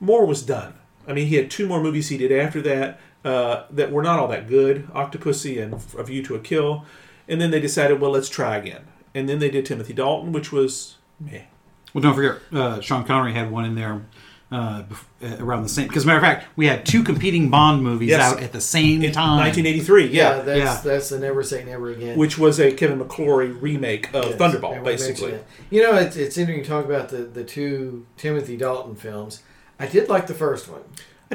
Moore 0.00 0.26
was 0.26 0.42
done. 0.42 0.74
I 1.08 1.12
mean, 1.12 1.26
he 1.26 1.36
had 1.36 1.50
two 1.50 1.66
more 1.66 1.82
movies 1.82 2.08
he 2.08 2.16
did 2.18 2.32
after 2.32 2.62
that 2.62 3.00
uh, 3.24 3.64
that 3.70 3.90
were 3.90 4.02
not 4.02 4.18
all 4.18 4.28
that 4.28 4.48
good, 4.48 4.86
Octopussy 4.94 5.60
and 5.62 5.74
A 5.98 6.02
View 6.04 6.22
to 6.24 6.34
a 6.34 6.38
Kill, 6.38 6.84
and 7.28 7.40
then 7.40 7.50
they 7.50 7.60
decided, 7.60 8.00
well, 8.00 8.10
let's 8.12 8.28
try 8.28 8.56
again, 8.56 8.82
and 9.14 9.28
then 9.28 9.38
they 9.38 9.50
did 9.50 9.66
Timothy 9.66 9.92
Dalton, 9.92 10.32
which 10.32 10.52
was 10.52 10.96
meh. 11.20 11.42
Well, 11.92 12.02
don't 12.02 12.14
forget, 12.14 12.36
uh, 12.52 12.80
Sean 12.80 13.04
Connery 13.04 13.32
had 13.32 13.50
one 13.52 13.64
in 13.64 13.74
there 13.76 14.02
uh, 14.52 14.82
uh, 15.22 15.36
around 15.38 15.62
the 15.62 15.68
same. 15.68 15.86
Because, 15.88 16.04
matter 16.04 16.18
of 16.18 16.22
fact, 16.24 16.46
we 16.56 16.66
had 16.66 16.84
two 16.84 17.02
competing 17.02 17.50
Bond 17.50 17.82
movies 17.82 18.10
Yes. 18.10 18.20
out 18.20 18.42
at 18.42 18.52
the 18.52 18.60
same 18.60 19.02
In 19.02 19.12
time. 19.12 19.38
1983, 19.38 20.08
yeah, 20.08 20.40
that's 20.40 20.58
Yeah. 20.58 20.80
that's 20.92 21.08
the 21.08 21.18
Never 21.18 21.42
Say 21.42 21.64
Never 21.64 21.90
Again. 21.90 22.18
which 22.18 22.36
was 22.38 22.58
a 22.60 22.72
Kevin 22.72 22.98
McClory 23.00 23.56
remake 23.60 24.12
of 24.12 24.24
Yes, 24.26 24.34
Thunderball, 24.34 24.74
and 24.74 24.82
we 24.84 24.90
mentioned 24.90 25.08
basically. 25.16 25.38
You 25.70 25.82
know, 25.82 25.94
it's, 25.96 26.16
it's 26.16 26.36
interesting 26.36 26.62
to 26.64 26.68
talk 26.68 26.84
about 26.84 27.08
the, 27.08 27.18
the 27.18 27.42
two 27.44 28.06
Timothy 28.16 28.56
Dalton 28.56 28.96
films. 28.96 29.42
I 29.78 29.86
did 29.86 30.08
like 30.08 30.26
the 30.26 30.34
first 30.34 30.68
one. 30.68 30.82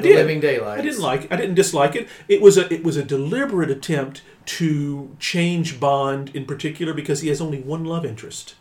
I 0.00 0.08
did. 0.08 0.16
Living 0.16 0.40
Daylights. 0.40 0.80
I 0.80 0.82
didn't 0.84 1.00
like. 1.00 1.32
I 1.32 1.36
didn't 1.36 1.54
dislike 1.54 1.94
it. 1.96 2.08
It 2.28 2.40
was 2.42 2.56
a. 2.58 2.72
It 2.72 2.82
was 2.84 2.96
a 2.96 3.04
deliberate 3.04 3.70
attempt 3.70 4.22
to 4.46 5.14
change 5.18 5.78
Bond 5.80 6.34
in 6.34 6.44
particular 6.44 6.92
because 6.94 7.20
he 7.20 7.28
has 7.28 7.40
only 7.40 7.60
one 7.60 7.84
love 7.84 8.04
interest. 8.04 8.54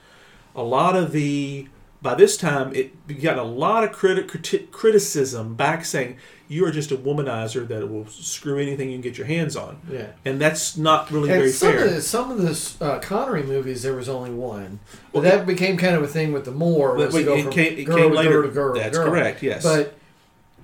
A 0.55 0.63
lot 0.63 0.95
of 0.95 1.11
the 1.11 1.67
by 2.01 2.15
this 2.15 2.37
time, 2.37 2.73
it 2.73 3.21
got 3.21 3.37
a 3.37 3.43
lot 3.43 3.83
of 3.83 3.91
criti- 3.91 4.25
criti- 4.25 4.71
criticism 4.71 5.55
back 5.55 5.83
saying 5.83 6.15
you 6.47 6.65
are 6.65 6.71
just 6.71 6.91
a 6.91 6.95
womanizer 6.97 7.67
that 7.67 7.87
will 7.89 8.07
screw 8.07 8.57
anything 8.57 8.89
you 8.89 8.95
can 8.95 9.01
get 9.01 9.17
your 9.17 9.27
hands 9.27 9.55
on, 9.57 9.79
Yeah. 9.91 10.07
and 10.25 10.39
that's 10.39 10.77
not 10.77 11.11
really 11.11 11.29
And 11.29 11.39
very 11.41 11.51
some 11.51 11.73
fair. 11.73 11.85
of 11.85 11.93
the, 11.95 12.01
some 12.01 12.31
of 12.31 12.37
the 12.41 12.83
uh, 12.85 12.99
Connery 12.99 13.43
movies, 13.43 13.83
there 13.83 13.93
was 13.95 14.07
only 14.09 14.31
one, 14.31 14.79
but 15.13 15.21
that 15.23 15.45
became 15.45 15.75
kind 15.77 15.93
of 15.95 16.01
a 16.01 16.07
thing 16.07 16.31
with 16.31 16.45
the 16.45 16.51
more. 16.51 16.95
But 16.95 17.07
Was 17.07 17.15
to 17.15 17.17
wait, 17.19 17.25
go 17.25 17.35
it 17.35 17.43
from 17.43 17.51
came, 17.51 17.77
it 17.77 17.83
girl 17.83 17.97
came 17.97 18.09
to 18.11 18.15
later. 18.17 18.29
Girl 18.31 18.43
to 18.43 18.49
girl 18.53 18.73
to 18.75 18.79
That's 18.79 18.97
girl. 18.97 19.07
correct. 19.11 19.43
Yes. 19.43 19.63
But 19.63 19.93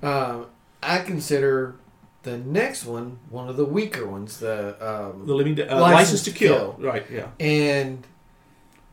um, 0.02 0.46
I 0.82 0.98
consider 0.98 1.76
the 2.22 2.38
next 2.38 2.84
one 2.84 3.18
one 3.30 3.48
of 3.48 3.56
the 3.56 3.64
weaker 3.64 4.06
ones. 4.06 4.38
The 4.38 4.76
um, 4.80 5.26
the 5.26 5.34
living 5.34 5.60
uh, 5.60 5.64
License 5.78 5.80
license, 5.80 6.22
to 6.24 6.30
to 6.32 6.38
kill. 6.38 6.76
Right. 6.78 7.06
Yeah. 7.10 7.28
and 7.40 8.04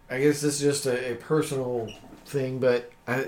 I 0.10 0.20
guess 0.20 0.42
this 0.42 0.56
is 0.56 0.60
just 0.62 0.86
a, 0.86 1.14
a 1.14 1.16
personal 1.16 1.90
thing, 2.26 2.60
but 2.60 2.92
I, 3.08 3.28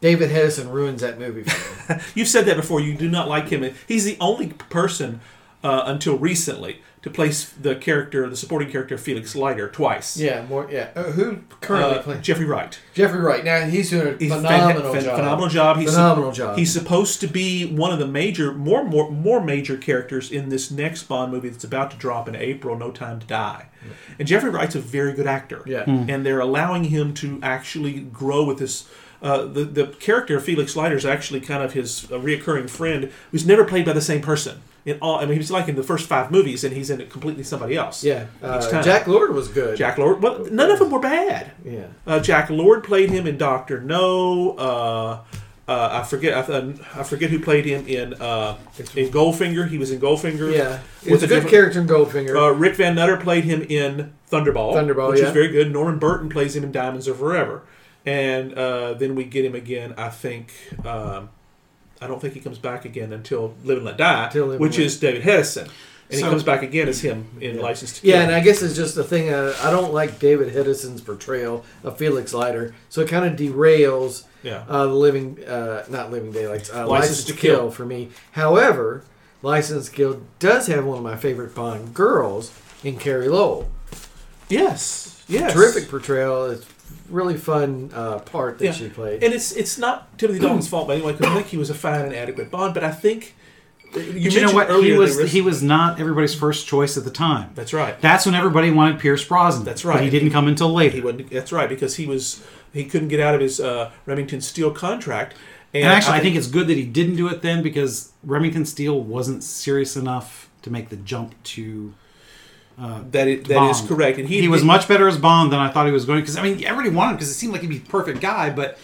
David 0.00 0.30
Hedison 0.30 0.70
ruins 0.72 1.00
that 1.00 1.18
movie 1.18 1.44
for 1.44 1.94
me. 1.94 2.00
You've 2.14 2.28
said 2.28 2.44
that 2.46 2.56
before. 2.56 2.80
You 2.80 2.94
do 2.94 3.08
not 3.08 3.28
like 3.28 3.48
him. 3.48 3.74
He's 3.86 4.04
the 4.04 4.16
only 4.20 4.48
person 4.48 5.20
uh, 5.64 5.84
until 5.86 6.18
recently 6.18 6.82
to 7.02 7.10
place 7.10 7.44
the 7.60 7.74
character, 7.74 8.28
the 8.30 8.36
supporting 8.36 8.70
character 8.70 8.96
Felix 8.96 9.34
Leiter, 9.34 9.68
twice. 9.68 10.16
yeah, 10.16 10.46
more. 10.46 10.68
Yeah, 10.70 10.90
uh, 10.94 11.02
who 11.04 11.38
currently 11.60 11.98
Uh, 11.98 12.02
plays 12.02 12.20
Jeffrey 12.22 12.44
Wright. 12.46 12.78
Jeffrey 12.94 13.18
Wright? 13.20 13.44
Now 13.44 13.60
he's 13.66 13.90
doing 13.90 14.14
a 14.14 14.16
He's 14.16 14.32
phenomenal 14.32 14.92
fan- 14.92 15.02
job. 15.04 15.16
Phenomenal 15.16 15.48
job. 15.48 15.76
He's 15.78 15.90
Phenomenal 15.90 16.30
job. 16.32 16.56
He's 16.58 16.72
supposed 16.72 17.20
to 17.20 17.26
be 17.26 17.66
one 17.66 17.90
of 17.92 17.98
the 17.98 18.06
major, 18.06 18.52
more, 18.52 18.84
more, 18.84 19.10
more 19.10 19.42
major 19.42 19.76
characters 19.76 20.30
in 20.30 20.48
this 20.48 20.70
next 20.70 21.02
Bond 21.04 21.32
movie 21.32 21.48
that's 21.48 21.64
about 21.64 21.90
to 21.90 21.96
drop 21.96 22.28
in 22.28 22.36
April. 22.36 22.78
No 22.78 22.90
Time 22.92 23.18
to 23.18 23.26
Die. 23.26 23.66
And 24.18 24.28
Jeffrey 24.28 24.50
Wright's 24.50 24.76
a 24.76 24.80
very 24.80 25.12
good 25.12 25.26
actor. 25.26 25.62
Yeah. 25.66 25.82
And 25.86 26.24
they're 26.24 26.38
allowing 26.40 26.84
him 26.84 27.14
to 27.14 27.40
actually 27.42 27.94
grow 28.00 28.44
with 28.44 28.58
this. 28.58 28.88
Uh, 29.20 29.44
the 29.44 29.64
the 29.64 29.86
character 29.86 30.36
of 30.36 30.44
Felix 30.44 30.74
Leiter 30.76 30.96
is 30.96 31.06
actually 31.06 31.40
kind 31.40 31.62
of 31.62 31.72
his 31.74 32.04
uh, 32.10 32.18
reoccurring 32.18 32.68
friend 32.68 33.10
who's 33.30 33.46
never 33.46 33.64
played 33.64 33.84
by 33.86 33.92
the 33.92 34.00
same 34.00 34.20
person 34.20 34.62
in 34.84 34.98
all. 35.00 35.18
I 35.18 35.22
mean, 35.22 35.32
he 35.32 35.38
was 35.38 35.50
like 35.50 35.68
in 35.68 35.76
the 35.76 35.82
first 35.82 36.08
five 36.08 36.30
movies, 36.30 36.64
and 36.64 36.74
he's 36.74 36.90
in 36.90 37.00
it 37.00 37.10
completely 37.10 37.44
somebody 37.44 37.76
else. 37.76 38.02
Yeah, 38.02 38.26
uh. 38.42 38.82
Jack 38.82 39.06
Lord 39.06 39.34
was 39.34 39.48
good. 39.48 39.76
Jack 39.76 39.98
Lord. 39.98 40.22
Well, 40.22 40.46
none 40.50 40.70
of 40.70 40.78
them 40.78 40.90
were 40.90 41.00
bad. 41.00 41.52
Yeah. 41.64 41.86
Uh, 42.06 42.20
Jack 42.20 42.50
Lord 42.50 42.84
played 42.84 43.10
him 43.10 43.26
in 43.26 43.38
Doctor 43.38 43.80
No. 43.80 44.56
Uh, 44.56 45.24
uh, 45.68 46.00
I 46.02 46.04
forget. 46.04 46.50
I, 46.50 46.74
I 46.94 47.02
forget 47.04 47.30
who 47.30 47.38
played 47.38 47.64
him 47.64 47.86
in 47.86 48.14
uh, 48.14 48.58
in 48.96 49.08
Goldfinger. 49.08 49.68
He 49.68 49.78
was 49.78 49.92
in 49.92 50.00
Goldfinger. 50.00 50.52
Yeah, 50.52 50.80
With 51.04 51.22
it's 51.22 51.22
a 51.22 51.28
good 51.28 51.48
character 51.48 51.80
in 51.80 51.86
Goldfinger. 51.86 52.36
Uh, 52.36 52.52
Rick 52.52 52.76
Van 52.76 52.96
Nutter 52.96 53.16
played 53.16 53.44
him 53.44 53.62
in 53.62 54.12
Thunderball. 54.30 54.74
Thunderball, 54.74 55.10
which 55.10 55.20
yeah. 55.20 55.26
is 55.26 55.32
very 55.32 55.48
good. 55.48 55.72
Norman 55.72 55.98
Burton 55.98 56.28
plays 56.28 56.56
him 56.56 56.64
in 56.64 56.72
Diamonds 56.72 57.06
Are 57.06 57.14
Forever, 57.14 57.62
and 58.04 58.52
uh, 58.54 58.94
then 58.94 59.14
we 59.14 59.24
get 59.24 59.44
him 59.44 59.54
again. 59.54 59.94
I 59.96 60.08
think. 60.08 60.52
Um, 60.84 61.30
I 62.02 62.06
don't 62.06 62.20
think 62.20 62.34
he 62.34 62.40
comes 62.40 62.58
back 62.58 62.84
again 62.84 63.12
until 63.12 63.54
Live 63.64 63.78
and 63.78 63.86
Let 63.86 63.96
Die, 63.96 64.28
Till 64.32 64.46
Live 64.46 64.60
which 64.60 64.78
is 64.78 64.98
David 64.98 65.22
Hedison, 65.22 65.68
and 66.10 66.18
So- 66.20 66.24
he 66.26 66.30
comes 66.30 66.42
back 66.42 66.62
again 66.62 66.88
as 66.88 67.00
him 67.00 67.26
in 67.40 67.56
Yeah. 67.56 67.62
License 67.62 67.92
to 67.94 68.00
Kill. 68.02 68.10
yeah, 68.10 68.22
and 68.22 68.32
I 68.34 68.40
guess 68.40 68.62
it's 68.62 68.74
just 68.76 68.94
the 68.94 69.04
thing. 69.04 69.30
Uh, 69.32 69.54
I 69.62 69.70
don't 69.70 69.92
like 69.94 70.18
David 70.18 70.52
Hedison's 70.54 71.00
portrayal 71.00 71.64
of 71.84 71.96
Felix 71.96 72.34
Leiter, 72.34 72.74
so 72.88 73.00
it 73.00 73.08
kind 73.08 73.24
of 73.24 73.38
derails 73.38 74.24
yeah. 74.42 74.64
uh, 74.68 74.86
the 74.86 74.92
living, 74.94 75.38
uh, 75.46 75.84
not 75.88 76.10
living 76.10 76.32
daylights, 76.32 76.70
uh, 76.70 76.86
License 76.86 77.10
License, 77.10 77.24
to 77.24 77.32
to 77.32 77.38
Kill. 77.38 77.56
Kill. 77.58 77.70
for 77.70 77.86
me. 77.86 78.08
However, 78.32 79.04
License 79.42 79.86
to 79.88 79.92
Kill 79.92 80.22
does 80.38 80.66
have 80.66 80.84
one 80.84 80.98
of 80.98 81.04
my 81.04 81.16
favorite 81.16 81.54
Bond 81.54 81.94
girls 81.94 82.50
in 82.84 82.96
Carrie 82.98 83.28
Lowell. 83.28 83.70
Yes. 84.48 85.22
Yes. 85.28 85.52
Terrific 85.52 85.88
portrayal. 85.88 86.46
It's 86.50 86.66
really 87.10 87.36
fun 87.36 87.90
uh, 87.94 88.18
part 88.20 88.58
that 88.58 88.64
Yeah. 88.64 88.72
she 88.72 88.88
played. 88.88 89.22
And 89.24 89.32
it's 89.34 89.52
it's 89.52 89.78
not 89.78 90.16
Timothy 90.18 90.40
Dalton's 90.40 90.68
fault 90.68 90.88
by 90.88 90.94
anyone 90.94 91.14
because 91.14 91.30
I 91.30 91.34
think 91.34 91.46
he 91.48 91.56
was 91.56 91.70
a 91.70 91.74
fine 91.74 92.02
and 92.06 92.14
adequate 92.14 92.50
Bond, 92.50 92.74
but 92.74 92.84
I 92.84 92.90
think 92.90 93.34
you, 93.94 94.30
you 94.30 94.40
know 94.40 94.52
what? 94.52 94.68
He 94.68 94.72
earlier 94.74 94.98
was 94.98 95.18
there 95.18 95.26
he 95.26 95.42
was 95.42 95.62
not 95.62 96.00
everybody's 96.00 96.34
first 96.34 96.66
choice 96.66 96.96
at 96.96 97.04
the 97.04 97.10
time. 97.10 97.50
That's 97.54 97.72
right. 97.74 98.00
That's 98.00 98.24
when 98.24 98.34
everybody 98.34 98.70
wanted 98.70 98.98
Pierce 99.00 99.22
Brosnan. 99.24 99.64
That's 99.64 99.82
But 99.82 99.88
right. 99.90 100.02
he 100.02 100.08
didn't 100.10 100.30
come 100.30 100.48
until 100.48 100.68
He 100.68 100.74
later. 100.76 101.02
wouldn't. 101.02 101.30
That's 101.30 101.52
right 101.52 101.68
because 101.68 101.96
he 101.96 102.06
was 102.06 102.42
he 102.72 102.84
couldn't 102.86 103.08
get 103.08 103.20
out 103.20 103.34
of 103.34 103.40
his 103.42 103.60
uh, 103.60 103.90
Remington 104.06 104.40
Steele 104.40 104.70
contract. 104.70 105.34
And 105.74 105.84
actually, 105.84 106.16
I 106.18 106.20
think 106.20 106.36
it's 106.36 106.46
good 106.48 106.66
that 106.68 106.76
he 106.76 106.84
didn't 106.84 107.16
do 107.16 107.28
it 107.28 107.40
then 107.42 107.62
because 107.62 108.12
Remington 108.22 108.64
Steele 108.66 109.00
wasn't 109.00 109.42
serious 109.42 109.96
enough 109.96 110.50
to 110.62 110.70
make 110.70 110.88
the 110.90 110.96
jump 110.96 111.34
to. 111.44 111.94
That 112.78 113.28
it, 113.28 113.44
that 113.46 113.70
is 113.70 113.78
Bond. 113.80 113.88
correct. 113.88 114.18
And 114.18 114.28
he, 114.28 114.40
He, 114.40 114.48
was 114.48 114.64
much 114.64 114.88
better 114.88 115.06
as 115.08 115.18
Bond 115.18 115.52
than 115.52 115.60
I 115.60 115.70
thought 115.70 115.86
he 115.86 115.92
was 115.92 116.04
going. 116.04 116.20
Because 116.20 116.36
I 116.36 116.42
mean, 116.42 116.64
everybody 116.64 116.94
wanted 116.94 117.10
him 117.12 117.16
because 117.16 117.30
it 117.30 117.34
seemed 117.34 117.52
like 117.52 117.62
he'd 117.62 117.70
be 117.70 117.78
the 117.78 117.88
perfect 117.88 118.20
guy, 118.20 118.50
but 118.50 118.78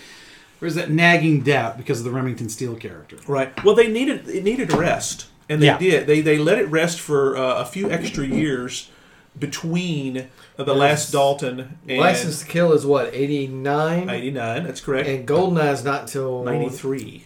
there's 0.60 0.74
that 0.74 0.90
nagging 0.90 1.42
doubt 1.42 1.76
because 1.78 1.98
of 2.00 2.04
the 2.04 2.10
Remington 2.10 2.48
Steele 2.48 2.74
character. 2.76 3.16
right. 3.26 3.52
Well, 3.64 3.74
they 3.74 3.88
needed 3.88 4.28
it 4.28 4.44
needed 4.44 4.72
a 4.72 4.76
rest, 4.76 5.26
and 5.48 5.62
they 5.62 5.66
Yeah. 5.66 5.78
did. 5.78 6.06
They 6.06 6.20
they 6.20 6.38
let 6.38 6.58
it 6.58 6.68
rest 6.68 7.00
for 7.00 7.36
uh, 7.36 7.56
a 7.62 7.64
few 7.64 7.90
extra 7.90 8.24
years 8.26 8.90
between 9.38 10.26
uh, 10.58 10.64
the 10.64 10.74
last 10.74 11.12
Dalton 11.12 11.78
and 11.86 11.98
License 11.98 12.40
to 12.40 12.46
Kill 12.46 12.72
is 12.72 12.84
what 12.84 13.14
eighty 13.14 13.46
nine, 13.46 14.10
eighty 14.10 14.30
nine. 14.32 14.64
That's 14.64 14.80
correct. 14.80 15.08
and 15.08 15.26
Goldeneye 15.28 15.72
is 15.72 15.84
not 15.84 16.02
until 16.02 16.42
Ninety 16.42 16.68
three. 16.70 17.24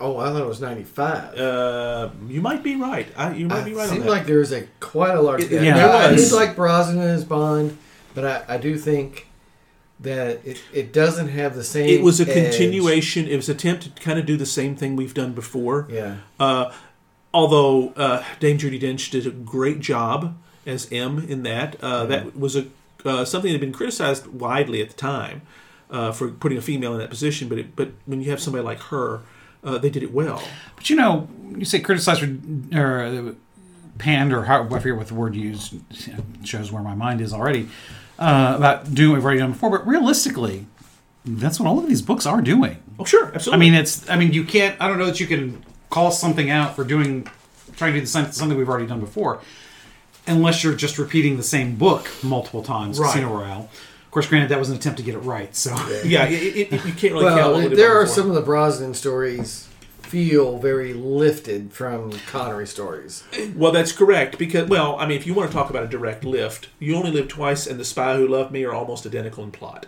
Oh, 0.00 0.16
I 0.18 0.30
thought 0.32 0.40
it 0.42 0.46
was 0.48 0.60
ninety 0.60 0.84
five. 0.84 1.34
Uh, 1.38 2.10
you 2.26 2.40
might 2.40 2.62
be 2.62 2.76
right. 2.76 3.06
I, 3.16 3.34
you 3.34 3.46
might 3.48 3.64
be 3.64 3.74
right 3.74 3.88
on 3.88 3.94
seemed 3.96 4.06
like 4.06 4.26
there 4.26 4.38
was 4.38 4.52
a 4.52 4.62
quite 4.80 5.14
a 5.14 5.20
large 5.20 5.42
It- 5.42 5.50
gap. 5.50 5.62
yeah, 5.62 5.86
I 5.86 6.12
was. 6.12 6.30
did 6.30 6.36
like 6.36 6.56
Brosnan 6.56 7.00
as 7.02 7.24
Bond, 7.24 7.76
but 8.14 8.24
I, 8.24 8.54
I 8.54 8.58
do 8.58 8.76
think 8.78 9.26
that 10.00 10.40
it, 10.46 10.62
it 10.72 10.92
doesn't 10.94 11.28
have 11.28 11.54
the 11.54 11.62
same. 11.64 11.88
it 11.90 12.02
was 12.02 12.20
a 12.20 12.24
edge. 12.28 12.52
continuation. 12.52 13.28
It 13.28 13.36
was 13.36 13.48
an 13.50 13.56
attempt 13.56 13.82
to 13.84 13.90
kind 14.02 14.18
of 14.18 14.24
do 14.24 14.36
the 14.38 14.46
same 14.46 14.74
thing 14.74 14.96
we've 14.96 15.12
done 15.14 15.34
before. 15.34 15.86
Yeah, 15.90 16.16
Uh, 16.38 16.72
although 17.34 17.90
uh, 17.90 18.24
Dame 18.40 18.56
Judi 18.58 18.80
Dench 18.80 19.10
did 19.10 19.26
a 19.26 19.30
great 19.30 19.80
job 19.80 20.36
as 20.66 20.90
M 20.90 21.18
in 21.28 21.42
that. 21.42 21.76
Uh, 21.82 22.06
That 22.06 22.36
was 22.38 22.56
a 22.56 22.66
uh, 23.04 23.24
something 23.24 23.48
that 23.50 23.54
had 23.54 23.60
been 23.60 23.72
criticized 23.72 24.26
widely 24.26 24.80
at 24.82 24.88
the 24.88 24.96
time 24.96 25.42
uh, 25.90 26.12
for 26.12 26.28
putting 26.28 26.56
a 26.58 26.62
female 26.62 26.92
in 26.94 26.98
that 26.98 27.10
position. 27.10 27.48
But 27.48 27.58
it, 27.58 27.76
but 27.76 27.92
when 28.06 28.22
you 28.22 28.30
have 28.30 28.40
somebody 28.40 28.64
like 28.64 28.80
her, 28.84 29.20
uh, 29.64 29.78
they 29.78 29.90
did 29.90 30.02
it 30.02 30.12
well. 30.12 30.42
But 30.76 30.90
you 30.90 30.96
know, 30.96 31.28
you 31.56 31.64
say 31.64 31.80
criticize 31.80 32.22
or, 32.22 32.36
or 32.74 33.02
uh, 33.02 33.32
panned 33.98 34.32
or 34.32 34.44
how, 34.44 34.64
I 34.64 34.78
forget 34.78 34.96
what 34.96 35.08
the 35.08 35.14
word 35.14 35.34
you 35.34 35.50
used 35.50 35.74
shows 36.44 36.72
where 36.72 36.82
my 36.82 36.94
mind 36.94 37.20
is 37.20 37.32
already 37.32 37.68
uh, 38.18 38.54
about 38.56 38.94
doing 38.94 39.10
what 39.10 39.16
we've 39.16 39.24
already 39.24 39.40
done 39.40 39.52
before. 39.52 39.70
But 39.70 39.86
realistically, 39.86 40.66
that's 41.24 41.60
what 41.60 41.68
all 41.68 41.78
of 41.78 41.86
these 41.86 42.02
books 42.02 42.26
are 42.26 42.40
doing. 42.40 42.82
Oh, 42.98 43.04
sure, 43.04 43.26
absolutely. 43.34 43.54
I 43.66 43.70
mean, 43.70 43.74
it's. 43.74 44.08
I 44.08 44.16
mean, 44.16 44.32
you 44.32 44.44
can't. 44.44 44.80
I 44.80 44.88
don't 44.88 44.98
know 44.98 45.06
that 45.06 45.20
you 45.20 45.26
can 45.26 45.64
call 45.90 46.10
something 46.10 46.50
out 46.50 46.76
for 46.76 46.84
doing, 46.84 47.28
trying 47.76 47.92
to 47.92 47.98
do 47.98 48.00
the 48.02 48.06
same, 48.06 48.30
something 48.32 48.56
we've 48.56 48.68
already 48.68 48.86
done 48.86 49.00
before, 49.00 49.40
unless 50.26 50.64
you're 50.64 50.74
just 50.74 50.98
repeating 50.98 51.36
the 51.36 51.42
same 51.42 51.76
book 51.76 52.10
multiple 52.22 52.62
times. 52.62 52.98
Right. 52.98 53.08
Casino 53.08 53.34
Royale. 53.34 53.68
Of 54.10 54.12
course, 54.12 54.26
granted, 54.26 54.48
that 54.48 54.58
was 54.58 54.70
an 54.70 54.76
attempt 54.76 54.98
to 54.98 55.04
get 55.04 55.14
it 55.14 55.18
right. 55.20 55.54
So 55.54 55.70
yeah, 56.04 56.24
it, 56.28 56.32
it, 56.56 56.72
it- 56.72 56.84
you 56.84 56.92
can't 56.92 57.12
really 57.12 57.26
well, 57.26 57.52
what 57.52 57.62
we 57.62 57.68
did 57.68 57.78
there 57.78 57.96
are 57.96 58.02
before. 58.02 58.14
some 58.16 58.28
of 58.28 58.34
the 58.34 58.40
Brosnan 58.42 58.94
stories 58.94 59.68
feel 60.02 60.58
very 60.58 60.92
lifted 60.92 61.72
from 61.72 62.10
Connery 62.26 62.66
stories. 62.66 63.22
Well, 63.54 63.70
that's 63.70 63.92
correct 63.92 64.36
because 64.36 64.68
well, 64.68 64.96
I 64.98 65.06
mean, 65.06 65.16
if 65.16 65.28
you 65.28 65.34
want 65.34 65.48
to 65.50 65.56
talk 65.56 65.70
about 65.70 65.84
a 65.84 65.86
direct 65.86 66.24
lift, 66.24 66.68
"You 66.80 66.96
Only 66.96 67.12
Live 67.12 67.28
Twice" 67.28 67.68
and 67.68 67.78
"The 67.78 67.84
Spy 67.84 68.16
Who 68.16 68.26
Loved 68.26 68.50
Me" 68.50 68.64
are 68.64 68.72
almost 68.74 69.06
identical 69.06 69.44
in 69.44 69.52
plot. 69.52 69.86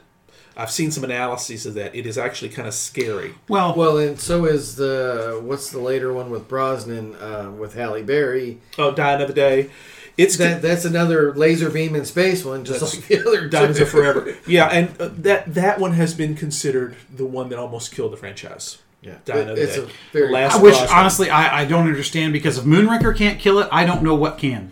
I've 0.56 0.70
seen 0.70 0.90
some 0.92 1.02
analyses 1.02 1.64
of 1.66 1.74
that. 1.74 1.94
It 1.96 2.06
is 2.06 2.16
actually 2.18 2.50
kind 2.50 2.68
of 2.68 2.74
scary. 2.74 3.34
well, 3.48 3.74
Well, 3.74 3.96
and 3.98 4.20
so 4.20 4.44
is 4.44 4.76
the 4.76 5.40
what's 5.42 5.70
the 5.70 5.80
later 5.80 6.12
one 6.12 6.30
with 6.30 6.46
Brosnan 6.46 7.16
uh, 7.16 7.50
with 7.50 7.74
Halle 7.74 8.02
Berry. 8.04 8.60
Oh, 8.78 8.92
Die 8.92 9.12
Another 9.14 9.32
Day. 9.32 9.70
It's 10.18 10.36
That 10.36 10.60
that's 10.62 10.84
another 10.84 11.32
laser 11.34 11.70
beam 11.70 11.94
in 11.94 12.04
space 12.04 12.44
one, 12.44 12.64
just 12.64 12.80
That's 12.80 12.94
like 12.96 13.06
the 13.08 13.28
other 13.28 13.48
Diamonds. 13.48 13.80
Are 13.80 13.86
Forever. 13.86 14.34
Yeah, 14.46 14.66
and 14.68 15.00
uh, 15.00 15.08
that 15.18 15.54
that 15.54 15.78
one 15.78 15.92
has 15.92 16.14
been 16.14 16.34
considered 16.34 16.96
the 17.14 17.24
one 17.24 17.48
that 17.48 17.58
almost 17.58 17.94
killed 17.94 18.12
the 18.12 18.16
franchise. 18.16 18.78
Yeah, 19.00 19.16
Die 19.24 19.36
Another 19.36 19.60
it's 19.60 19.76
a 19.76 19.88
very 20.12 20.30
Last- 20.30 20.62
which 20.62 20.76
honestly, 20.76 21.28
I, 21.28 21.62
I 21.62 21.64
don't 21.64 21.88
understand 21.88 22.32
because 22.32 22.58
if 22.58 22.64
Moonraker 22.64 23.16
can't 23.16 23.40
kill 23.40 23.58
it, 23.58 23.68
I 23.72 23.84
don't 23.84 24.02
know 24.02 24.14
what 24.14 24.38
can. 24.38 24.70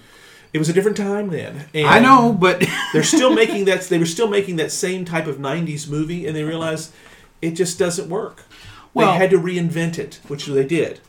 It 0.52 0.58
was 0.58 0.68
a 0.68 0.72
different 0.72 0.96
time 0.96 1.30
then. 1.30 1.66
And 1.74 1.86
I 1.86 1.98
know, 2.00 2.32
but 2.32 2.62
they're 2.92 3.02
still 3.02 3.32
making 3.42 3.64
that. 3.64 3.82
They 3.82 3.98
were 3.98 4.06
still 4.06 4.28
making 4.28 4.56
that 4.56 4.70
same 4.72 5.04
type 5.04 5.26
of 5.26 5.38
'90s 5.38 5.88
movie, 5.88 6.26
and 6.26 6.36
they 6.36 6.44
realized 6.44 6.92
it 7.40 7.52
just 7.52 7.78
doesn't 7.78 8.08
work. 8.08 8.44
Well- 8.92 9.12
they 9.12 9.18
had 9.18 9.30
to 9.30 9.38
reinvent 9.38 9.98
it, 9.98 10.20
which 10.28 10.46
they 10.46 10.64
did. 10.66 11.00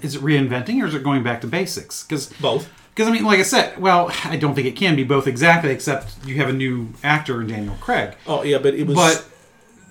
Is 0.00 0.14
it 0.16 0.22
reinventing 0.22 0.82
or 0.82 0.86
is 0.86 0.94
it 0.94 1.02
going 1.02 1.22
back 1.22 1.40
to 1.42 1.46
basics? 1.46 2.02
Because 2.04 2.32
Both. 2.40 2.68
Because 2.94 3.08
I 3.08 3.12
mean, 3.12 3.24
like 3.24 3.38
I 3.38 3.42
said, 3.42 3.78
well, 3.80 4.10
I 4.24 4.36
don't 4.36 4.54
think 4.54 4.66
it 4.66 4.76
can 4.76 4.96
be 4.96 5.04
both 5.04 5.26
exactly, 5.26 5.70
except 5.70 6.14
you 6.26 6.36
have 6.36 6.48
a 6.50 6.52
new 6.52 6.88
actor 7.02 7.40
in 7.40 7.46
Daniel 7.46 7.74
Craig. 7.80 8.14
Oh 8.26 8.42
yeah, 8.42 8.58
but 8.58 8.74
it 8.74 8.86
was. 8.86 8.96
But 8.96 9.24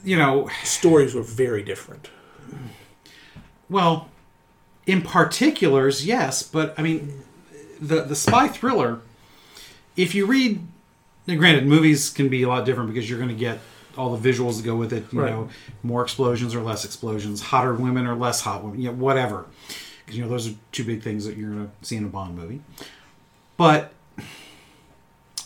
you 0.03 0.17
know, 0.17 0.49
stories 0.63 1.13
were 1.15 1.23
very 1.23 1.63
different. 1.63 2.09
well, 3.69 4.09
in 4.85 5.01
particulars, 5.01 6.05
yes, 6.05 6.43
but 6.43 6.73
I 6.77 6.81
mean, 6.81 7.23
the 7.79 8.01
the 8.03 8.15
spy 8.15 8.47
thriller. 8.47 8.99
If 9.97 10.15
you 10.15 10.25
read, 10.25 10.61
now 11.27 11.35
granted, 11.35 11.65
movies 11.67 12.09
can 12.09 12.29
be 12.29 12.43
a 12.43 12.47
lot 12.47 12.65
different 12.65 12.93
because 12.93 13.09
you're 13.09 13.19
going 13.19 13.29
to 13.29 13.35
get 13.35 13.59
all 13.97 14.15
the 14.15 14.29
visuals 14.31 14.57
that 14.57 14.63
go 14.65 14.75
with 14.75 14.93
it. 14.93 15.11
You 15.11 15.21
Right. 15.21 15.31
know, 15.31 15.49
more 15.83 16.01
explosions 16.01 16.55
or 16.55 16.61
less 16.61 16.85
explosions, 16.85 17.41
hotter 17.41 17.73
women 17.73 18.07
or 18.07 18.15
less 18.15 18.41
hot 18.41 18.63
women, 18.63 18.79
you 18.79 18.87
know, 18.89 18.95
whatever. 18.95 19.45
Because 20.11 20.17
you 20.17 20.25
know 20.25 20.29
those 20.29 20.49
are 20.49 20.55
two 20.73 20.83
big 20.83 21.01
things 21.01 21.23
that 21.25 21.37
you're 21.37 21.51
going 21.51 21.65
to 21.65 21.87
see 21.87 21.95
in 21.95 22.03
a 22.03 22.09
Bond 22.09 22.35
movie. 22.35 22.59
But 23.55 23.93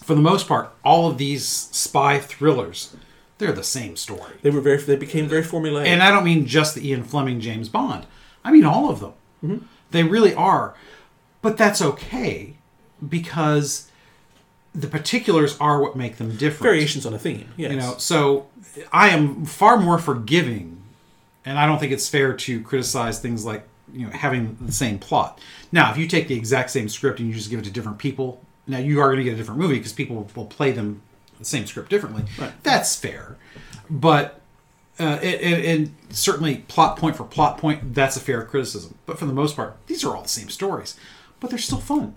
for 0.02 0.16
the 0.16 0.22
most 0.22 0.48
part, 0.48 0.74
all 0.84 1.08
of 1.08 1.20
these 1.20 1.48
spy 1.48 2.18
thrillers, 2.18 2.96
they're 3.38 3.52
the 3.52 3.64
same 3.64 3.96
story. 3.96 4.34
They 4.42 4.50
were 4.50 4.62
very. 4.62 4.78
They 4.78 4.96
became 4.96 5.28
very 5.28 5.44
formulaic. 5.44 5.86
And 5.86 6.02
I 6.02 6.10
don't 6.10 6.24
mean 6.24 6.48
just 6.48 6.74
the 6.74 6.88
Ian 6.88 7.04
Fleming 7.04 7.40
James 7.40 7.70
Bond. 7.70 8.08
I 8.44 8.52
mean 8.52 8.66
all 8.66 8.90
of 8.90 9.02
them. 9.02 9.14
Mm-hmm. 9.44 9.66
They 9.92 10.02
really 10.02 10.34
are. 10.34 10.74
But 11.44 11.58
that's 11.58 11.80
okay 11.80 12.56
because 13.08 13.92
the 14.74 14.88
particulars 14.88 15.58
are 15.60 15.80
what 15.80 15.96
make 15.96 16.18
them 16.18 16.32
different. 16.32 16.64
variations 16.64 17.06
on 17.06 17.14
a 17.14 17.20
theme. 17.20 17.50
Yes. 17.56 17.72
You 17.72 17.78
know, 17.78 17.96
so 18.00 18.48
I 18.92 19.10
am 19.10 19.46
far 19.46 19.78
more 19.78 20.00
forgiving, 20.00 20.82
and 21.46 21.60
I 21.60 21.68
don't 21.68 21.78
think 21.78 21.92
it's 21.92 22.10
fair 22.10 22.34
to 22.34 22.62
criticize 22.62 23.20
things 23.20 23.46
like 23.46 23.68
you 23.96 24.06
know 24.06 24.12
having 24.12 24.58
the 24.62 24.72
same 24.72 25.00
plot. 25.00 25.40
Now, 25.72 25.92
if 25.92 25.98
you 25.98 26.08
take 26.08 26.28
the 26.28 26.36
exact 26.36 26.72
same 26.72 26.90
script 26.90 27.20
and 27.20 27.30
you 27.30 27.36
just 27.36 27.50
give 27.50 27.60
it 27.60 27.66
to 27.66 27.72
different 27.72 27.98
people, 27.98 28.42
now 28.68 28.78
you 28.78 29.00
are 29.00 29.08
going 29.08 29.18
to 29.18 29.24
get 29.24 29.34
a 29.34 29.38
different 29.38 29.60
movie 29.60 29.78
because 29.78 29.94
people 29.94 30.28
will 30.36 30.46
play 30.46 30.72
them 30.72 31.02
the 31.40 31.46
same 31.46 31.66
script 31.66 31.90
differently. 31.90 32.24
That's 32.64 32.96
fair, 32.96 33.38
but. 33.90 34.42
Uh, 34.98 35.20
and, 35.22 35.42
and, 35.42 35.66
and 35.66 35.96
certainly, 36.10 36.60
plot 36.70 36.96
point 36.96 37.18
for 37.18 37.26
plot 37.26 37.58
point, 37.58 37.94
that's 37.94 38.16
a 38.16 38.20
fair 38.22 38.46
criticism. 38.46 38.98
But 39.06 39.20
for 39.20 39.26
the 39.26 39.34
most 39.34 39.58
part, 39.58 39.76
these 39.88 40.06
are 40.06 40.16
all 40.16 40.22
the 40.22 40.30
same 40.30 40.48
stories, 40.48 40.98
but 41.42 41.50
they're 41.50 41.60
still 41.60 41.80
fun 41.80 42.16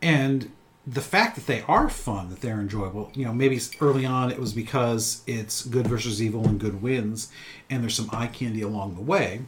and 0.00 0.50
the 0.86 1.00
fact 1.00 1.36
that 1.36 1.46
they 1.46 1.62
are 1.62 1.88
fun 1.88 2.28
that 2.30 2.40
they're 2.40 2.60
enjoyable 2.60 3.10
you 3.14 3.24
know 3.24 3.32
maybe 3.32 3.58
early 3.80 4.04
on 4.04 4.30
it 4.30 4.38
was 4.38 4.52
because 4.52 5.22
it's 5.26 5.64
good 5.64 5.86
versus 5.86 6.20
evil 6.22 6.46
and 6.46 6.58
good 6.60 6.82
wins 6.82 7.30
and 7.70 7.82
there's 7.82 7.94
some 7.94 8.08
eye 8.12 8.26
candy 8.26 8.62
along 8.62 8.94
the 8.94 9.00
way 9.00 9.42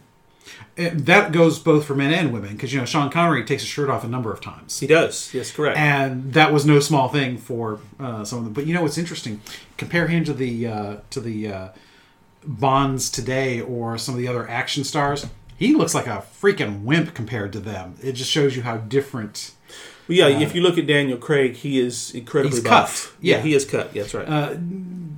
and 0.76 1.06
that 1.06 1.32
goes 1.32 1.58
both 1.58 1.84
for 1.86 1.94
men 1.94 2.12
and 2.12 2.32
women 2.32 2.52
because 2.52 2.72
you 2.72 2.78
know 2.80 2.84
sean 2.86 3.10
connery 3.10 3.44
takes 3.44 3.62
his 3.62 3.68
shirt 3.70 3.88
off 3.88 4.04
a 4.04 4.08
number 4.08 4.32
of 4.32 4.40
times 4.40 4.80
he 4.80 4.86
does. 4.86 5.32
Yes, 5.32 5.50
correct. 5.52 5.78
and 5.78 6.32
that 6.34 6.52
was 6.52 6.64
no 6.66 6.80
small 6.80 7.08
thing 7.08 7.38
for 7.38 7.80
uh, 8.00 8.24
some 8.24 8.38
of 8.40 8.44
them. 8.44 8.52
But 8.52 8.66
you 8.66 8.74
know 8.74 8.82
what's 8.82 8.98
interesting? 8.98 9.40
Compare 9.76 10.08
him 10.08 10.24
to 10.24 10.32
the 10.34 10.66
uh, 10.66 10.96
to 11.10 11.20
the 11.20 11.48
uh, 11.52 11.68
Bonds 12.46 13.10
today 13.10 13.60
or 13.60 13.96
some 13.96 14.14
of 14.14 14.20
the 14.20 14.28
other 14.28 14.48
action 14.48 14.84
stars. 14.84 15.26
He 15.56 15.74
looks 15.74 15.94
like 15.94 16.06
a 16.06 16.22
freaking 16.42 16.82
wimp 16.82 17.14
compared 17.14 17.52
to 17.54 17.60
them. 17.60 17.94
It 18.02 18.12
just 18.12 18.30
shows 18.30 18.54
you 18.56 18.62
how 18.62 18.76
different. 18.78 19.52
Well, 20.08 20.18
yeah, 20.18 20.28
if 20.40 20.54
you 20.54 20.60
look 20.60 20.76
at 20.76 20.86
Daniel 20.86 21.16
Craig, 21.16 21.54
he 21.54 21.78
is 21.80 22.10
incredibly 22.10 22.58
He's 22.58 22.64
buff. 22.68 23.12
cut. 23.12 23.22
Yeah. 23.24 23.40
he 23.40 23.54
is 23.54 23.64
cut. 23.64 23.94
Yeah, 23.94 24.02
that's 24.02 24.12
right. 24.14 24.28
Uh, 24.28 24.50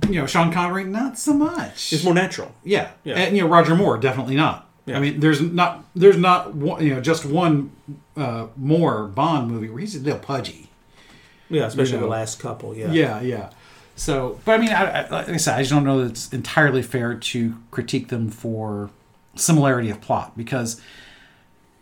you 0.07 0.21
know, 0.21 0.25
Sean 0.25 0.53
Connery, 0.53 0.85
not 0.85 1.17
so 1.19 1.33
much. 1.33 1.91
it's 1.91 2.03
more 2.05 2.13
natural. 2.13 2.53
yeah. 2.63 2.91
Yeah. 3.03 3.15
and 3.15 3.35
you 3.35 3.43
know 3.43 3.49
Roger 3.49 3.75
Moore, 3.75 3.97
definitely 3.97 4.35
not. 4.35 4.66
Yeah. 4.87 4.97
I 4.97 4.99
mean, 5.01 5.19
there's 5.19 5.41
not 5.41 5.83
there's 5.95 6.17
not 6.17 6.55
one, 6.55 6.83
you 6.83 6.95
know 6.95 7.01
just 7.01 7.25
one 7.25 7.71
uh, 8.15 8.47
more 8.55 9.05
Bond 9.07 9.51
movie 9.51 9.69
where 9.69 9.81
he's 9.81 9.95
a 9.95 9.99
little 9.99 10.19
pudgy. 10.19 10.69
Yeah, 11.49 11.65
especially 11.67 11.93
You 11.93 11.97
know. 11.99 12.05
the 12.05 12.11
last 12.11 12.39
couple. 12.39 12.75
Yeah. 12.75 12.91
Yeah, 12.91 13.21
yeah. 13.21 13.49
So, 13.95 14.39
but 14.45 14.59
I 14.59 14.61
mean, 14.61 14.69
I, 14.71 15.03
I, 15.03 15.09
like 15.09 15.29
I 15.29 15.37
said, 15.37 15.55
I 15.55 15.59
just 15.59 15.71
don't 15.71 15.83
know 15.83 16.03
that 16.03 16.11
it's 16.11 16.31
entirely 16.33 16.81
fair 16.81 17.15
to 17.15 17.55
critique 17.71 18.07
them 18.09 18.29
for 18.29 18.89
similarity 19.35 19.89
of 19.89 20.01
plot 20.01 20.37
because 20.37 20.81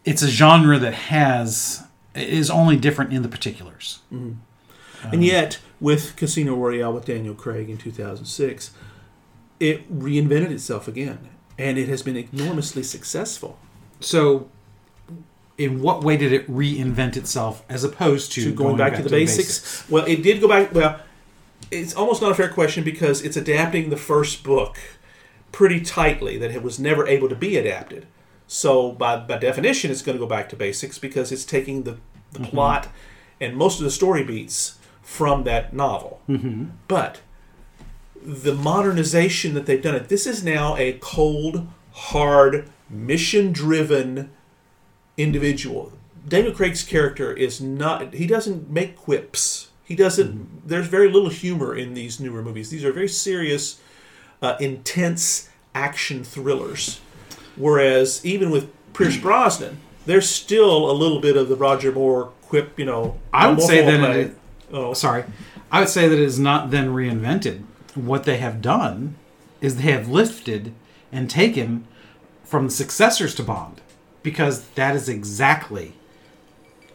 it's 0.04 0.22
a 0.22 0.28
genre 0.28 0.78
that 0.80 0.94
has 0.94 1.84
is 2.14 2.50
only 2.50 2.78
different 2.78 3.12
in 3.14 3.22
the 3.22 3.28
particulars. 3.30 4.00
And 4.12 5.24
yet, 5.24 5.60
with 5.80 6.16
Casino 6.16 6.56
Royale 6.56 6.94
with 6.94 7.06
Daniel 7.06 7.36
Craig 7.36 7.70
in 7.70 7.78
2006, 7.78 8.72
it 9.60 9.94
reinvented 10.00 10.52
itself 10.52 10.88
again, 10.88 11.30
and 11.58 11.78
it 11.78 11.88
has 11.88 12.02
been 12.02 12.18
enormously 12.18 12.84
successful. 12.84 13.58
So, 14.00 14.50
in 15.58 15.82
what 15.82 16.04
way 16.04 16.18
did 16.18 16.34
it 16.34 16.50
reinvent 16.50 17.16
itself 17.16 17.64
as 17.70 17.84
opposed 17.84 18.32
to, 18.34 18.44
to 18.46 18.54
going, 18.54 18.78
back, 18.78 18.96
to 18.96 19.04
the 19.04 19.10
basics. 19.10 19.90
Well, 19.90 20.06
it 20.06 20.22
did 20.22 20.42
go 20.42 20.50
back. 20.50 20.74
Well, 20.74 21.00
it's 21.72 21.96
almost 21.96 22.22
not 22.22 22.32
a 22.32 22.36
fair 22.36 22.50
question 22.50 22.84
because 22.84 23.22
it's 23.22 23.38
adapting 23.38 23.90
the 23.90 23.98
first 23.98 24.44
book 24.44 24.78
pretty 25.52 25.80
tightly 25.80 26.38
that 26.38 26.52
it 26.52 26.62
was 26.62 26.78
never 26.78 27.08
able 27.08 27.30
to 27.30 27.36
be 27.36 27.56
adapted. 27.56 28.06
So 28.48 28.92
by 28.92 29.18
by 29.18 29.38
definition, 29.38 29.92
it's 29.92 30.02
going 30.02 30.18
to 30.18 30.20
go 30.20 30.28
back 30.28 30.50
to 30.50 30.56
basics 30.56 31.00
because 31.00 31.32
it's 31.32 31.46
taking 31.46 31.84
the, 31.84 31.98
the 32.34 32.42
plot 32.42 32.90
and 33.40 33.56
most 33.56 33.80
of 33.80 33.84
the 33.84 33.92
story 33.92 34.24
beats 34.24 34.78
from 35.02 35.44
that 35.44 35.74
novel. 35.74 36.22
Mm-hmm. 36.28 36.66
But 36.88 37.22
the 38.26 38.54
modernization 38.56 39.54
that 39.54 39.66
they've 39.66 39.82
done 39.82 39.96
it. 39.96 40.10
This 40.10 40.26
is 40.26 40.44
now 40.44 40.76
a 40.78 40.94
cold, 40.94 41.68
hard, 41.92 42.70
mission-driven 42.90 44.30
individual. 45.18 45.92
Daniel 46.28 46.54
Craig's 46.54 46.84
character 46.84 47.32
is 47.32 47.62
not. 47.62 48.14
He 48.16 48.26
doesn't 48.28 48.70
make 48.70 48.96
quips. 48.96 49.70
He 49.84 49.96
doesn't. 49.96 50.68
There's 50.68 50.88
very 50.88 51.10
little 51.12 51.30
humor 51.30 51.76
in 51.76 51.94
these 51.94 52.20
newer 52.20 52.42
movies. 52.42 52.70
These 52.72 52.84
are 52.84 52.92
very 52.92 53.08
serious, 53.08 53.80
uh, 54.42 54.56
intense 54.60 55.50
action 55.76 56.24
thrillers. 56.24 57.00
Whereas 57.56 58.26
even 58.26 58.50
with 58.50 58.70
Pierce 58.94 59.18
Brosnan, 59.18 59.80
there's 60.06 60.28
still 60.28 60.90
a 60.90 60.94
little 60.94 61.20
bit 61.20 61.38
of 61.38 61.48
the 61.48 61.56
Roger 61.56 61.92
Moore 61.92 62.32
quip. 62.42 62.78
You 62.80 62.86
know, 62.86 63.20
I 63.32 63.48
would 63.48 63.62
say 63.62 63.86
that 63.86 64.16
it- 64.16 64.38
oh, 64.74 64.94
Sorry, 64.94 65.26
I 65.72 65.80
would 65.80 65.90
say 65.90 66.08
that 66.08 66.16
it 66.18 66.24
is 66.24 66.40
not 66.40 66.72
then 66.72 66.90
reinvented. 66.90 67.64
What 67.96 68.24
they 68.26 68.38
have 68.38 68.62
done 68.62 69.16
is 69.62 69.78
they 69.78 69.92
have 69.92 70.08
lifted 70.10 70.74
and 71.12 71.30
taken 71.30 71.88
from 72.44 72.66
the 72.66 72.72
successors 72.72 73.34
to 73.36 73.44
Bond, 73.44 73.82
because 74.22 74.66
that 74.76 74.96
is 74.96 75.10
exactly 75.10 75.94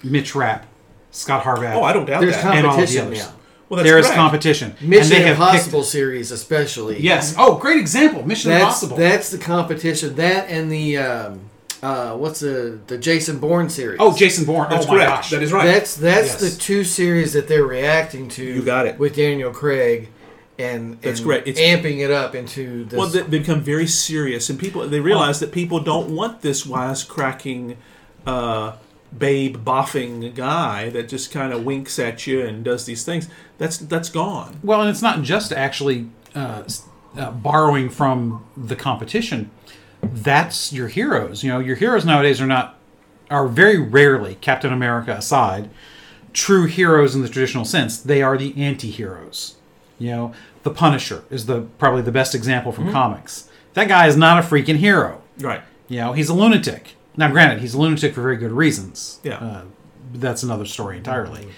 Mitch 0.02 0.34
Rapp, 0.34 0.66
Scot 1.10 1.42
Harvath. 1.44 1.74
oh, 1.74 1.82
I 1.82 1.92
don't 1.92 2.04
doubt 2.06 2.20
There's 2.20 2.34
that. 2.36 2.54
and 2.54 2.66
all 2.66 2.72
the 2.76 2.82
competition 2.82 3.06
others. 3.06 3.18
now. 3.18 3.32
well, 3.68 3.76
that's 3.78 3.88
there 3.88 3.98
is 3.98 4.06
correct. 4.06 4.16
competition. 4.18 4.74
Mission 4.80 5.02
and 5.02 5.10
they 5.10 5.22
have 5.26 5.36
Impossible 5.36 5.80
picked- 5.80 5.90
series, 5.90 6.30
especially. 6.30 7.00
yes. 7.00 7.34
Oh, 7.38 7.56
great 7.56 7.78
example. 7.80 8.26
Mission 8.26 8.50
that's 8.50 8.62
Impossible. 8.62 8.96
that's 8.96 9.30
the 9.30 9.38
competition. 9.38 10.14
That 10.16 10.48
and 10.50 10.70
the 10.70 10.98
um, 10.98 11.40
uh, 11.82 12.14
what's 12.16 12.40
the 12.40 12.78
the 12.86 12.98
Jason 12.98 13.38
Bourne 13.38 13.68
series? 13.70 13.96
oh, 14.00 14.14
Jason 14.16 14.44
Bourne. 14.44 14.68
That's 14.70 14.84
oh 14.86 14.88
my 14.88 14.94
correct. 14.96 15.10
gosh. 15.10 15.30
That 15.30 15.42
is 15.42 15.52
right. 15.52 15.64
That's 15.66 15.96
that's 15.96 16.40
Yes. 16.42 16.54
the 16.54 16.60
two 16.60 16.84
series 16.84 17.32
that 17.32 17.48
they're 17.48 17.64
reacting 17.64 18.28
to. 18.30 18.44
You 18.44 18.62
got 18.62 18.86
it. 18.86 18.98
with 18.98 19.16
Daniel 19.16 19.50
Craig, 19.50 20.08
and 20.60 21.00
That's 21.00 21.20
and 21.20 21.26
great. 21.26 21.46
It's- 21.46 21.58
amping 21.58 21.98
it 21.98 22.10
up 22.10 22.34
into 22.34 22.84
this. 22.84 22.98
Well, 22.98 23.08
they, 23.08 23.22
they 23.22 23.38
become 23.38 23.62
very 23.62 23.86
serious, 23.86 24.50
and 24.50 24.58
people 24.58 24.86
they 24.86 25.00
realize 25.00 25.40
that 25.40 25.52
people 25.52 25.80
don't 25.80 26.14
want 26.14 26.42
this 26.42 26.66
wisecracking, 26.66 27.76
uh, 28.26 28.76
babe 29.16 29.56
boffing 29.64 30.34
guy 30.34 30.90
that 30.90 31.08
just 31.08 31.30
kind 31.30 31.52
of 31.52 31.64
winks 31.64 31.98
at 31.98 32.26
you 32.26 32.44
and 32.44 32.64
does 32.64 32.84
these 32.84 33.04
things. 33.04 33.28
That's 33.58 33.78
that's 33.78 34.08
gone. 34.08 34.60
Well, 34.62 34.80
and 34.80 34.90
it's 34.90 35.02
not 35.02 35.22
just 35.22 35.52
actually 35.52 36.08
uh, 36.34 36.64
uh, 37.16 37.30
borrowing 37.32 37.88
from 37.90 38.44
the 38.56 38.76
competition. 38.76 39.50
That's 40.02 40.72
your 40.72 40.88
heroes. 40.88 41.42
You 41.42 41.50
know, 41.50 41.58
your 41.58 41.76
heroes 41.76 42.04
nowadays 42.04 42.40
are 42.40 42.46
not 42.46 42.78
are 43.30 43.46
very 43.46 43.78
rarely, 43.78 44.36
Captain 44.36 44.72
America 44.72 45.12
aside, 45.12 45.70
true 46.32 46.66
heroes 46.66 47.14
in 47.14 47.22
the 47.22 47.28
traditional 47.28 47.64
sense. 47.64 47.98
They 47.98 48.22
are 48.22 48.36
the 48.36 48.60
anti-heroes. 48.60 49.56
You 49.98 50.10
know, 50.10 50.32
the 50.62 50.70
Punisher 50.70 51.24
is 51.30 51.46
the 51.46 51.62
probably 51.78 52.02
the 52.02 52.12
best 52.12 52.34
example 52.34 52.72
from 52.72 52.90
comics. 52.92 53.48
That 53.74 53.88
guy 53.88 54.06
is 54.06 54.16
not 54.16 54.38
a 54.38 54.46
freaking 54.46 54.76
hero. 54.76 55.22
Right. 55.38 55.62
You 55.88 55.98
know, 55.98 56.12
he's 56.12 56.28
a 56.28 56.34
lunatic. 56.34 56.96
Now, 57.16 57.28
granted, 57.30 57.60
he's 57.60 57.74
a 57.74 57.80
lunatic 57.80 58.14
for 58.14 58.22
very 58.22 58.36
good 58.36 58.52
reasons. 58.52 59.20
Yeah. 59.22 59.38
Uh, 59.38 59.62
that's 60.12 60.42
another 60.42 60.64
story 60.66 60.96
entirely. 60.98 61.48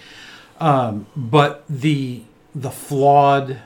Um, 0.61 1.07
but 1.17 1.65
the 1.69 2.23
the 2.55 2.71
flawed 2.71 3.59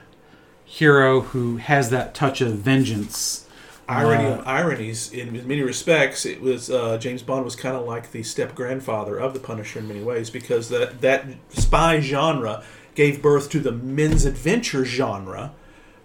hero 0.64 1.20
who 1.20 1.56
has 1.58 1.90
that 1.90 2.14
touch 2.14 2.40
of 2.40 2.52
vengeance. 2.58 3.42
Irony 3.88 4.26
Uh, 4.26 4.38
of 4.38 4.46
ironies. 4.48 5.12
In 5.12 5.32
many 5.46 5.62
respects, 5.62 6.26
it 6.26 6.40
was 6.40 6.68
uh, 6.70 6.98
James 6.98 7.22
Bond 7.22 7.44
was 7.44 7.54
kind 7.54 7.76
of 7.76 7.86
like 7.86 8.10
the 8.10 8.22
step 8.24 8.54
grandfather 8.54 9.16
of 9.16 9.32
the 9.32 9.38
Punisher 9.40 9.78
in 9.78 9.86
many 9.86 10.02
ways 10.02 10.28
because 10.30 10.68
that 10.70 11.00
that 11.02 11.24
spy 11.50 12.00
genre 12.00 12.64
gave 12.96 13.22
birth 13.22 13.48
to 13.50 13.60
the 13.60 13.70
men's 13.72 14.24
adventure 14.24 14.84
genre 14.84 15.52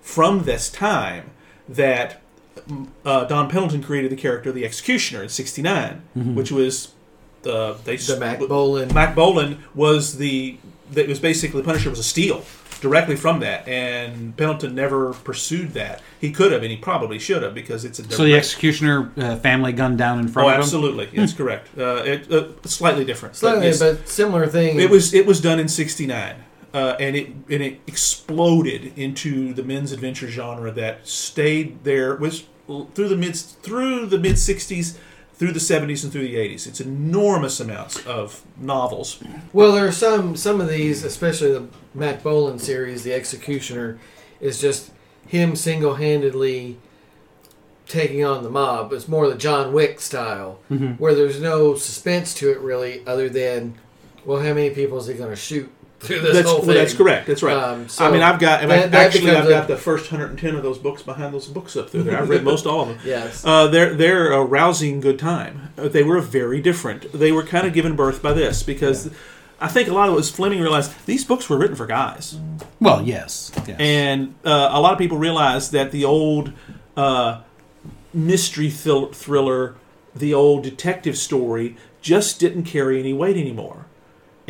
from 0.01 0.43
this 0.43 0.69
time 0.69 1.31
that 1.67 2.21
uh, 3.05 3.23
Don 3.25 3.49
Pendleton 3.49 3.81
created 3.81 4.11
the 4.11 4.15
character 4.15 4.49
of 4.49 4.55
the 4.55 4.65
Executioner 4.65 5.23
in 5.23 5.29
'69, 5.29 6.01
which 6.35 6.51
was 6.51 6.93
the 7.41 7.77
they 7.85 7.95
the 7.95 8.19
Mack 8.19 8.39
Bolan. 8.39 8.93
Mack 8.93 9.15
Bolan 9.15 9.63
was 9.73 10.17
the 10.17 10.57
that 10.91 11.07
was 11.07 11.19
basically 11.19 11.63
Punisher 11.63 11.89
was 11.89 11.99
a 11.99 12.03
steal 12.03 12.43
directly 12.81 13.15
from 13.15 13.39
that, 13.41 13.67
and 13.67 14.35
Pendleton 14.35 14.73
never 14.75 15.13
pursued 15.13 15.73
that. 15.73 16.01
He 16.19 16.31
could 16.31 16.51
have, 16.51 16.63
and 16.63 16.71
he 16.71 16.77
probably 16.77 17.19
should 17.19 17.43
have, 17.43 17.53
because 17.53 17.85
it's 17.85 17.99
a 17.99 18.11
So 18.11 18.23
the 18.23 18.35
executioner 18.35 19.11
uh, 19.17 19.35
family 19.37 19.71
gunned 19.71 19.99
down 19.99 20.19
in 20.19 20.25
Oh, 20.25 20.31
front 20.31 20.49
of 20.49 20.55
him. 20.55 20.61
absolutely, 20.61 21.05
that's 21.13 21.33
correct. 21.33 21.69
Uh, 21.77 22.03
it, 22.05 22.31
uh, 22.31 22.47
slightly 22.65 23.05
different, 23.05 23.33
but 23.33 23.37
Slightly, 23.39 23.65
yes. 23.67 23.79
but 23.79 24.09
similar 24.09 24.47
thing. 24.47 24.79
it 24.79 24.89
was 24.89 25.13
it 25.13 25.25
was 25.25 25.39
done 25.39 25.59
in 25.59 25.67
'69. 25.67 26.35
Uh, 26.73 26.95
and 26.99 27.15
it 27.15 27.27
and 27.49 27.61
it 27.61 27.79
exploded 27.87 28.93
into 28.97 29.53
the 29.53 29.63
men's 29.63 29.91
adventure 29.91 30.27
genre 30.27 30.71
that 30.71 31.07
stayed 31.07 31.83
there 31.83 32.15
was 32.15 32.45
through 32.93 33.09
the 33.09 33.17
mid 33.17 33.35
through 33.35 34.05
the 34.05 34.17
mid 34.17 34.35
'60s, 34.35 34.97
through 35.33 35.51
the 35.51 35.59
'70s, 35.59 36.03
and 36.03 36.11
through 36.11 36.21
the 36.23 36.35
'80s. 36.35 36.67
It's 36.67 36.79
enormous 36.79 37.59
amounts 37.59 38.05
of 38.05 38.43
novels. 38.57 39.21
Well, 39.53 39.71
there 39.73 39.85
are 39.87 39.91
some 39.91 40.35
some 40.37 40.61
of 40.61 40.69
these, 40.69 41.03
especially 41.03 41.51
the 41.51 41.67
Matt 41.93 42.23
Bolan 42.23 42.59
series, 42.59 43.03
The 43.03 43.13
Executioner, 43.13 43.97
is 44.39 44.61
just 44.61 44.91
him 45.27 45.55
single 45.55 45.95
handedly 45.95 46.77
taking 47.87 48.23
on 48.23 48.43
the 48.43 48.49
mob. 48.49 48.93
It's 48.93 49.07
more 49.09 49.27
the 49.27 49.35
John 49.35 49.73
Wick 49.73 49.99
style, 49.99 50.59
Mhm. 50.71 50.97
where 50.99 51.13
there's 51.13 51.41
no 51.41 51.75
suspense 51.75 52.33
to 52.35 52.49
it 52.49 52.59
really, 52.59 53.01
other 53.05 53.27
than, 53.27 53.75
well, 54.25 54.39
how 54.41 54.53
many 54.53 54.69
people 54.69 54.97
is 54.99 55.07
he 55.07 55.13
going 55.13 55.29
to 55.29 55.35
shoot 55.35 55.69
through 56.01 56.19
this 56.21 56.33
that's, 56.33 56.49
whole 56.49 56.61
well, 56.61 56.75
that's 56.75 56.93
correct. 56.93 57.27
That's 57.27 57.43
right. 57.43 57.55
Um, 57.55 57.87
so 57.87 58.05
I 58.05 58.11
mean, 58.11 58.21
I've 58.21 58.39
got 58.39 58.67
that- 58.67 58.91
that 58.91 59.05
actually 59.07 59.31
I've 59.31 59.45
a- 59.45 59.49
got 59.49 59.67
the 59.67 59.77
first 59.77 60.11
110 60.11 60.55
of 60.55 60.63
those 60.63 60.77
books 60.77 61.01
behind 61.03 61.33
those 61.33 61.47
books 61.47 61.75
up 61.77 61.89
through 61.89 62.03
there. 62.03 62.17
I've 62.19 62.29
read 62.29 62.43
most 62.43 62.65
all 62.65 62.81
of 62.81 62.87
them. 62.89 62.99
Yes. 63.05 63.43
Uh, 63.45 63.67
they're 63.67 63.93
they're 63.93 64.31
a 64.31 64.43
rousing 64.43 64.99
good 64.99 65.19
time. 65.19 65.73
Uh, 65.77 65.87
they 65.87 66.03
were 66.03 66.19
very 66.19 66.59
different. 66.61 67.11
They 67.13 67.31
were 67.31 67.43
kind 67.43 67.65
of 67.67 67.73
given 67.73 67.95
birth 67.95 68.21
by 68.21 68.33
this 68.33 68.63
because 68.63 69.09
I 69.59 69.67
think 69.67 69.87
a 69.89 69.93
lot 69.93 70.07
of 70.09 70.13
it 70.13 70.17
was 70.17 70.31
Fleming 70.31 70.59
realized 70.59 70.91
these 71.05 71.23
books 71.23 71.47
were 71.49 71.57
written 71.57 71.75
for 71.75 71.85
guys, 71.85 72.35
Well, 72.79 73.03
yes. 73.03 73.51
yes. 73.67 73.77
and 73.79 74.33
uh, 74.43 74.69
a 74.71 74.81
lot 74.81 74.91
of 74.93 74.97
people 74.97 75.19
realized 75.19 75.71
that 75.73 75.91
the 75.91 76.03
old 76.03 76.51
uh, 76.97 77.41
mystery 78.13 78.69
thrill- 78.71 79.11
thriller, 79.13 79.75
the 80.15 80.33
old 80.33 80.63
detective 80.63 81.15
story, 81.17 81.77
just 82.01 82.39
didn't 82.39 82.63
carry 82.63 82.99
any 82.99 83.13
weight 83.13 83.37
anymore, 83.37 83.85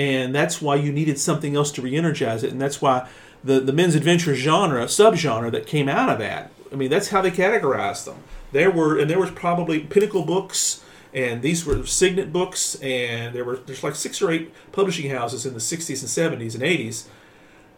and 0.01 0.33
that's 0.33 0.59
why 0.59 0.75
you 0.75 0.91
needed 0.91 1.19
something 1.19 1.55
else 1.55 1.71
to 1.73 1.81
re-energize 1.81 2.43
it, 2.43 2.51
and 2.51 2.59
that's 2.59 2.81
why 2.81 3.07
the 3.43 3.59
the 3.59 3.71
men's 3.71 3.93
adventure 3.93 4.33
genre 4.33 4.85
subgenre 4.85 5.51
that 5.51 5.67
came 5.67 5.87
out 5.87 6.09
of 6.09 6.17
that. 6.17 6.51
I 6.71 6.75
mean, 6.75 6.89
that's 6.89 7.09
how 7.09 7.21
they 7.21 7.29
categorized 7.29 8.05
them. 8.05 8.23
There 8.51 8.71
were 8.71 8.97
and 8.97 9.09
there 9.09 9.19
was 9.19 9.29
probably 9.29 9.81
Pinnacle 9.81 10.23
Books, 10.23 10.83
and 11.13 11.43
these 11.43 11.65
were 11.65 11.85
Signet 11.85 12.33
Books, 12.33 12.75
and 12.81 13.35
there 13.35 13.45
were 13.45 13.57
there's 13.57 13.83
like 13.83 13.95
six 13.95 14.23
or 14.23 14.31
eight 14.31 14.51
publishing 14.71 15.11
houses 15.11 15.45
in 15.45 15.53
the 15.53 15.59
60s 15.59 16.01
and 16.01 16.41
70s 16.41 16.55
and 16.55 16.63
80s 16.63 17.03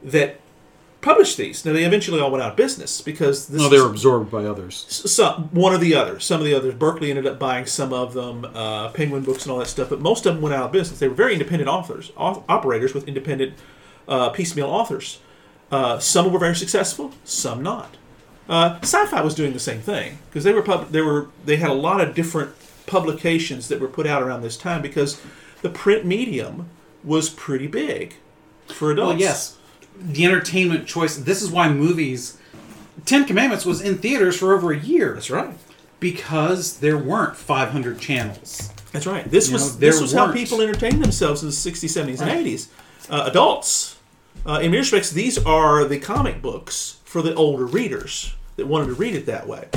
that 0.01 0.39
published 1.03 1.37
these. 1.37 1.63
Now 1.65 1.73
they 1.73 1.83
eventually 1.83 2.19
all 2.19 2.31
went 2.31 2.43
out 2.43 2.51
of 2.51 2.57
business 2.57 3.01
because 3.01 3.47
this 3.47 3.61
no, 3.61 3.69
they 3.69 3.79
were 3.79 3.89
absorbed 3.89 4.31
by 4.31 4.45
others. 4.45 4.75
some 4.89 5.49
one 5.51 5.73
or 5.73 5.77
the 5.77 5.93
other. 5.93 6.19
Some 6.19 6.39
of 6.39 6.45
the 6.45 6.55
others, 6.55 6.73
Berkley 6.73 7.09
ended 7.11 7.27
up 7.27 7.37
buying 7.37 7.65
some 7.67 7.93
of 7.93 8.13
them, 8.13 8.45
uh, 8.55 8.89
Penguin 8.89 9.23
Books 9.23 9.43
and 9.43 9.51
all 9.51 9.59
that 9.59 9.67
stuff. 9.67 9.89
But 9.89 10.01
most 10.01 10.25
of 10.25 10.33
them 10.33 10.41
went 10.41 10.55
out 10.55 10.65
of 10.65 10.71
business. 10.71 10.99
They 10.99 11.07
were 11.07 11.13
very 11.13 11.33
independent 11.33 11.69
authors, 11.69 12.11
au- 12.17 12.43
operators 12.49 12.93
with 12.93 13.07
independent 13.07 13.53
uh, 14.07 14.29
piecemeal 14.29 14.67
authors. 14.67 15.19
Uh, 15.71 15.99
some 15.99 16.31
were 16.31 16.39
very 16.39 16.55
successful, 16.55 17.11
some 17.23 17.61
not. 17.61 17.95
Uh, 18.47 18.77
Sci-Fi 18.81 19.21
was 19.21 19.35
doing 19.35 19.53
the 19.53 19.59
same 19.59 19.79
thing 19.79 20.19
because 20.29 20.43
they 20.43 20.53
were 20.53 20.61
pub- 20.61 20.89
they 20.91 21.01
were 21.01 21.27
they 21.45 21.57
had 21.57 21.69
a 21.69 21.73
lot 21.75 22.01
of 22.01 22.13
different 22.13 22.51
publications 22.85 23.69
that 23.69 23.79
were 23.79 23.87
put 23.87 24.05
out 24.05 24.21
around 24.21 24.41
this 24.41 24.57
time 24.57 24.81
because 24.81 25.21
the 25.61 25.69
print 25.69 26.05
medium 26.05 26.69
was 27.03 27.29
pretty 27.29 27.67
big 27.67 28.15
for 28.67 28.91
adults. 28.91 29.11
Well, 29.11 29.19
yes. 29.19 29.57
The 29.99 30.25
entertainment 30.25 30.87
choice. 30.87 31.17
This 31.17 31.41
is 31.41 31.49
why 31.49 31.69
movies. 31.69 32.37
Ten 33.05 33.25
Commandments 33.25 33.65
was 33.65 33.81
in 33.81 33.97
theaters 33.97 34.37
for 34.37 34.53
over 34.53 34.71
a 34.71 34.77
year 34.79 35.13
that's 35.13 35.29
right. 35.29 35.53
because 35.99 36.77
there 36.79 36.97
weren't 36.97 37.35
500 37.35 37.99
channels. 37.99 38.71
That's 38.91 39.07
right. 39.07 39.29
This 39.29 39.47
You 39.47 39.53
was 39.53 39.73
know, 39.73 39.79
this 39.79 40.01
was 40.01 40.13
how 40.13 40.25
weren't- 40.25 40.37
people 40.37 40.61
entertained 40.61 41.03
themselves 41.03 41.41
in 41.41 41.49
the 41.49 41.53
60s, 41.55 41.89
70s, 41.89 42.21
and 42.21 42.29
80s. 42.29 42.67
Uh, 43.09 43.23
adults. 43.29 43.97
Uh, 44.45 44.59
in 44.61 44.71
many 44.71 44.77
respects, 44.79 45.09
these 45.11 45.37
are 45.45 45.85
the 45.85 45.97
comic 45.99 46.41
books 46.41 46.97
for 47.05 47.21
the 47.21 47.33
older 47.35 47.65
readers 47.65 48.35
that 48.57 48.67
wanted 48.67 48.87
to 48.87 48.93
read 48.93 49.15
it 49.15 49.25
that 49.25 49.47
way. 49.47 49.67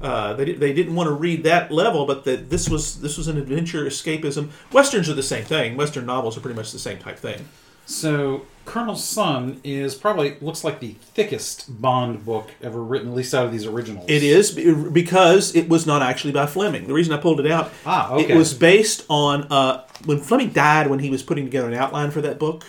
Uh, 0.00 0.32
they, 0.34 0.52
they 0.52 0.72
didn't 0.72 0.94
want 0.94 1.08
to 1.08 1.12
read 1.14 1.42
that 1.44 1.70
level, 1.72 2.06
but 2.06 2.24
that 2.24 2.50
this 2.50 2.68
was 2.68 3.00
this 3.00 3.16
was 3.18 3.26
an 3.28 3.36
adventure 3.36 3.84
escapism. 3.84 4.50
Westerns 4.72 5.08
are 5.08 5.14
the 5.14 5.22
same 5.22 5.44
thing. 5.44 5.76
Western 5.76 6.06
novels 6.06 6.36
are 6.36 6.40
pretty 6.40 6.56
much 6.56 6.70
the 6.72 6.78
same 6.78 6.98
type 6.98 7.18
thing. 7.18 7.48
So 7.86 8.42
Colonel 8.64 8.94
Sun 8.96 9.60
is 9.64 9.94
probably 9.94 10.36
looks 10.40 10.62
like 10.64 10.80
the 10.80 10.92
thickest 11.00 11.80
Bond 11.82 12.24
book 12.24 12.50
ever 12.62 12.82
written, 12.82 13.08
at 13.08 13.14
least 13.14 13.34
out 13.34 13.44
of 13.46 13.52
these 13.52 13.66
originals. 13.66 14.06
It 14.08 14.22
is 14.22 14.52
because 14.52 15.54
it 15.54 15.68
was 15.68 15.86
not 15.86 16.00
actually 16.02 16.32
by 16.32 16.46
Fleming. 16.46 16.86
The 16.86 16.94
reason 16.94 17.12
I 17.12 17.18
pulled 17.18 17.40
it 17.40 17.50
out, 17.50 17.72
Ah, 17.84 18.12
okay. 18.12 18.32
it 18.32 18.36
was 18.36 18.54
based 18.54 19.04
on 19.10 19.44
uh, 19.50 19.84
when 20.04 20.18
Fleming 20.20 20.50
died 20.50 20.88
when 20.88 21.00
he 21.00 21.10
was 21.10 21.22
putting 21.22 21.44
together 21.44 21.68
an 21.68 21.74
outline 21.74 22.10
for 22.10 22.20
that 22.22 22.38
book. 22.38 22.64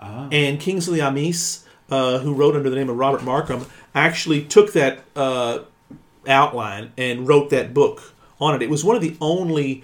Ah. 0.00 0.28
And 0.30 0.60
Kingsley 0.60 1.00
Amis, 1.00 1.64
uh, 1.90 2.18
who 2.20 2.32
wrote 2.32 2.54
under 2.54 2.70
the 2.70 2.76
name 2.76 2.88
of 2.88 2.96
Robert 2.96 3.24
Markham, 3.24 3.66
actually 3.94 4.44
took 4.44 4.72
that 4.74 5.00
uh, 5.16 5.60
outline 6.28 6.92
and 6.96 7.26
wrote 7.26 7.50
that 7.50 7.74
book 7.74 8.12
on 8.40 8.54
it. 8.54 8.62
It 8.62 8.70
was 8.70 8.84
one 8.84 8.94
of 8.96 9.02
the 9.02 9.16
only 9.20 9.82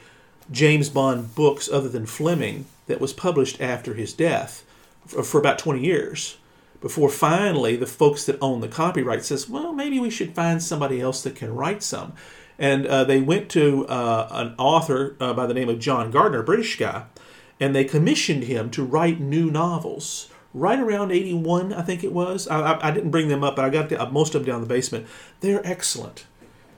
James 0.51 0.89
Bond 0.89 1.35
books 1.35 1.69
other 1.71 1.89
than 1.89 2.07
Fleming 2.07 2.67
that 2.87 3.01
was 3.01 3.13
published 3.13 3.61
after 3.61 3.95
his 3.95 4.13
death 4.13 4.65
for, 5.07 5.23
for 5.23 5.39
about 5.39 5.59
20 5.59 5.81
years. 5.81 6.39
Before 6.81 7.09
finally 7.09 7.77
the 7.77 7.87
folks 7.87 8.27
that 8.27 8.39
own 8.41 8.61
the 8.61 8.69
copyright 8.69 9.25
says, 9.25 9.49
well, 9.49 9.73
maybe 9.73 10.01
we 10.01 10.11
should 10.11 10.35
find 10.35 10.63
somebody 10.63 11.01
else 11.01 11.23
that 11.23 11.37
can 11.37 11.55
write 11.55 11.83
some. 11.83 12.13
And 12.59 12.87
uh, 12.87 13.05
they 13.05 13.21
went 13.21 13.49
to 13.51 13.87
uh, 13.87 14.29
an 14.31 14.55
author 14.59 15.17
uh, 15.21 15.33
by 15.33 15.47
the 15.47 15.55
name 15.55 15.69
of 15.69 15.79
John 15.79 16.11
Gardner, 16.11 16.41
a 16.41 16.45
British 16.45 16.77
guy, 16.79 17.05
and 17.61 17.75
they 17.75 17.85
commissioned 17.85 18.45
him 18.45 18.71
to 18.71 18.85
write 18.85 19.21
new 19.21 19.51
novels. 19.51 20.29
Right 20.55 20.79
around 20.79 21.13
81, 21.13 21.73
I 21.73 21.83
think 21.83 22.05
it 22.05 22.13
was. 22.13 22.47
I, 22.47 22.73
I, 22.73 22.89
I 22.89 22.91
didn't 22.91 23.11
bring 23.11 23.29
them 23.29 23.43
up, 23.43 23.57
but 23.57 23.65
I 23.65 23.71
got 23.71 24.13
most 24.13 24.35
of 24.35 24.43
them 24.43 24.49
down 24.49 24.63
in 24.63 24.69
the 24.69 24.75
basement. 24.75 25.07
They're 25.41 25.67
excellent. 25.67 26.27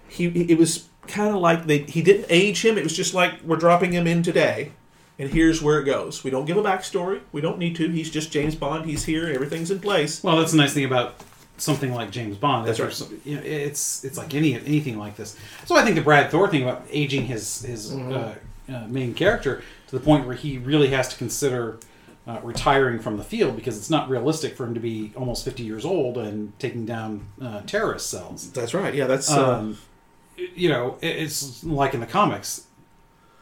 He, 0.07 0.27
it 0.27 0.59
was 0.59 0.89
kind 1.07 1.35
of 1.35 1.41
like 1.41 1.67
they, 1.67 1.79
he 1.79 2.03
didn't 2.03 2.27
age 2.29 2.65
him. 2.65 2.79
It 2.79 2.85
was 2.85 2.97
just 2.97 3.15
like 3.15 3.43
we're 3.43 3.57
dropping 3.57 3.93
him 3.93 4.07
in 4.07 4.23
today, 4.23 4.73
and 5.19 5.31
here's 5.31 5.63
where 5.63 5.79
it 5.81 5.85
goes. 5.85 6.25
We 6.25 6.31
don't 6.31 6.45
give 6.45 6.57
a 6.57 6.63
backstory. 6.63 7.21
We 7.33 7.41
don't 7.41 7.59
need 7.59 7.77
to. 7.77 7.89
He's 7.89 8.11
just 8.11 8.33
James 8.33 8.55
Bond. 8.55 8.85
He's 8.87 9.05
here. 9.05 9.29
Everything's 9.29 9.71
in 9.71 9.79
place. 9.81 10.23
Well, 10.23 10.37
that's 10.39 10.53
the 10.53 10.59
nice 10.59 10.75
thing 10.75 10.85
about 10.85 11.15
something 11.57 11.93
like 11.93 12.11
James 12.11 12.37
Bond. 12.37 12.67
That's 12.67 12.79
where 12.79 12.89
right. 12.89 12.97
some- 12.97 13.21
You 13.25 13.37
know, 13.37 13.43
it's 13.45 14.05
it's 14.05 14.19
like 14.19 14.35
any 14.35 14.55
anything 14.55 14.99
like 14.99 15.17
this. 15.17 15.37
So 15.67 15.77
I 15.77 15.83
think 15.83 15.95
the 15.97 16.03
Brad 16.03 16.31
Thor 16.31 16.49
thing 16.49 16.63
about 16.65 16.85
aging 16.91 17.27
his 17.27 17.63
his 17.63 17.93
uh, 17.95 18.35
uh, 18.69 18.87
main 18.89 19.15
character 19.15 19.63
to 19.89 19.97
the 19.99 20.05
point 20.05 20.27
where 20.27 20.35
he 20.37 20.59
really 20.59 20.89
has 20.89 21.09
to 21.09 21.17
consider 21.17 21.79
uh, 22.27 22.41
retiring 22.43 22.99
from 22.99 23.19
the 23.19 23.23
field 23.25 23.55
because 23.55 23.77
it's 23.77 23.91
not 23.91 24.09
realistic 24.09 24.57
for 24.57 24.65
him 24.65 24.75
to 24.75 24.81
be 24.81 25.13
almost 25.15 25.45
fifty 25.45 25.63
years 25.63 25.85
old 25.85 26.19
and 26.19 26.59
taking 26.59 26.85
down 26.87 27.27
uh, 27.41 27.61
terrorist 27.67 28.11
cells. 28.11 28.51
That's 28.51 28.75
right. 28.75 28.95
Yeah, 28.95 29.07
that's 29.07 29.31
uh, 29.31 29.59
Um, 29.59 29.79
you 30.57 30.69
know, 30.69 30.97
it's 31.03 31.63
like 31.63 31.95
in 31.95 32.01
the 32.01 32.07
comics. 32.07 32.67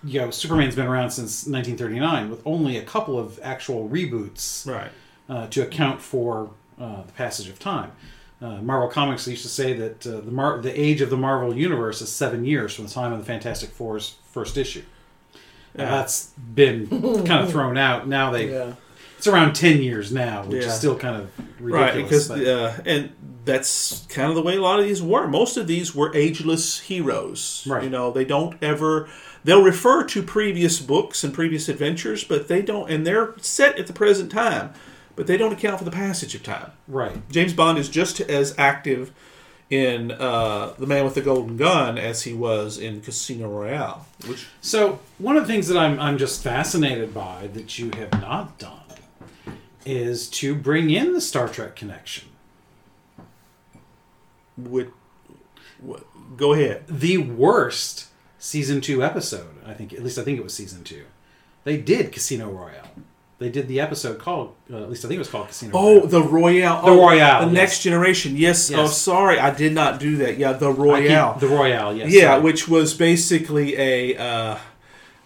You 0.04 0.20
know, 0.20 0.30
Superman's 0.30 0.74
been 0.74 0.86
around 0.86 1.10
since 1.10 1.46
1939 1.46 2.30
with 2.30 2.42
only 2.44 2.76
a 2.76 2.82
couple 2.82 3.18
of 3.18 3.38
actual 3.42 3.88
reboots 3.88 4.66
right. 4.66 4.90
uh, 5.28 5.46
to 5.48 5.62
account 5.62 6.00
for 6.00 6.50
uh, 6.80 7.02
the 7.02 7.12
passage 7.12 7.48
of 7.48 7.58
time. 7.58 7.92
Uh, 8.40 8.60
Marvel 8.60 8.88
Comics 8.88 9.28
used 9.28 9.42
to 9.42 9.48
say 9.48 9.72
that 9.74 10.04
uh, 10.04 10.20
the 10.20 10.32
Mar- 10.32 10.60
the 10.60 10.78
age 10.80 11.00
of 11.00 11.10
the 11.10 11.16
Marvel 11.16 11.56
universe 11.56 12.02
is 12.02 12.10
seven 12.10 12.44
years 12.44 12.74
from 12.74 12.86
the 12.86 12.90
time 12.90 13.12
of 13.12 13.20
the 13.20 13.24
Fantastic 13.24 13.70
Four's 13.70 14.16
first 14.32 14.56
issue. 14.56 14.82
And 15.74 15.82
Yeah. 15.82 15.90
that's 15.90 16.30
been 16.54 16.88
kind 17.24 17.44
of 17.44 17.50
thrown 17.50 17.78
out. 17.78 18.08
Now 18.08 18.32
they 18.32 18.50
yeah. 18.50 18.72
it's 19.16 19.28
around 19.28 19.54
ten 19.54 19.80
years 19.80 20.10
now, 20.12 20.42
which 20.44 20.62
Yeah. 20.64 20.68
is 20.70 20.74
still 20.74 20.96
kind 20.98 21.16
of 21.22 21.30
Right, 21.60 21.94
ridiculous. 21.94 22.26
because 22.26 22.28
but- 22.28 22.46
uh, 22.48 22.72
and 22.84 23.12
that's 23.44 24.04
kind 24.08 24.28
of 24.28 24.34
the 24.34 24.42
way 24.42 24.56
a 24.56 24.60
lot 24.60 24.80
of 24.80 24.86
these 24.86 25.00
were. 25.02 25.28
Most 25.28 25.56
of 25.56 25.68
these 25.68 25.94
were 25.94 26.12
ageless 26.14 26.80
heroes. 26.80 27.64
Right. 27.68 27.84
You 27.84 27.90
know, 27.90 28.10
they 28.10 28.24
don't 28.24 28.60
ever. 28.62 29.08
They'll 29.44 29.62
refer 29.62 30.04
to 30.04 30.22
previous 30.22 30.78
books 30.80 31.24
and 31.24 31.34
previous 31.34 31.68
adventures, 31.68 32.24
but 32.24 32.48
they 32.48 32.62
don't, 32.62 32.90
and 32.90 33.06
they're 33.06 33.34
set 33.38 33.78
at 33.78 33.86
the 33.86 33.92
present 33.92 34.30
time, 34.30 34.72
but 35.16 35.26
they 35.26 35.36
don't 35.36 35.52
account 35.52 35.78
for 35.78 35.84
the 35.84 35.90
passage 35.90 36.34
of 36.34 36.42
time. 36.42 36.70
right. 36.86 37.28
James 37.30 37.52
Bond 37.52 37.78
is 37.78 37.88
just 37.88 38.20
as 38.20 38.54
active 38.56 39.12
in 39.68 40.12
uh, 40.12 40.74
The 40.78 40.86
Man 40.86 41.04
with 41.04 41.14
the 41.14 41.22
Golden 41.22 41.56
Gun 41.56 41.96
as 41.98 42.22
he 42.22 42.34
was 42.34 42.78
in 42.78 43.00
Casino 43.00 43.48
Royale, 43.48 44.06
which 44.26 44.46
So 44.60 45.00
one 45.18 45.36
of 45.36 45.46
the 45.46 45.52
things 45.52 45.66
that 45.68 45.78
I'm 45.78 45.98
I'm 45.98 46.18
just 46.18 46.42
fascinated 46.42 47.14
by 47.14 47.48
that 47.54 47.78
you 47.78 47.90
have 47.96 48.12
not 48.20 48.58
done 48.58 48.80
is 49.86 50.28
to 50.28 50.54
bring 50.54 50.90
in 50.90 51.14
the 51.14 51.20
Star 51.20 51.48
Trek 51.48 51.74
connection. 51.74 52.28
would. 54.56 54.92
would 55.80 56.04
go 56.36 56.52
ahead. 56.52 56.84
the 56.86 57.18
worst 57.18 58.06
season 58.42 58.80
two 58.80 59.04
episode. 59.04 59.46
I 59.64 59.72
think 59.72 59.92
at 59.92 60.02
least 60.02 60.18
I 60.18 60.22
think 60.22 60.36
it 60.38 60.42
was 60.44 60.52
season 60.52 60.82
two. 60.82 61.04
They 61.64 61.76
did 61.76 62.10
Casino 62.10 62.50
Royale. 62.50 62.88
They 63.38 63.48
did 63.48 63.68
the 63.68 63.80
episode 63.80 64.18
called 64.18 64.54
uh, 64.72 64.82
at 64.82 64.90
least 64.90 65.04
I 65.04 65.08
think 65.08 65.16
it 65.16 65.20
was 65.20 65.28
called 65.28 65.46
Casino. 65.48 65.72
Oh, 65.74 65.94
Royale. 66.00 66.06
the 66.08 66.22
Royale. 66.22 66.82
The 66.82 66.90
oh, 66.90 66.96
Royale, 67.00 67.40
The 67.42 67.46
yes. 67.46 67.54
Next 67.54 67.82
Generation. 67.82 68.36
Yes. 68.36 68.70
Oh, 68.72 68.86
sorry, 68.86 69.38
I 69.38 69.54
did 69.54 69.72
not 69.72 70.00
do 70.00 70.16
that. 70.18 70.38
Yeah, 70.38 70.52
the 70.54 70.68
I 70.68 70.72
keep- 70.72 70.78
Royale. 70.80 71.38
the 71.38 71.48
Royale. 71.48 71.96
Yes. 71.96 72.12
yeah, 72.12 72.20
sorry. 72.32 72.42
which 72.42 72.68
was 72.68 72.94
basically 72.94 73.76
a 73.78 74.16
uh, 74.16 74.58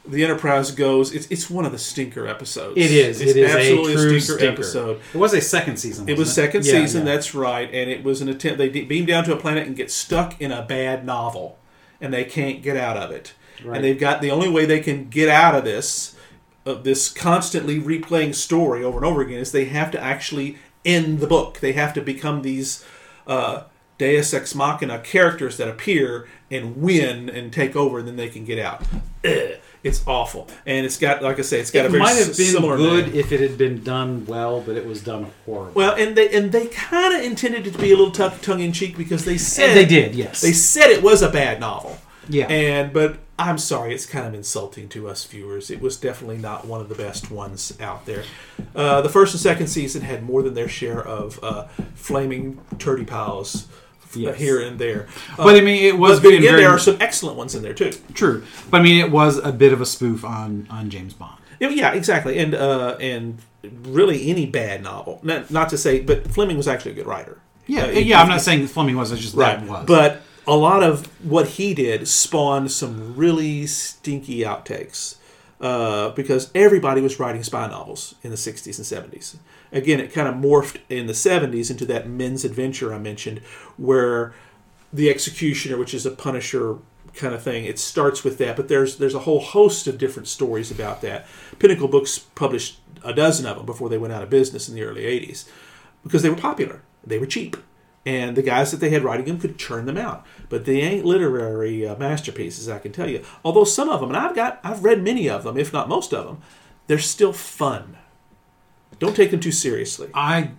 the 0.06 0.22
Enterprise 0.22 0.70
goes. 0.70 1.12
It's 1.14 1.26
it's 1.30 1.48
one 1.50 1.64
of 1.66 1.72
the 1.72 1.78
stinker 1.78 2.26
episodes. 2.26 2.76
It 2.78 2.90
is. 2.90 3.20
It's 3.22 3.30
it 3.32 3.36
is 3.38 3.54
absolutely 3.54 3.92
a 3.94 3.96
true 3.96 4.20
stinker, 4.20 4.38
stinker. 4.38 4.52
episode. 4.60 5.00
It 5.14 5.18
was 5.18 5.32
a 5.34 5.40
second 5.40 5.78
season. 5.78 6.08
It 6.08 6.16
was 6.18 6.32
second 6.32 6.64
Yeah, 6.66 6.72
season. 6.72 7.06
yeah. 7.06 7.12
That's 7.14 7.34
right, 7.34 7.68
and 7.72 7.90
it 7.90 8.04
was 8.04 8.20
an 8.20 8.28
attempt. 8.28 8.58
They 8.58 8.68
beam 8.68 9.04
down 9.06 9.24
to 9.24 9.32
a 9.32 9.36
planet 9.36 9.66
and 9.66 9.74
get 9.76 9.90
stuck 9.90 10.40
in 10.40 10.52
a 10.52 10.62
bad 10.62 11.04
novel, 11.04 11.58
and 12.00 12.12
they 12.12 12.24
can't 12.24 12.62
get 12.62 12.76
out 12.76 12.96
of 12.96 13.10
it. 13.10 13.34
Right. 13.64 13.76
And 13.76 13.84
they've 13.84 13.98
got 13.98 14.20
the 14.20 14.30
only 14.30 14.48
way 14.48 14.66
they 14.66 14.80
can 14.80 15.08
get 15.08 15.28
out 15.28 15.54
of 15.54 15.64
this, 15.64 16.16
of 16.64 16.84
this 16.84 17.08
constantly 17.08 17.80
replaying 17.80 18.34
story 18.34 18.84
over 18.84 18.98
and 18.98 19.06
over 19.06 19.22
again, 19.22 19.38
is 19.38 19.52
they 19.52 19.66
have 19.66 19.90
to 19.92 20.00
actually 20.00 20.58
end 20.84 21.20
the 21.20 21.26
book. 21.26 21.60
They 21.60 21.72
have 21.72 21.94
to 21.94 22.00
become 22.00 22.42
these 22.42 22.84
uh, 23.26 23.64
Deus 23.98 24.34
ex 24.34 24.54
machina 24.54 24.98
characters 25.00 25.56
that 25.56 25.68
appear 25.68 26.28
and 26.50 26.76
win 26.76 27.28
and 27.28 27.52
take 27.52 27.74
over, 27.74 27.98
and 27.98 28.08
then 28.08 28.16
they 28.16 28.28
can 28.28 28.44
get 28.44 28.58
out. 28.58 28.82
Ugh. 29.24 29.54
It's 29.86 30.02
awful, 30.06 30.48
and 30.66 30.84
it's 30.84 30.98
got, 30.98 31.22
like 31.22 31.38
I 31.38 31.42
say, 31.42 31.60
it's 31.60 31.70
got 31.70 31.86
a 31.86 31.88
very 31.88 32.04
similar. 32.04 32.74
It 32.74 32.78
might 32.78 32.88
have 32.88 32.96
been 33.00 33.04
good 33.04 33.06
name. 33.12 33.20
if 33.20 33.32
it 33.32 33.40
had 33.40 33.56
been 33.56 33.82
done 33.84 34.26
well, 34.26 34.60
but 34.60 34.76
it 34.76 34.84
was 34.84 35.02
done 35.02 35.30
horribly. 35.44 35.74
Well, 35.74 35.94
and 35.94 36.16
they 36.16 36.28
and 36.36 36.52
they 36.52 36.66
kind 36.66 37.14
of 37.14 37.22
intended 37.22 37.66
it 37.66 37.72
to 37.72 37.78
be 37.78 37.92
a 37.92 37.96
little 37.96 38.10
tongue 38.10 38.38
tongue 38.42 38.60
in 38.60 38.72
cheek 38.72 38.96
because 38.96 39.24
they 39.24 39.38
said 39.38 39.70
And 39.70 39.78
they 39.78 39.86
did, 39.86 40.14
yes. 40.14 40.40
They 40.40 40.52
said 40.52 40.90
it 40.90 41.02
was 41.02 41.22
a 41.22 41.30
bad 41.30 41.60
novel. 41.60 41.98
Yeah. 42.28 42.46
And 42.46 42.92
but 42.92 43.18
I'm 43.38 43.58
sorry, 43.58 43.94
it's 43.94 44.06
kind 44.06 44.26
of 44.26 44.34
insulting 44.34 44.88
to 44.90 45.08
us 45.08 45.24
viewers. 45.24 45.70
It 45.70 45.80
was 45.80 45.96
definitely 45.96 46.38
not 46.38 46.66
one 46.66 46.80
of 46.80 46.88
the 46.88 46.94
best 46.94 47.30
ones 47.30 47.76
out 47.80 48.06
there. 48.06 48.24
Uh, 48.74 49.02
the 49.02 49.08
first 49.08 49.34
and 49.34 49.40
second 49.40 49.66
season 49.68 50.02
had 50.02 50.22
more 50.22 50.42
than 50.42 50.54
their 50.54 50.68
share 50.68 51.02
of 51.02 51.38
uh, 51.42 51.64
flaming 51.94 52.60
turdy 52.76 53.06
piles 53.06 53.68
Yes. 54.14 54.38
here 54.38 54.60
and 54.60 54.78
there. 54.78 55.06
Uh, 55.38 55.44
but 55.44 55.56
I 55.56 55.60
mean, 55.60 55.82
it 55.84 55.98
was 55.98 56.20
but 56.20 56.28
again, 56.28 56.42
very 56.42 56.62
there 56.62 56.70
are 56.70 56.78
some 56.78 56.96
excellent 57.00 57.36
ones 57.36 57.54
in 57.54 57.62
there 57.62 57.74
too. 57.74 57.92
true. 58.14 58.44
But 58.70 58.80
I 58.80 58.84
mean, 58.84 59.04
it 59.04 59.10
was 59.10 59.38
a 59.38 59.52
bit 59.52 59.72
of 59.72 59.80
a 59.80 59.86
spoof 59.86 60.24
on 60.24 60.66
on 60.70 60.90
James 60.90 61.14
Bond. 61.14 61.38
Yeah, 61.58 61.70
Yeah, 61.70 61.92
exactly, 61.92 62.38
and 62.38 62.54
uh, 62.54 62.96
and 63.00 63.38
really 63.82 64.30
any 64.30 64.46
bad 64.46 64.82
novel. 64.82 65.20
Not, 65.22 65.50
not 65.50 65.68
to 65.70 65.78
say, 65.78 66.00
but 66.00 66.28
Fleming 66.30 66.56
was 66.56 66.68
actually 66.68 66.92
a 66.92 66.94
good 66.94 67.06
writer. 67.06 67.38
Yeah, 67.66 67.86
Uh, 67.86 67.90
yeah. 67.90 68.20
I'm 68.22 68.28
not 68.28 68.42
saying 68.42 68.60
that 68.62 68.68
Fleming 68.68 68.96
was. 68.96 69.10
It's 69.10 69.22
just 69.22 69.34
right, 69.34 69.58
that 69.58 69.68
was. 69.68 69.86
but 69.86 70.22
a 70.46 70.54
lot 70.56 70.82
of 70.82 71.06
what 71.28 71.48
he 71.48 71.74
did 71.74 72.06
spawned 72.06 72.70
some 72.70 73.16
really 73.16 73.66
stinky 73.66 74.40
outtakes 74.40 75.16
uh, 75.60 76.10
because 76.10 76.50
everybody 76.54 77.00
was 77.00 77.18
writing 77.18 77.42
spy 77.42 77.66
novels 77.66 78.14
in 78.22 78.30
the 78.30 78.36
60s 78.36 78.78
and 78.78 79.12
70s. 79.12 79.36
Again, 79.72 80.00
it 80.00 80.12
kind 80.12 80.28
of 80.28 80.34
morphed 80.34 80.78
in 80.88 81.06
the 81.06 81.12
70s 81.12 81.70
into 81.70 81.84
that 81.86 82.08
men's 82.08 82.44
adventure 82.44 82.94
I 82.94 82.98
mentioned, 82.98 83.40
where 83.76 84.34
the 84.92 85.10
executioner, 85.10 85.76
which 85.76 85.94
is 85.94 86.06
a 86.06 86.10
Punisher 86.10 86.78
kind 87.14 87.34
of 87.34 87.42
thing, 87.42 87.64
it 87.64 87.78
starts 87.78 88.22
with 88.24 88.38
that. 88.38 88.56
But 88.56 88.68
there's 88.68 88.98
there's 88.98 89.14
a 89.14 89.20
whole 89.20 89.40
host 89.40 89.86
of 89.86 89.98
different 89.98 90.28
stories 90.28 90.70
about 90.70 91.00
that. 91.02 91.26
Pinnacle 91.58 91.88
Books 91.88 92.18
published 92.18 92.80
a 93.04 93.12
dozen 93.12 93.46
of 93.46 93.56
them 93.56 93.66
before 93.66 93.88
they 93.88 93.98
went 93.98 94.12
out 94.12 94.22
of 94.22 94.30
business 94.30 94.68
in 94.68 94.74
the 94.74 94.82
early 94.82 95.02
80s 95.02 95.48
because 96.02 96.22
they 96.22 96.30
were 96.30 96.36
popular, 96.36 96.82
they 97.04 97.18
were 97.18 97.26
cheap, 97.26 97.56
and 98.04 98.36
the 98.36 98.42
guys 98.42 98.70
that 98.70 98.78
they 98.78 98.90
had 98.90 99.02
writing 99.02 99.26
them 99.26 99.40
could 99.40 99.58
churn 99.58 99.86
them 99.86 99.98
out. 99.98 100.24
But 100.48 100.64
they 100.64 100.80
ain't 100.80 101.04
literary 101.04 101.86
uh, 101.86 101.96
masterpieces, 101.96 102.68
I 102.68 102.78
can 102.78 102.92
tell 102.92 103.08
you. 103.08 103.24
Although 103.44 103.64
some 103.64 103.88
of 103.88 104.00
them, 104.00 104.10
and 104.10 104.18
I've 104.18 104.36
got 104.36 104.60
I've 104.62 104.84
read 104.84 105.02
many 105.02 105.28
of 105.28 105.44
them, 105.44 105.56
if 105.56 105.72
not 105.72 105.88
most 105.88 106.14
of 106.14 106.26
them, 106.26 106.42
they're 106.86 106.98
still 106.98 107.32
fun. 107.32 107.96
Don't 108.98 109.14
take 109.16 109.30
them 109.30 109.40
too 109.40 109.52
seriously. 109.52 110.08
I 110.14 110.50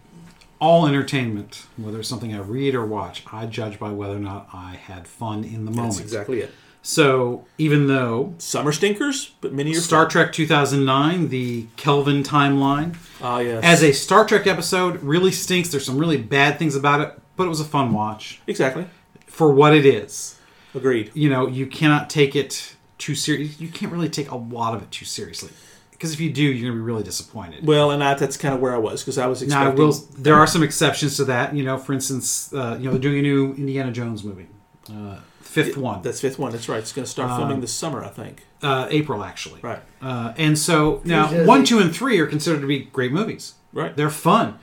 all 0.59 0.87
entertainment, 0.87 1.67
whether 1.77 1.99
it's 1.99 2.09
something 2.09 2.33
I 2.33 2.39
read 2.39 2.73
or 2.75 2.85
watch, 2.85 3.23
I 3.31 3.45
judge 3.45 3.77
by 3.79 3.91
whether 3.91 4.15
or 4.15 4.19
not 4.19 4.49
I 4.53 4.73
had 4.75 5.07
fun 5.07 5.43
in 5.43 5.65
the 5.65 5.71
moment. 5.71 5.93
That's 5.95 5.99
exactly 5.99 6.39
it. 6.41 6.51
So 6.81 7.45
even 7.57 7.87
though 7.87 8.33
Summer 8.37 8.71
stinkers, 8.71 9.33
but 9.41 9.53
many 9.53 9.71
are 9.75 9.79
Star 9.79 10.03
fun. 10.05 10.09
Trek 10.11 10.33
2009, 10.33 11.27
the 11.29 11.65
Kelvin 11.75 12.23
timeline, 12.23 12.95
Ah, 13.21 13.39
yes. 13.39 13.63
as 13.63 13.83
a 13.83 13.91
Star 13.91 14.25
Trek 14.25 14.47
episode, 14.47 15.01
really 15.03 15.31
stinks. 15.31 15.69
There's 15.69 15.85
some 15.85 15.97
really 15.97 16.17
bad 16.17 16.57
things 16.57 16.75
about 16.75 17.01
it, 17.01 17.19
but 17.35 17.43
it 17.45 17.49
was 17.49 17.59
a 17.59 17.65
fun 17.65 17.93
watch 17.93 18.39
exactly 18.47 18.87
for 19.25 19.51
what 19.51 19.75
it 19.75 19.85
is. 19.85 20.39
agreed. 20.73 21.11
You 21.13 21.29
know, 21.29 21.47
you 21.47 21.65
cannot 21.67 22.09
take 22.09 22.35
it 22.35 22.75
too 22.97 23.15
serious. 23.15 23.59
You 23.59 23.67
can't 23.67 23.91
really 23.91 24.09
take 24.09 24.31
a 24.31 24.37
lot 24.37 24.73
of 24.73 24.81
it 24.81 24.89
too 24.91 25.05
seriously, 25.05 25.49
because 25.97 26.13
if 26.13 26.19
you 26.19 26.31
do, 26.31 26.43
you're 26.43 26.69
going 26.69 26.77
to 26.77 26.83
be 26.83 26.85
really 26.85 27.03
disappointed. 27.03 27.65
Well, 27.65 27.91
and 27.91 28.03
I, 28.03 28.13
that's 28.13 28.37
kind 28.37 28.53
of 28.53 28.61
where 28.61 28.73
I 28.73 28.77
was 28.77 29.01
because 29.01 29.17
I 29.17 29.25
was 29.27 29.41
Now, 29.41 29.61
I 29.63 29.69
expecting. 29.69 29.85
will. 29.85 29.93
There 30.17 30.35
are 30.35 30.45
some 30.47 30.61
exceptions 30.63 31.17
to 31.17 31.25
that. 31.25 31.55
You 31.55 31.63
know, 31.63 31.77
for 31.77 31.93
instance, 31.93 32.53
uh, 32.53 32.77
you 32.79 32.85
know, 32.85 32.91
they're 32.91 32.99
doing 32.99 33.19
a 33.19 33.21
new 33.23 33.53
Indiana 33.55 33.91
Jones 33.91 34.23
movie, 34.23 34.47
uh, 34.93 35.17
fifth 35.41 35.75
one, 35.77 36.01
That's 36.03 36.21
fifth 36.21 36.37
one. 36.37 36.51
That's 36.51 36.69
right. 36.69 36.79
It's 36.79 36.93
going 36.93 37.05
to 37.05 37.09
start 37.11 37.35
filming 37.37 37.61
this 37.61 37.73
summer, 37.73 38.03
I 38.03 38.09
think. 38.09 38.45
uh, 38.61 38.87
April 38.91 39.23
actually. 39.23 39.61
Right. 39.61 39.79
Uh, 40.01 40.33
and 40.37 40.57
so 40.57 41.01
now, 41.03 41.27
Does 41.31 41.47
one, 41.47 41.63
two, 41.65 41.79
and 41.79 41.95
three 41.95 42.19
are 42.19 42.27
considered 42.27 42.61
to 42.61 42.67
be 42.67 42.79
great 42.85 43.11
movies. 43.11 43.53
Right. 43.73 43.95
They're 43.95 44.09
fun. 44.09 44.59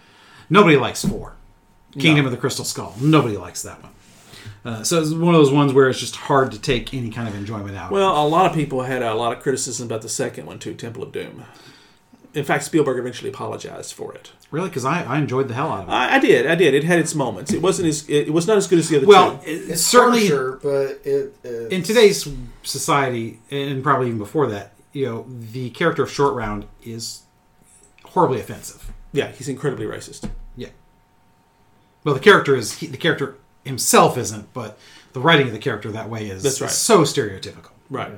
Nobody 0.50 0.76
likes 0.76 1.04
four. 1.04 1.34
Kingdom 1.92 2.24
No. 2.24 2.26
of 2.26 2.30
the 2.32 2.36
Crystal 2.38 2.64
Skull. 2.64 2.94
Nobody 3.00 3.36
likes 3.36 3.62
that 3.62 3.82
one. 3.82 3.92
Uh, 4.64 4.82
so 4.82 5.00
it's 5.00 5.10
one 5.10 5.34
of 5.34 5.40
those 5.40 5.52
ones 5.52 5.72
where 5.74 5.88
it's 5.90 6.00
just 6.00 6.16
hard 6.16 6.50
to 6.52 6.58
take 6.58 6.94
any 6.94 7.10
kind 7.10 7.28
of 7.28 7.34
enjoyment 7.34 7.76
out. 7.76 7.86
of. 7.86 7.90
Well, 7.92 8.24
a 8.24 8.28
lot 8.28 8.46
of 8.46 8.54
people 8.54 8.82
had 8.82 9.02
a 9.02 9.14
lot 9.14 9.36
of 9.36 9.42
criticism 9.42 9.86
about 9.86 10.00
the 10.02 10.08
second 10.08 10.46
one 10.46 10.58
too, 10.58 10.72
Temple 10.74 11.02
of 11.02 11.12
Doom. 11.12 11.44
In 12.32 12.44
fact, 12.44 12.64
Spielberg 12.64 12.98
eventually 12.98 13.30
apologized 13.30 13.92
for 13.92 14.12
it. 14.14 14.32
really, 14.50 14.68
because 14.68 14.84
I, 14.84 15.04
I 15.04 15.18
enjoyed 15.18 15.46
the 15.48 15.54
hell 15.54 15.70
out 15.70 15.82
of 15.84 15.88
it. 15.88 15.92
I, 15.92 16.16
I 16.16 16.18
did, 16.18 16.46
I 16.48 16.54
did. 16.56 16.74
It 16.74 16.82
had 16.82 16.98
its 16.98 17.14
moments. 17.14 17.52
It 17.52 17.62
wasn't 17.62 17.88
as 17.88 18.08
it, 18.08 18.32
was 18.32 18.46
not 18.48 18.56
as 18.56 18.66
good 18.66 18.78
as 18.80 18.88
the 18.88 18.96
other 18.96 19.06
well, 19.06 19.38
two. 19.38 19.50
it- 19.50 19.70
It's 19.70 19.82
certainly 19.82 20.26
harsher, 20.28 20.58
but 20.62 21.00
it 21.04 21.36
it's, 21.44 21.72
in 21.72 21.82
today's 21.84 22.26
society, 22.64 23.38
and 23.52 23.84
probably 23.84 24.06
even 24.08 24.18
before 24.18 24.46
that, 24.48 24.72
you 24.92 25.06
know, 25.06 25.26
the 25.28 25.70
character 25.70 26.02
of 26.02 26.10
Short 26.10 26.34
Round 26.34 26.66
is 26.82 27.22
horribly 28.04 28.40
offensive. 28.40 28.90
Yeah, 29.12 29.28
he's 29.30 29.48
incredibly 29.48 29.86
racist. 29.86 30.28
Yeah. 30.56 30.68
Well, 32.02 32.14
the 32.14 32.20
character 32.20 32.56
is 32.56 32.78
he, 32.78 32.86
the 32.88 32.96
character 32.96 33.36
himself 33.64 34.16
isn't, 34.18 34.52
but 34.52 34.78
the 35.12 35.20
writing 35.20 35.46
of 35.46 35.52
the 35.52 35.58
character 35.58 35.90
that 35.92 36.08
way 36.10 36.28
is 36.28 36.42
That's 36.42 36.60
right. 36.60 36.70
so 36.70 37.02
stereotypical. 37.02 37.70
Right. 37.90 38.12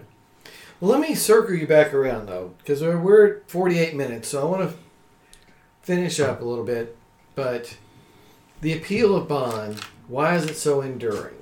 Well, 0.80 0.90
let 0.90 1.00
me 1.00 1.14
circle 1.14 1.54
you 1.54 1.66
back 1.66 1.94
around 1.94 2.28
though, 2.28 2.54
because 2.58 2.82
we're, 2.82 2.98
we're 2.98 3.26
at 3.26 3.50
48 3.50 3.94
minutes, 3.94 4.28
so 4.28 4.42
I 4.42 4.50
want 4.50 4.70
to 4.70 4.76
finish 5.82 6.20
up 6.20 6.40
a 6.40 6.44
little 6.44 6.64
bit. 6.64 6.96
But 7.34 7.76
the 8.60 8.72
appeal 8.72 9.14
of 9.16 9.28
Bond, 9.28 9.80
why 10.08 10.34
is 10.36 10.44
it 10.44 10.56
so 10.56 10.80
enduring? 10.80 11.34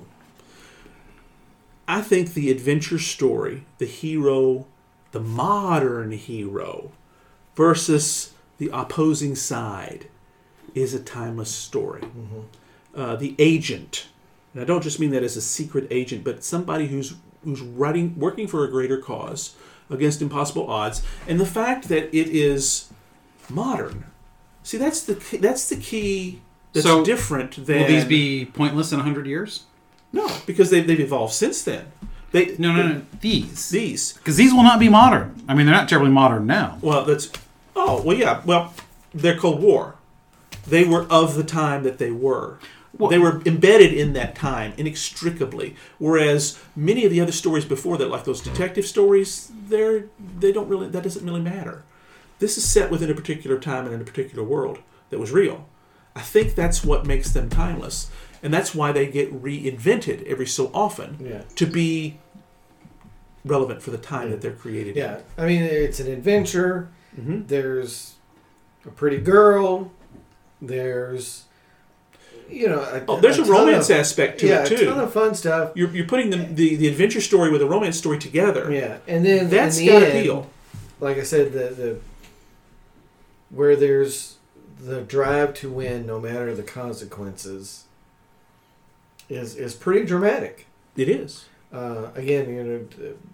I 1.87 2.01
think 2.01 2.33
the 2.33 2.49
adventure 2.49 2.99
story, 2.99 3.65
the 3.77 3.85
hero, 3.85 4.65
the 5.11 5.19
modern 5.19 6.11
hero, 6.11 6.91
versus 7.55 8.33
the 8.57 8.69
opposing 8.73 9.35
side, 9.35 10.07
is 10.73 10.93
a 10.93 10.99
timeless 10.99 11.51
story. 11.51 12.01
Mm-hmm. 12.01 12.39
Uh, 12.95 13.15
the 13.15 13.35
agent, 13.39 14.07
and 14.53 14.61
I 14.61 14.65
don't 14.65 14.81
just 14.81 14.99
mean 14.99 15.09
that 15.11 15.21
as 15.23 15.35
a 15.35 15.41
secret 15.41 15.87
agent, 15.91 16.23
but 16.23 16.43
somebody 16.43 16.87
who's 16.87 17.15
who's 17.43 17.61
writing, 17.61 18.17
working 18.17 18.47
for 18.47 18.63
a 18.63 18.69
greater 18.71 18.97
cause 18.97 19.55
against 19.89 20.21
impossible 20.21 20.67
odds, 20.69 21.03
and 21.27 21.39
the 21.39 21.45
fact 21.45 21.89
that 21.89 22.05
it 22.15 22.27
is 22.29 22.89
modern. 23.49 24.05
See, 24.63 24.77
that's 24.77 25.03
the 25.03 25.15
key, 25.15 25.37
that's 25.37 25.69
the 25.69 25.75
key. 25.75 26.41
That's 26.73 26.85
So, 26.85 27.05
different 27.05 27.65
than 27.65 27.81
Will 27.81 27.87
these 27.87 28.05
be 28.05 28.45
pointless 28.45 28.91
in 28.91 28.99
hundred 29.01 29.27
years? 29.27 29.63
no, 30.11 30.27
because 30.45 30.69
they've, 30.69 30.85
they've 30.87 30.99
evolved 30.99 31.33
since 31.33 31.61
then. 31.63 31.91
They 32.31 32.55
No, 32.57 32.73
no, 32.73 32.87
no. 32.87 33.01
These, 33.21 33.69
These 33.69 34.13
because 34.13 34.37
these 34.37 34.53
will 34.53 34.63
not 34.63 34.79
be 34.79 34.89
modern. 34.89 35.41
I 35.47 35.53
mean, 35.53 35.65
they're 35.65 35.75
not 35.75 35.87
terribly 35.89 36.11
modern 36.11 36.45
now. 36.47 36.79
Well, 36.81 37.03
that's. 37.05 37.29
Oh, 37.75 38.01
well, 38.01 38.15
yeah. 38.17 38.41
Well, 38.45 38.73
they're 39.13 39.37
Cold 39.37 39.61
War. 39.61 39.95
They 40.67 40.83
were 40.83 41.05
of 41.09 41.35
the 41.35 41.43
time 41.43 41.83
that 41.83 41.97
they 41.97 42.09
were. 42.11 42.57
Well- 42.97 43.09
they 43.09 43.19
were 43.19 43.41
embedded 43.45 43.93
in 43.93 44.13
that 44.13 44.35
time 44.35 44.73
inextricably. 44.77 45.75
Whereas 45.97 46.57
many 46.75 47.03
of 47.05 47.11
the 47.11 47.21
other 47.21 47.31
stories 47.31 47.65
before 47.65 47.97
that, 47.97 48.09
like 48.09 48.23
those 48.23 48.41
detective 48.41 48.85
stories, 48.85 49.51
they're 49.67 50.05
they 50.39 50.51
don't 50.51 50.67
really 50.69 50.87
that 50.89 51.03
doesn't 51.03 51.25
really 51.25 51.41
matter. 51.41 51.83
This 52.39 52.57
is 52.57 52.65
set 52.67 52.91
within 52.91 53.09
a 53.09 53.13
particular 53.15 53.57
time 53.59 53.85
and 53.85 53.93
in 53.95 54.01
a 54.01 54.05
particular 54.05 54.43
world 54.43 54.79
that 55.09 55.19
was 55.19 55.31
real. 55.31 55.67
I 56.15 56.21
think 56.21 56.55
that's 56.55 56.83
what 56.83 57.05
makes 57.05 57.31
them 57.31 57.49
timeless, 57.49 58.09
and 58.41 58.53
that's 58.53 58.73
why 58.73 58.91
they 58.93 59.07
get 59.07 59.33
reinvented 59.43 60.23
every 60.25 60.47
so 60.47 60.71
often 60.73 61.17
Yeah. 61.19 61.41
to 61.55 61.65
be 61.65 62.19
relevant 63.43 63.81
for 63.81 63.91
the 63.91 63.97
time 63.97 64.31
that 64.31 64.41
they're 64.41 64.53
created. 64.53 64.95
in. 64.97 65.03
Yeah, 65.03 65.19
I 65.37 65.45
mean 65.45 65.61
it's 65.63 65.99
an 65.99 66.07
adventure. 66.11 66.89
Mhm. 67.19 67.47
There's 67.47 68.15
a 68.85 68.89
pretty 68.91 69.17
girl. 69.17 69.91
There's, 70.61 71.43
you 72.49 72.67
know, 72.67 72.79
a, 72.81 73.03
Oh, 73.07 73.19
there's 73.19 73.37
a, 73.39 73.43
ton 73.43 73.51
romance 73.51 73.89
of, 73.89 73.97
aspect 73.97 74.39
to 74.41 74.47
yeah, 74.47 74.63
it 74.63 74.71
a 74.71 74.77
too. 74.77 74.85
ton 74.85 74.99
of 74.99 75.11
fun 75.13 75.33
stuff. 75.35 75.71
you're, 75.75 75.89
you're 75.89 76.05
putting 76.07 76.29
the, 76.29 76.37
the 76.37 76.75
the 76.75 76.87
adventure 76.87 77.21
story 77.21 77.51
with 77.51 77.61
a 77.61 77.65
romance 77.65 77.97
story 77.97 78.19
together. 78.19 78.71
Yeah, 78.71 78.97
and 79.07 79.25
then 79.25 79.49
That's 79.49 79.77
the 79.77 79.87
got 79.87 80.03
end, 80.03 80.17
appeal. 80.19 80.49
like 80.99 81.17
I 81.17 81.23
said, 81.23 81.53
the 81.53 81.69
the 81.69 81.99
where 83.49 83.75
there's 83.75 84.37
the 84.79 85.01
drive 85.01 85.53
to 85.55 85.69
win, 85.71 86.05
no 86.05 86.19
matter 86.19 86.53
the 86.55 86.63
consequences, 86.63 87.85
is 89.29 89.55
is 89.55 89.73
pretty 89.73 90.05
dramatic. 90.05 90.67
It 90.95 91.09
is. 91.09 91.45
Uh, 91.73 92.09
again, 92.15 92.49
you 92.53 92.63
know 92.63 92.85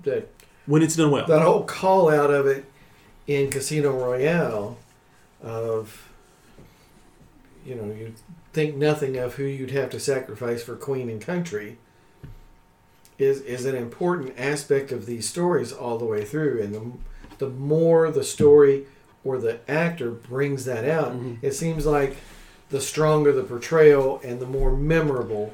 that 0.04 0.30
when 0.66 0.82
it's 0.82 0.96
done 0.96 1.12
well. 1.12 1.26
that 1.28 1.42
whole 1.42 1.64
call 1.64 2.10
out 2.10 2.32
of 2.32 2.48
it 2.48 2.66
in 3.28 3.50
Casino 3.50 3.92
Royale 3.92 4.78
of 5.44 6.10
you 7.66 7.76
know 7.76 7.86
you 7.86 8.14
think 8.54 8.76
nothing 8.76 9.18
of 9.18 9.36
who 9.36 9.44
you'd 9.44 9.72
have 9.72 9.90
to 9.92 10.00
sacrifice 10.00 10.62
for 10.64 10.76
queen 10.76 11.10
and 11.10 11.22
country 11.22 11.78
is 13.18 13.42
is 13.42 13.66
an 13.66 13.76
important 13.76 14.34
aspect 14.38 14.92
of 14.92 15.06
these 15.06 15.28
stories 15.28 15.72
all 15.72 15.98
the 15.98 16.06
way 16.06 16.24
through 16.26 16.62
and 16.62 16.74
the, 16.74 16.92
the 17.38 17.50
more 17.50 18.10
the 18.12 18.24
story 18.24 18.86
or 19.24 19.38
the 19.38 19.60
actor 19.70 20.10
brings 20.12 20.66
that 20.66 20.84
out 20.88 21.14
Mhm. 21.14 21.38
it 21.42 21.54
seems 21.54 21.86
like 21.86 22.18
the 22.70 22.82
stronger 22.82 23.32
the 23.32 23.44
portrayal 23.44 24.20
and 24.24 24.40
the 24.40 24.46
more 24.48 24.76
memorable 24.76 25.54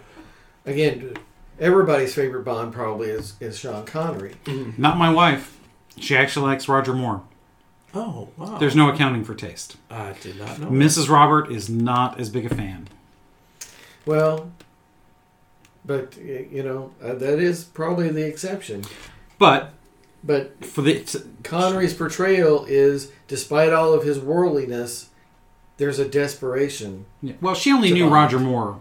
again 0.66 1.16
everybody's 1.60 2.14
favorite 2.16 2.44
bond 2.44 2.72
probably 2.74 3.10
is, 3.10 3.34
is 3.40 3.60
sean 3.60 3.86
connery 3.86 4.36
Not 4.78 4.98
my 4.98 5.12
wife. 5.12 5.58
She 6.00 6.16
actually 6.16 6.46
likes 6.46 6.68
Roger 6.70 6.94
Moore. 6.94 7.24
Oh, 7.94 8.30
wow. 8.38 8.58
There's 8.58 8.76
no 8.76 8.90
accounting 8.90 9.24
for 9.24 9.34
taste. 9.34 9.78
I 9.90 10.14
did 10.22 10.38
not 10.38 10.60
know. 10.60 10.68
Mrs. 10.68 11.10
Robert 11.10 11.52
is 11.52 11.70
not 11.70 12.20
as 12.20 12.30
big 12.30 12.46
a 12.46 12.54
fan. 12.54 12.88
Well, 14.06 14.52
but 15.86 16.18
you 16.18 16.64
know 16.64 16.92
uh, 17.02 17.14
that 17.16 17.40
is 17.40 17.64
probably 17.64 18.10
the 18.10 18.26
exception. 18.26 18.84
But 19.40 19.74
But 20.24 20.66
for 20.66 20.82
the 20.82 21.24
Connery's 21.44 21.94
portrayal 21.94 22.66
is, 22.66 23.12
despite 23.28 23.74
all 23.74 23.94
of 23.94 24.04
his 24.04 24.20
worldliness, 24.20 25.10
there's 25.78 26.00
a 26.00 26.08
desperation. 26.08 27.06
Yeah, 27.22 27.36
Well, 27.42 27.56
she 27.56 27.72
only 27.72 27.92
knew 27.92 28.04
Bond. 28.06 28.14
Roger 28.14 28.40
Moore 28.40 28.80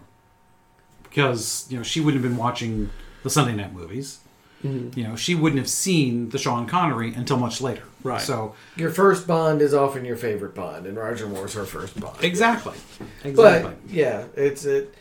because 1.04 1.66
you 1.70 1.76
know 1.76 1.82
she 1.82 2.00
wouldn't 2.00 2.22
have 2.22 2.30
been 2.30 2.38
watching 2.38 2.90
the 3.22 3.30
Sunday 3.30 3.54
night 3.54 3.72
movies. 3.72 4.18
Mm-hmm. 4.66 4.98
You 4.98 5.08
know, 5.08 5.16
she 5.16 5.34
wouldn't 5.34 5.58
have 5.58 5.68
seen 5.68 6.30
the 6.30 6.38
Sean 6.38 6.66
Connery 6.66 7.14
until 7.14 7.36
much 7.38 7.60
later. 7.60 7.82
Right. 8.02 8.20
So 8.20 8.54
Your 8.76 8.90
first 8.90 9.26
Bond 9.26 9.60
is 9.62 9.74
often 9.74 10.04
your 10.04 10.16
favorite 10.16 10.54
Bond, 10.54 10.86
and 10.86 10.96
Roger 10.96 11.26
Moore's 11.26 11.54
her 11.54 11.64
first 11.64 11.98
Bond. 11.98 12.22
exactly, 12.22 12.74
exactly. 13.24 13.72
But 13.84 13.90
yeah, 13.92 14.26
it's 14.36 14.64
it. 14.64 14.94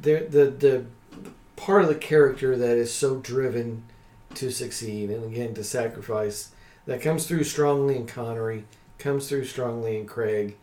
The 0.00 0.26
the 0.28 0.46
the 0.46 0.84
part 1.56 1.82
of 1.82 1.88
the 1.88 1.94
character 1.94 2.56
that 2.56 2.76
is 2.76 2.92
so 2.92 3.16
driven 3.16 3.84
to 4.34 4.50
succeed, 4.50 5.10
and 5.10 5.24
again 5.24 5.54
to 5.54 5.64
sacrifice, 5.64 6.50
that 6.86 7.00
comes 7.00 7.26
through 7.26 7.44
strongly 7.44 7.96
in 7.96 8.06
Connery, 8.06 8.64
comes 8.98 9.28
through 9.28 9.44
strongly 9.44 9.96
in 9.98 10.06
Craig, 10.06 10.56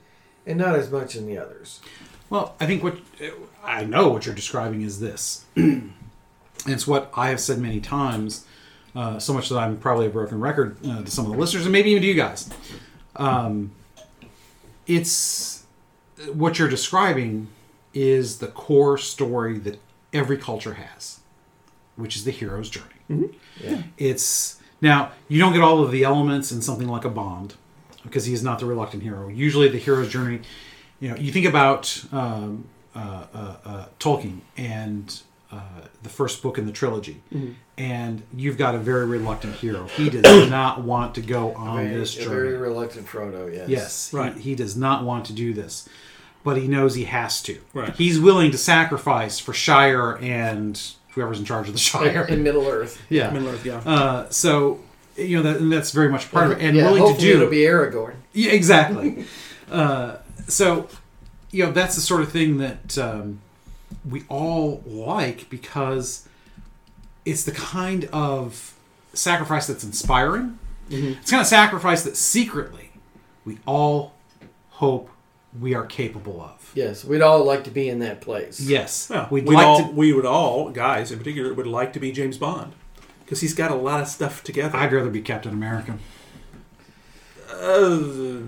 and 0.46 0.58
not 0.58 0.76
as 0.76 0.92
much 0.92 1.16
in 1.16 1.26
the 1.26 1.38
others. 1.38 1.80
Well, 2.30 2.56
I 2.60 2.66
think 2.66 2.84
what 2.84 2.98
I 3.64 3.84
know 3.84 4.10
what 4.10 4.26
you're 4.26 4.36
describing 4.36 4.82
is 4.82 5.00
this. 5.00 5.46
and 6.66 6.74
it's 6.74 6.88
what 6.88 7.12
I 7.16 7.30
have 7.30 7.40
said 7.40 7.60
many 7.60 7.80
times, 7.80 8.46
uh, 8.96 9.20
so 9.20 9.34
much 9.34 9.50
that 9.50 9.58
I'm 9.58 9.78
probably 9.78 10.08
a 10.08 10.10
broken 10.10 10.40
record 10.40 10.78
uh, 10.86 11.04
to 11.04 11.12
some 11.12 11.26
of 11.26 11.32
the 11.32 11.38
listeners, 11.38 11.64
and 11.64 11.72
maybe 11.72 11.92
even 11.92 12.02
to 12.02 12.08
you 12.08 12.14
guys. 12.14 12.50
Um, 13.16 13.72
it's 14.88 15.64
what 16.34 16.60
you're 16.60 16.70
describing 16.70 17.48
is 17.94 18.40
the 18.40 18.48
core 18.48 18.98
story 18.98 19.58
that 19.60 19.80
every 20.14 20.38
culture 20.38 20.76
has, 20.76 21.20
which 21.96 22.16
is 22.16 22.24
the 22.24 22.32
hero's 22.32 22.70
journey. 22.70 23.30
Yeah. 23.60 23.84
It's 23.98 24.60
now 24.82 25.12
you 25.28 25.40
don't 25.40 25.54
get 25.54 25.62
all 25.62 25.84
of 25.84 25.92
the 25.92 26.04
elements 26.04 26.52
in 26.52 26.62
something 26.62 26.88
like 26.88 27.06
a 27.06 27.10
Bond 27.10 27.56
because 28.04 28.26
he 28.26 28.34
is 28.34 28.44
not 28.44 28.60
the 28.60 28.66
reluctant 28.66 29.04
hero. 29.04 29.28
Usually, 29.28 29.68
the 29.68 29.78
hero's 29.78 30.10
journey. 30.10 30.42
You 31.00 31.10
know, 31.10 31.16
you 31.16 31.32
think 31.32 31.46
about 31.46 32.04
um, 32.12 32.66
uh, 32.96 33.26
uh, 33.34 33.56
uh, 33.66 33.86
Tolkien 34.00 34.40
and 34.58 35.22
uh, 35.52 35.60
the 36.04 36.10
first 36.10 36.42
book 36.42 36.58
in 36.58 36.66
the 36.66 36.72
trilogy, 36.72 37.22
and 37.78 38.22
you've 38.36 38.58
got 38.58 38.74
a 38.76 38.78
very 38.78 39.06
reluctant 39.06 39.56
hero. 39.56 39.86
He 39.88 40.10
does 40.10 40.50
not 40.50 40.84
want 40.84 41.16
to 41.16 41.22
go 41.22 41.54
on 41.54 41.84
Very, 41.86 41.98
this 42.00 42.16
a 42.18 42.22
journey. 42.24 42.36
very 42.36 42.58
reluctant 42.58 43.08
Frodo. 43.08 43.52
Yes. 43.54 43.70
Yes, 43.70 44.14
Right. 44.14 44.34
He, 44.36 44.52
he 44.52 44.56
does 44.56 44.76
not 44.78 45.04
want 45.04 45.26
to 45.26 45.34
do 45.34 45.54
this, 45.54 45.88
but 46.44 46.58
he 46.58 46.68
knows 46.68 46.96
he 46.96 47.04
has 47.06 47.42
to. 47.44 47.60
Right. 47.74 47.94
He's 47.96 48.20
willing 48.20 48.52
to 48.52 48.58
sacrifice 48.58 49.40
for 49.40 49.54
Shire 49.54 50.18
and 50.22 50.82
whoever's 51.10 51.40
in 51.40 51.46
charge 51.46 51.68
of 51.68 51.74
the 51.74 51.80
Shire. 51.80 52.26
In 52.26 52.44
Middle 52.44 52.68
Earth. 52.68 53.02
yeah. 53.10 53.30
Middle 53.30 53.50
Earth, 53.50 53.66
yeah. 53.66 53.78
Uh, 53.86 54.30
so 54.30 54.80
you 55.18 55.38
know 55.38 55.44
that, 55.44 55.62
and 55.62 55.72
that's 55.72 55.92
very 55.92 56.10
much 56.10 56.32
part 56.32 56.52
of 56.52 56.52
it, 56.54 56.64
and 56.64 56.78
yeah, 56.78 56.90
willing 56.90 57.14
to 57.14 57.20
do 57.20 57.36
it'll 57.36 57.50
be 57.50 57.58
Aragorn. 57.64 58.16
yeah, 58.34 58.52
exactly. 58.52 59.26
uh, 59.72 60.16
so, 60.48 60.88
you 61.52 61.66
know, 61.66 61.72
that's 61.72 61.96
the 61.96 62.02
sort 62.02 62.22
of 62.22 62.32
thing 62.32 62.58
that 62.58 62.98
um, 62.98 63.42
we 64.10 64.24
all 64.30 64.82
like 64.86 65.50
because 65.50 66.28
it's 67.26 67.44
the 67.44 67.52
kind 67.52 68.06
of 68.14 68.74
sacrifice 69.14 69.68
that's 69.68 69.84
inspiring. 69.84 70.58
It's 70.90 71.32
kind 71.32 71.40
of 71.42 71.48
sacrifice 71.48 72.04
that 72.04 72.18
secretly 72.18 72.92
we 73.46 73.58
all 73.66 74.14
hope 74.72 75.10
we 75.60 75.74
are 75.74 75.86
capable 75.86 76.42
of. 76.42 76.72
Yes, 76.76 77.04
we'd 77.06 77.22
all 77.22 77.44
like 77.46 77.64
to 77.66 77.72
be 77.72 77.90
in 77.90 78.00
that 78.00 78.22
place. 78.22 78.60
Yes, 78.60 79.10
Yeah, 79.12 79.28
we'd 79.30 79.48
we'd 79.48 79.56
like 79.56 79.66
all, 79.66 79.80
to. 79.86 79.92
we 79.92 80.14
would 80.14 80.26
all, 80.26 80.70
guys 80.70 81.12
in 81.12 81.18
particular, 81.18 81.54
would 81.54 81.68
like 81.68 81.94
to 81.94 82.00
be 82.00 82.12
James 82.12 82.38
Bond 82.38 82.74
because 83.26 83.42
he's 83.42 83.54
got 83.54 83.72
a 83.72 83.76
lot 83.76 84.02
of 84.02 84.08
stuff 84.08 84.44
together. 84.44 84.78
I'd 84.78 84.92
rather 84.92 85.10
be 85.10 85.22
Captain 85.22 85.52
America 85.54 85.98
Uh, 87.50 88.40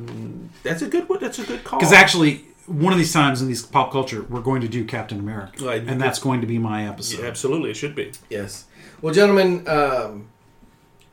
that's 0.63 0.81
a 0.81 0.87
good 0.87 1.07
one. 1.09 1.19
That's 1.19 1.39
a 1.39 1.43
good 1.45 1.63
call. 1.63 1.79
because 1.79 1.93
actually, 1.93 2.45
one 2.65 2.93
of 2.93 2.99
these 2.99 3.13
times 3.13 3.41
in 3.41 3.47
these 3.47 3.65
pop 3.65 3.91
culture, 3.91 4.23
we're 4.29 4.41
going 4.41 4.61
to 4.61 4.67
do 4.67 4.85
Captain 4.85 5.19
America, 5.19 5.65
Right. 5.65 5.83
and 5.85 5.99
that's 5.99 6.19
going 6.19 6.41
to 6.41 6.47
be 6.47 6.57
my 6.57 6.87
episode. 6.87 7.21
Yeah, 7.21 7.27
absolutely, 7.27 7.71
it 7.71 7.75
should 7.75 7.95
be. 7.95 8.11
Yes. 8.29 8.65
Well, 9.01 9.13
gentlemen, 9.13 9.67
um, 9.67 10.27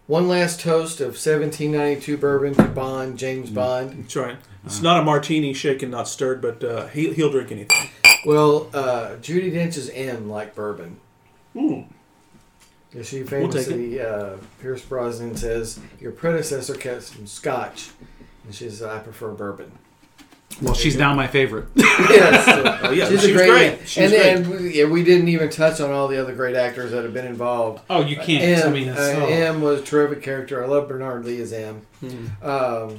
one 0.06 0.28
last 0.28 0.60
toast 0.60 1.00
of 1.00 1.08
1792 1.16 2.16
bourbon 2.16 2.54
to 2.54 2.64
Bond, 2.64 3.18
James 3.18 3.50
Bond. 3.50 4.04
That's 4.04 4.16
right. 4.16 4.36
It's 4.64 4.82
not 4.82 5.00
a 5.00 5.04
martini, 5.04 5.52
shaken, 5.54 5.90
not 5.90 6.06
stirred, 6.06 6.40
but 6.42 6.62
uh, 6.62 6.86
he, 6.88 7.12
he'll 7.14 7.30
drink 7.30 7.50
anything. 7.50 7.88
Well, 8.26 8.68
uh, 8.74 9.16
Judi 9.22 9.50
Dench's 9.52 9.88
M 9.90 10.28
like 10.28 10.54
bourbon. 10.54 10.98
Ooh. 11.56 11.84
Yeah, 12.92 13.02
She 13.02 13.18
We'll 13.20 13.28
famously, 13.28 14.00
uh, 14.00 14.36
Pierce 14.60 14.82
Brosnan 14.82 15.36
says, 15.36 15.80
your 16.00 16.12
predecessor 16.12 16.74
kept 16.74 17.04
some 17.04 17.26
scotch. 17.26 17.90
And 18.44 18.54
she 18.54 18.64
says, 18.68 18.82
I 18.82 18.98
prefer 18.98 19.30
bourbon. 19.32 19.72
Well, 20.60 20.74
she's 20.74 20.96
now 20.96 21.14
my 21.14 21.26
favorite. 21.26 21.66
yes. 21.76 22.44
so- 22.44 22.78
Oh, 22.82 22.90
yeah, 22.92 23.08
She's 23.08 23.22
she 23.22 23.30
a 23.32 23.34
great, 23.34 23.48
great. 23.50 23.88
She 23.88 24.02
was 24.02 24.12
and 24.12 24.44
great. 24.44 24.56
then 24.56 24.62
we, 24.64 24.78
yeah, 24.78 24.84
we 24.86 25.04
didn't 25.04 25.28
even 25.28 25.48
touch 25.48 25.80
on 25.80 25.90
all 25.90 26.08
the 26.08 26.20
other 26.20 26.34
great 26.34 26.56
actors 26.56 26.90
that 26.90 27.04
have 27.04 27.14
been 27.14 27.26
involved. 27.26 27.82
Oh, 27.88 28.02
you 28.02 28.16
can't. 28.16 28.42
M, 28.64 28.68
I 28.68 28.72
mean, 28.72 28.88
it's, 28.88 28.98
uh. 28.98 29.26
M 29.26 29.60
was 29.60 29.80
a 29.80 29.84
terrific 29.84 30.22
character. 30.22 30.62
I 30.64 30.66
love 30.66 30.88
Bernard 30.88 31.24
Lee 31.24 31.40
as 31.40 31.52
M. 31.52 31.82
Mhm. 32.02 32.42
Um, 32.44 32.98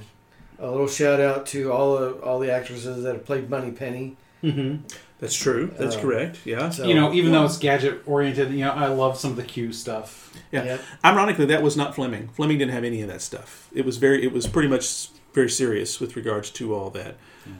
a 0.60 0.70
little 0.72 0.88
shout 0.88 1.20
out 1.20 1.46
to 1.48 1.72
all 1.74 1.98
the 1.98 2.12
all 2.22 2.40
the 2.40 2.52
actresses 2.52 3.04
that 3.04 3.14
have 3.16 3.26
played 3.26 3.50
Moneypenny. 3.50 4.16
Mhm. 4.44 4.80
That's 5.20 5.36
true. 5.36 5.72
That's 5.78 5.96
Uh, 5.98 6.02
correct. 6.02 6.40
Yeah. 6.46 6.70
So, 6.70 6.86
you 6.88 6.94
know, 6.96 7.12
even 7.14 7.32
yeah. 7.34 7.40
though 7.40 7.46
it's 7.46 7.58
gadget 7.58 8.02
oriented, 8.06 8.52
you 8.52 8.60
know, 8.66 8.72
I 8.72 8.88
love 8.88 9.18
some 9.20 9.32
of 9.32 9.38
the 9.38 9.44
Q 9.44 9.74
stuff. 9.74 10.32
Yeah. 10.52 10.64
Yep. 10.64 10.82
Ironically, 11.06 11.46
that 11.48 11.62
was 11.62 11.76
not 11.76 11.94
Fleming. 11.96 12.30
Fleming 12.34 12.58
didn't 12.60 12.74
have 12.74 12.84
any 12.84 13.02
of 13.02 13.08
that 13.10 13.22
stuff. 13.22 13.68
It 13.74 13.86
was 13.86 13.98
very. 13.98 14.24
It 14.24 14.32
was 14.32 14.48
pretty 14.48 14.70
much 14.70 15.10
very 15.34 15.50
serious 15.50 16.00
with 16.00 16.16
regards 16.16 16.50
to 16.52 16.74
all 16.76 16.90
that. 16.92 17.18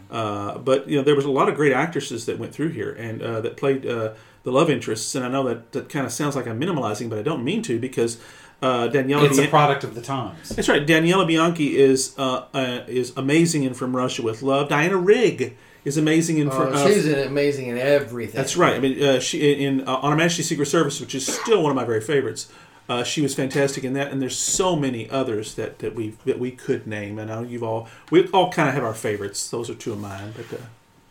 Uh, 0.10 0.58
but 0.58 0.88
you 0.90 0.98
know, 0.98 1.04
there 1.04 1.16
was 1.16 1.26
a 1.26 1.32
lot 1.32 1.50
of 1.50 1.56
great 1.56 1.74
actresses 1.74 2.26
that 2.26 2.38
went 2.38 2.54
through 2.54 2.70
here 2.70 2.92
and 2.92 3.22
uh, 3.22 3.42
that 3.42 3.58
played 3.58 3.86
uh, 3.86 4.14
the 4.44 4.52
love 4.52 4.70
interests. 4.70 5.16
And 5.16 5.26
I 5.26 5.30
know 5.30 5.44
that 5.48 5.72
that 5.72 5.90
kind 5.90 6.06
of 6.06 6.12
sounds 6.12 6.36
like 6.36 6.48
I'm 6.48 6.60
minimalizing, 6.60 7.10
but 7.10 7.20
I 7.20 7.22
don't 7.24 7.44
mean 7.44 7.62
to 7.64 7.80
because 7.80 8.18
uh, 8.62 8.88
Daniela. 8.90 9.26
It's 9.28 9.40
a 9.40 9.48
product 9.48 9.84
of 9.84 9.96
the 9.96 10.02
times. 10.02 10.50
That's 10.50 10.70
right. 10.70 10.86
Daniela 10.86 11.26
Bianchi 11.28 11.78
is 11.78 12.14
uh, 12.18 12.46
uh, 12.54 12.82
is 12.88 13.14
amazing 13.18 13.64
in 13.64 13.74
From 13.74 13.96
Russia 13.96 14.22
with 14.22 14.42
Love. 14.44 14.70
Diana 14.70 14.98
Rigg 14.98 15.58
is 15.84 15.98
amazing 15.98 16.38
in. 16.38 16.52
Fr- 16.52 16.64
Oh, 16.64 16.70
uh, 16.74 16.88
she's 16.88 17.08
amazing 17.12 17.70
in 17.70 17.78
everything. 17.80 18.36
That's 18.36 18.56
right. 18.56 18.76
I 18.76 18.80
mean, 18.80 19.02
uh, 19.02 19.20
she 19.20 19.54
in 19.66 19.88
uh, 19.88 19.96
on 19.96 20.12
Her 20.12 20.18
Majesty's 20.18 20.48
Secret 20.48 20.68
Service, 20.68 21.00
which 21.02 21.16
is 21.16 21.26
still 21.26 21.64
one 21.64 21.72
of 21.72 21.76
my 21.76 21.86
very 21.86 22.02
favorites. 22.02 22.52
Uh, 22.90 23.04
she 23.04 23.22
was 23.22 23.34
fantastic 23.34 23.84
in 23.84 23.94
that, 23.94 24.12
and 24.12 24.22
there's 24.22 24.38
so 24.38 24.76
many 24.76 25.10
others 25.10 25.56
that, 25.56 25.80
that 25.80 25.96
we 25.96 26.16
that 26.26 26.40
we 26.40 26.52
could 26.52 26.86
name. 26.88 27.18
And 27.20 27.32
I 27.32 27.36
know 27.36 27.48
you've 27.48 27.64
all 27.64 27.88
we 28.10 28.28
all 28.30 28.52
kind 28.52 28.68
of 28.68 28.76
have 28.76 28.84
our 28.84 28.94
favorites. 28.94 29.50
Those 29.50 29.70
are 29.70 29.76
two 29.76 29.94
of 29.94 30.00
mine. 30.00 30.34
But 30.36 30.52
uh, 30.60 30.64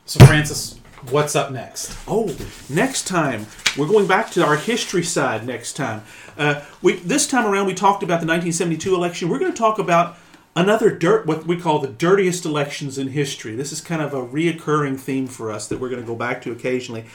So, 0.05 0.25
Francis, 0.27 0.79
what's 1.11 1.35
up 1.35 1.51
next? 1.53 1.97
oh, 2.07 2.37
next 2.69 3.07
time 3.07 3.47
we're 3.79 3.87
going 3.89 4.07
back 4.07 4.31
to 4.33 4.45
our 4.45 4.57
history 4.57 5.03
side. 5.03 5.47
Next 5.47 5.73
time, 5.75 6.03
uh, 6.37 6.63
we 6.83 6.95
this 6.97 7.27
time 7.27 7.47
around 7.47 7.67
we 7.67 7.75
talked 7.75 8.03
about 8.03 8.21
the 8.21 8.27
1972 8.27 8.95
election. 8.95 9.29
We're 9.31 9.39
going 9.39 9.53
to 9.53 9.59
talk 9.59 9.79
about 9.79 10.19
another 10.57 10.91
dirt 10.91 11.25
what 11.27 11.47
we 11.47 11.57
call 11.57 11.79
the 11.79 11.89
dirtiest 11.89 12.45
elections 12.45 12.99
in 12.99 13.09
history. 13.09 13.55
This 13.55 13.73
is 13.73 13.81
kind 13.81 14.03
of 14.03 14.13
a 14.13 14.21
reoccurring 14.23 14.99
theme 15.01 15.29
for 15.29 15.51
us 15.51 15.67
that 15.69 15.79
we're 15.81 15.89
going 15.89 16.03
to 16.03 16.07
go 16.07 16.17
back 16.17 16.43
to 16.43 16.53
occasionally. 16.53 17.07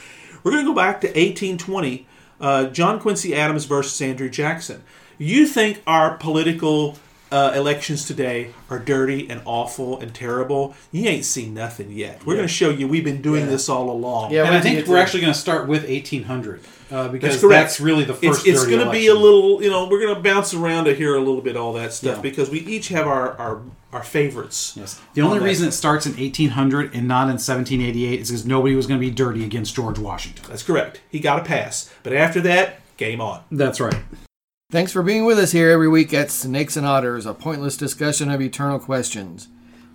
We're 0.42 0.52
going 0.52 0.64
to 0.64 0.70
go 0.70 0.74
back 0.74 1.00
to 1.02 1.08
1820, 1.08 2.06
uh, 2.40 2.66
John 2.66 3.00
Quincy 3.00 3.34
Adams 3.34 3.64
versus 3.64 4.00
Andrew 4.00 4.28
Jackson. 4.28 4.82
You 5.18 5.46
think 5.46 5.82
our 5.86 6.16
political 6.16 6.96
uh, 7.32 7.52
elections 7.56 8.04
today 8.04 8.50
are 8.70 8.78
dirty 8.78 9.28
and 9.28 9.40
awful 9.44 9.98
and 9.98 10.14
terrible, 10.14 10.74
you 10.92 11.08
ain't 11.08 11.24
seen 11.24 11.52
nothing 11.54 11.90
yet. 11.90 12.24
We're 12.24 12.34
going 12.36 12.46
to 12.46 12.52
show 12.52 12.70
you 12.70 12.86
we've 12.86 13.04
been 13.04 13.22
doing 13.22 13.44
Yeah. 13.44 13.50
this 13.50 13.68
all 13.68 13.90
along. 13.90 14.32
Yeah, 14.32 14.44
and 14.46 14.54
I 14.54 14.60
think 14.60 14.86
we're 14.86 14.98
actually 14.98 15.20
going 15.22 15.32
to 15.32 15.38
start 15.38 15.66
with 15.68 15.88
1800 15.88 16.60
uh, 16.90 17.08
because 17.08 17.40
That's 17.40 17.52
that's, 17.52 17.80
really 17.80 18.04
the 18.04 18.14
first. 18.14 18.46
it's 18.46 18.60
dirty 18.60 18.76
going 18.76 18.86
to 18.86 18.92
be 18.92 19.08
a 19.08 19.14
little, 19.14 19.60
you 19.62 19.68
know, 19.70 19.88
we're 19.88 20.00
going 20.00 20.14
to 20.14 20.20
bounce 20.20 20.54
around 20.54 20.84
to 20.84 20.94
hear 20.94 21.16
a 21.16 21.18
little 21.18 21.40
bit 21.40 21.56
all 21.56 21.72
that 21.72 21.92
stuff 21.92 22.16
Yeah. 22.16 22.22
because 22.22 22.48
we 22.48 22.60
each 22.60 22.88
have 22.88 23.06
our 23.08 23.32
our, 23.38 23.60
our 23.92 24.02
favorites. 24.04 24.74
Yes. 24.76 25.00
The 25.14 25.22
only 25.22 25.38
on 25.38 25.42
that. 25.42 25.48
reason 25.48 25.66
it 25.68 25.72
starts 25.72 26.06
in 26.06 26.12
1800 26.16 26.94
and 26.94 27.08
not 27.08 27.22
in 27.24 27.38
1788 27.38 28.20
is 28.20 28.28
because 28.30 28.46
nobody 28.46 28.76
was 28.76 28.86
going 28.86 29.00
to 29.00 29.04
be 29.04 29.10
dirty 29.12 29.42
against 29.44 29.74
George 29.74 29.98
Washington. 29.98 30.44
That's 30.48 30.62
correct. 30.62 31.00
He 31.08 31.18
got 31.18 31.40
a 31.40 31.44
pass, 31.44 31.92
but 32.04 32.12
after 32.12 32.40
that, 32.42 32.80
game 32.96 33.20
on. 33.20 33.42
That's 33.50 33.80
right. 33.80 33.96
Thanks 34.68 34.90
for 34.90 35.04
being 35.04 35.24
with 35.24 35.38
us 35.38 35.52
here 35.52 35.70
every 35.70 35.86
week 35.86 36.12
at 36.12 36.28
Snakes 36.28 36.76
and 36.76 36.84
Otters, 36.84 37.24
a 37.24 37.32
pointless 37.32 37.76
discussion 37.76 38.28
of 38.28 38.40
eternal 38.40 38.80
questions. 38.80 39.46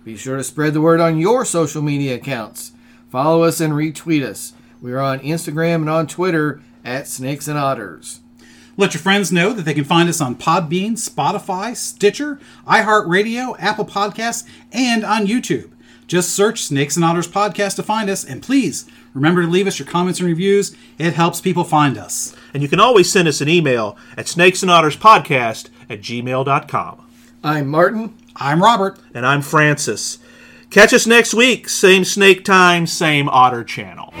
Be 0.02 0.16
sure 0.16 0.38
to 0.38 0.42
spread 0.42 0.72
the 0.72 0.80
word 0.80 0.98
on 0.98 1.18
your 1.18 1.44
social 1.44 1.82
media 1.82 2.14
accounts. 2.14 2.72
Follow 3.10 3.42
us 3.42 3.60
and 3.60 3.74
retweet 3.74 4.24
us. 4.24 4.54
We 4.80 4.94
are 4.94 4.98
on 5.00 5.20
Instagram 5.20 5.82
and 5.82 5.90
on 5.90 6.06
Twitter 6.06 6.62
at 6.86 7.06
Snakes 7.06 7.48
and 7.48 7.58
Otters. 7.58 8.20
Let 8.78 8.94
your 8.94 9.02
friends 9.02 9.30
know 9.30 9.52
that 9.52 9.64
they 9.66 9.74
can 9.74 9.84
find 9.84 10.08
us 10.08 10.22
on 10.22 10.36
Podbean, 10.36 10.92
Spotify, 10.92 11.76
Stitcher, 11.76 12.40
iHeartRadio, 12.66 13.54
Apple 13.58 13.84
Podcasts, 13.84 14.48
and 14.72 15.04
on 15.04 15.26
YouTube. 15.26 15.70
Just 16.06 16.30
search 16.30 16.62
Snakes 16.62 16.96
and 16.96 17.04
Otters 17.04 17.28
Podcast 17.28 17.76
to 17.76 17.82
find 17.82 18.08
us, 18.08 18.24
and 18.24 18.42
please 18.42 18.86
remember 19.12 19.42
to 19.42 19.48
leave 19.48 19.66
us 19.66 19.78
your 19.78 19.86
comments 19.86 20.18
and 20.18 20.26
reviews. 20.26 20.74
It 20.96 21.12
helps 21.12 21.42
people 21.42 21.64
find 21.64 21.98
us. 21.98 22.34
And 22.54 22.62
you 22.62 22.68
can 22.68 22.80
always 22.80 23.10
send 23.10 23.28
us 23.28 23.40
an 23.40 23.48
email 23.48 23.96
at 24.16 24.26
snakesandotterspodcast 24.26 25.70
at 25.88 26.00
gmail.com. 26.00 27.06
I'm 27.44 27.68
Martin. 27.68 28.16
I'm 28.36 28.62
Robert. 28.62 28.98
And 29.14 29.26
I'm 29.26 29.42
Francis. 29.42 30.18
Catch 30.70 30.92
us 30.94 31.06
next 31.06 31.34
week. 31.34 31.68
Same 31.68 32.04
snake 32.04 32.44
time, 32.44 32.86
same 32.86 33.28
otter 33.28 33.64
channel. 33.64 34.12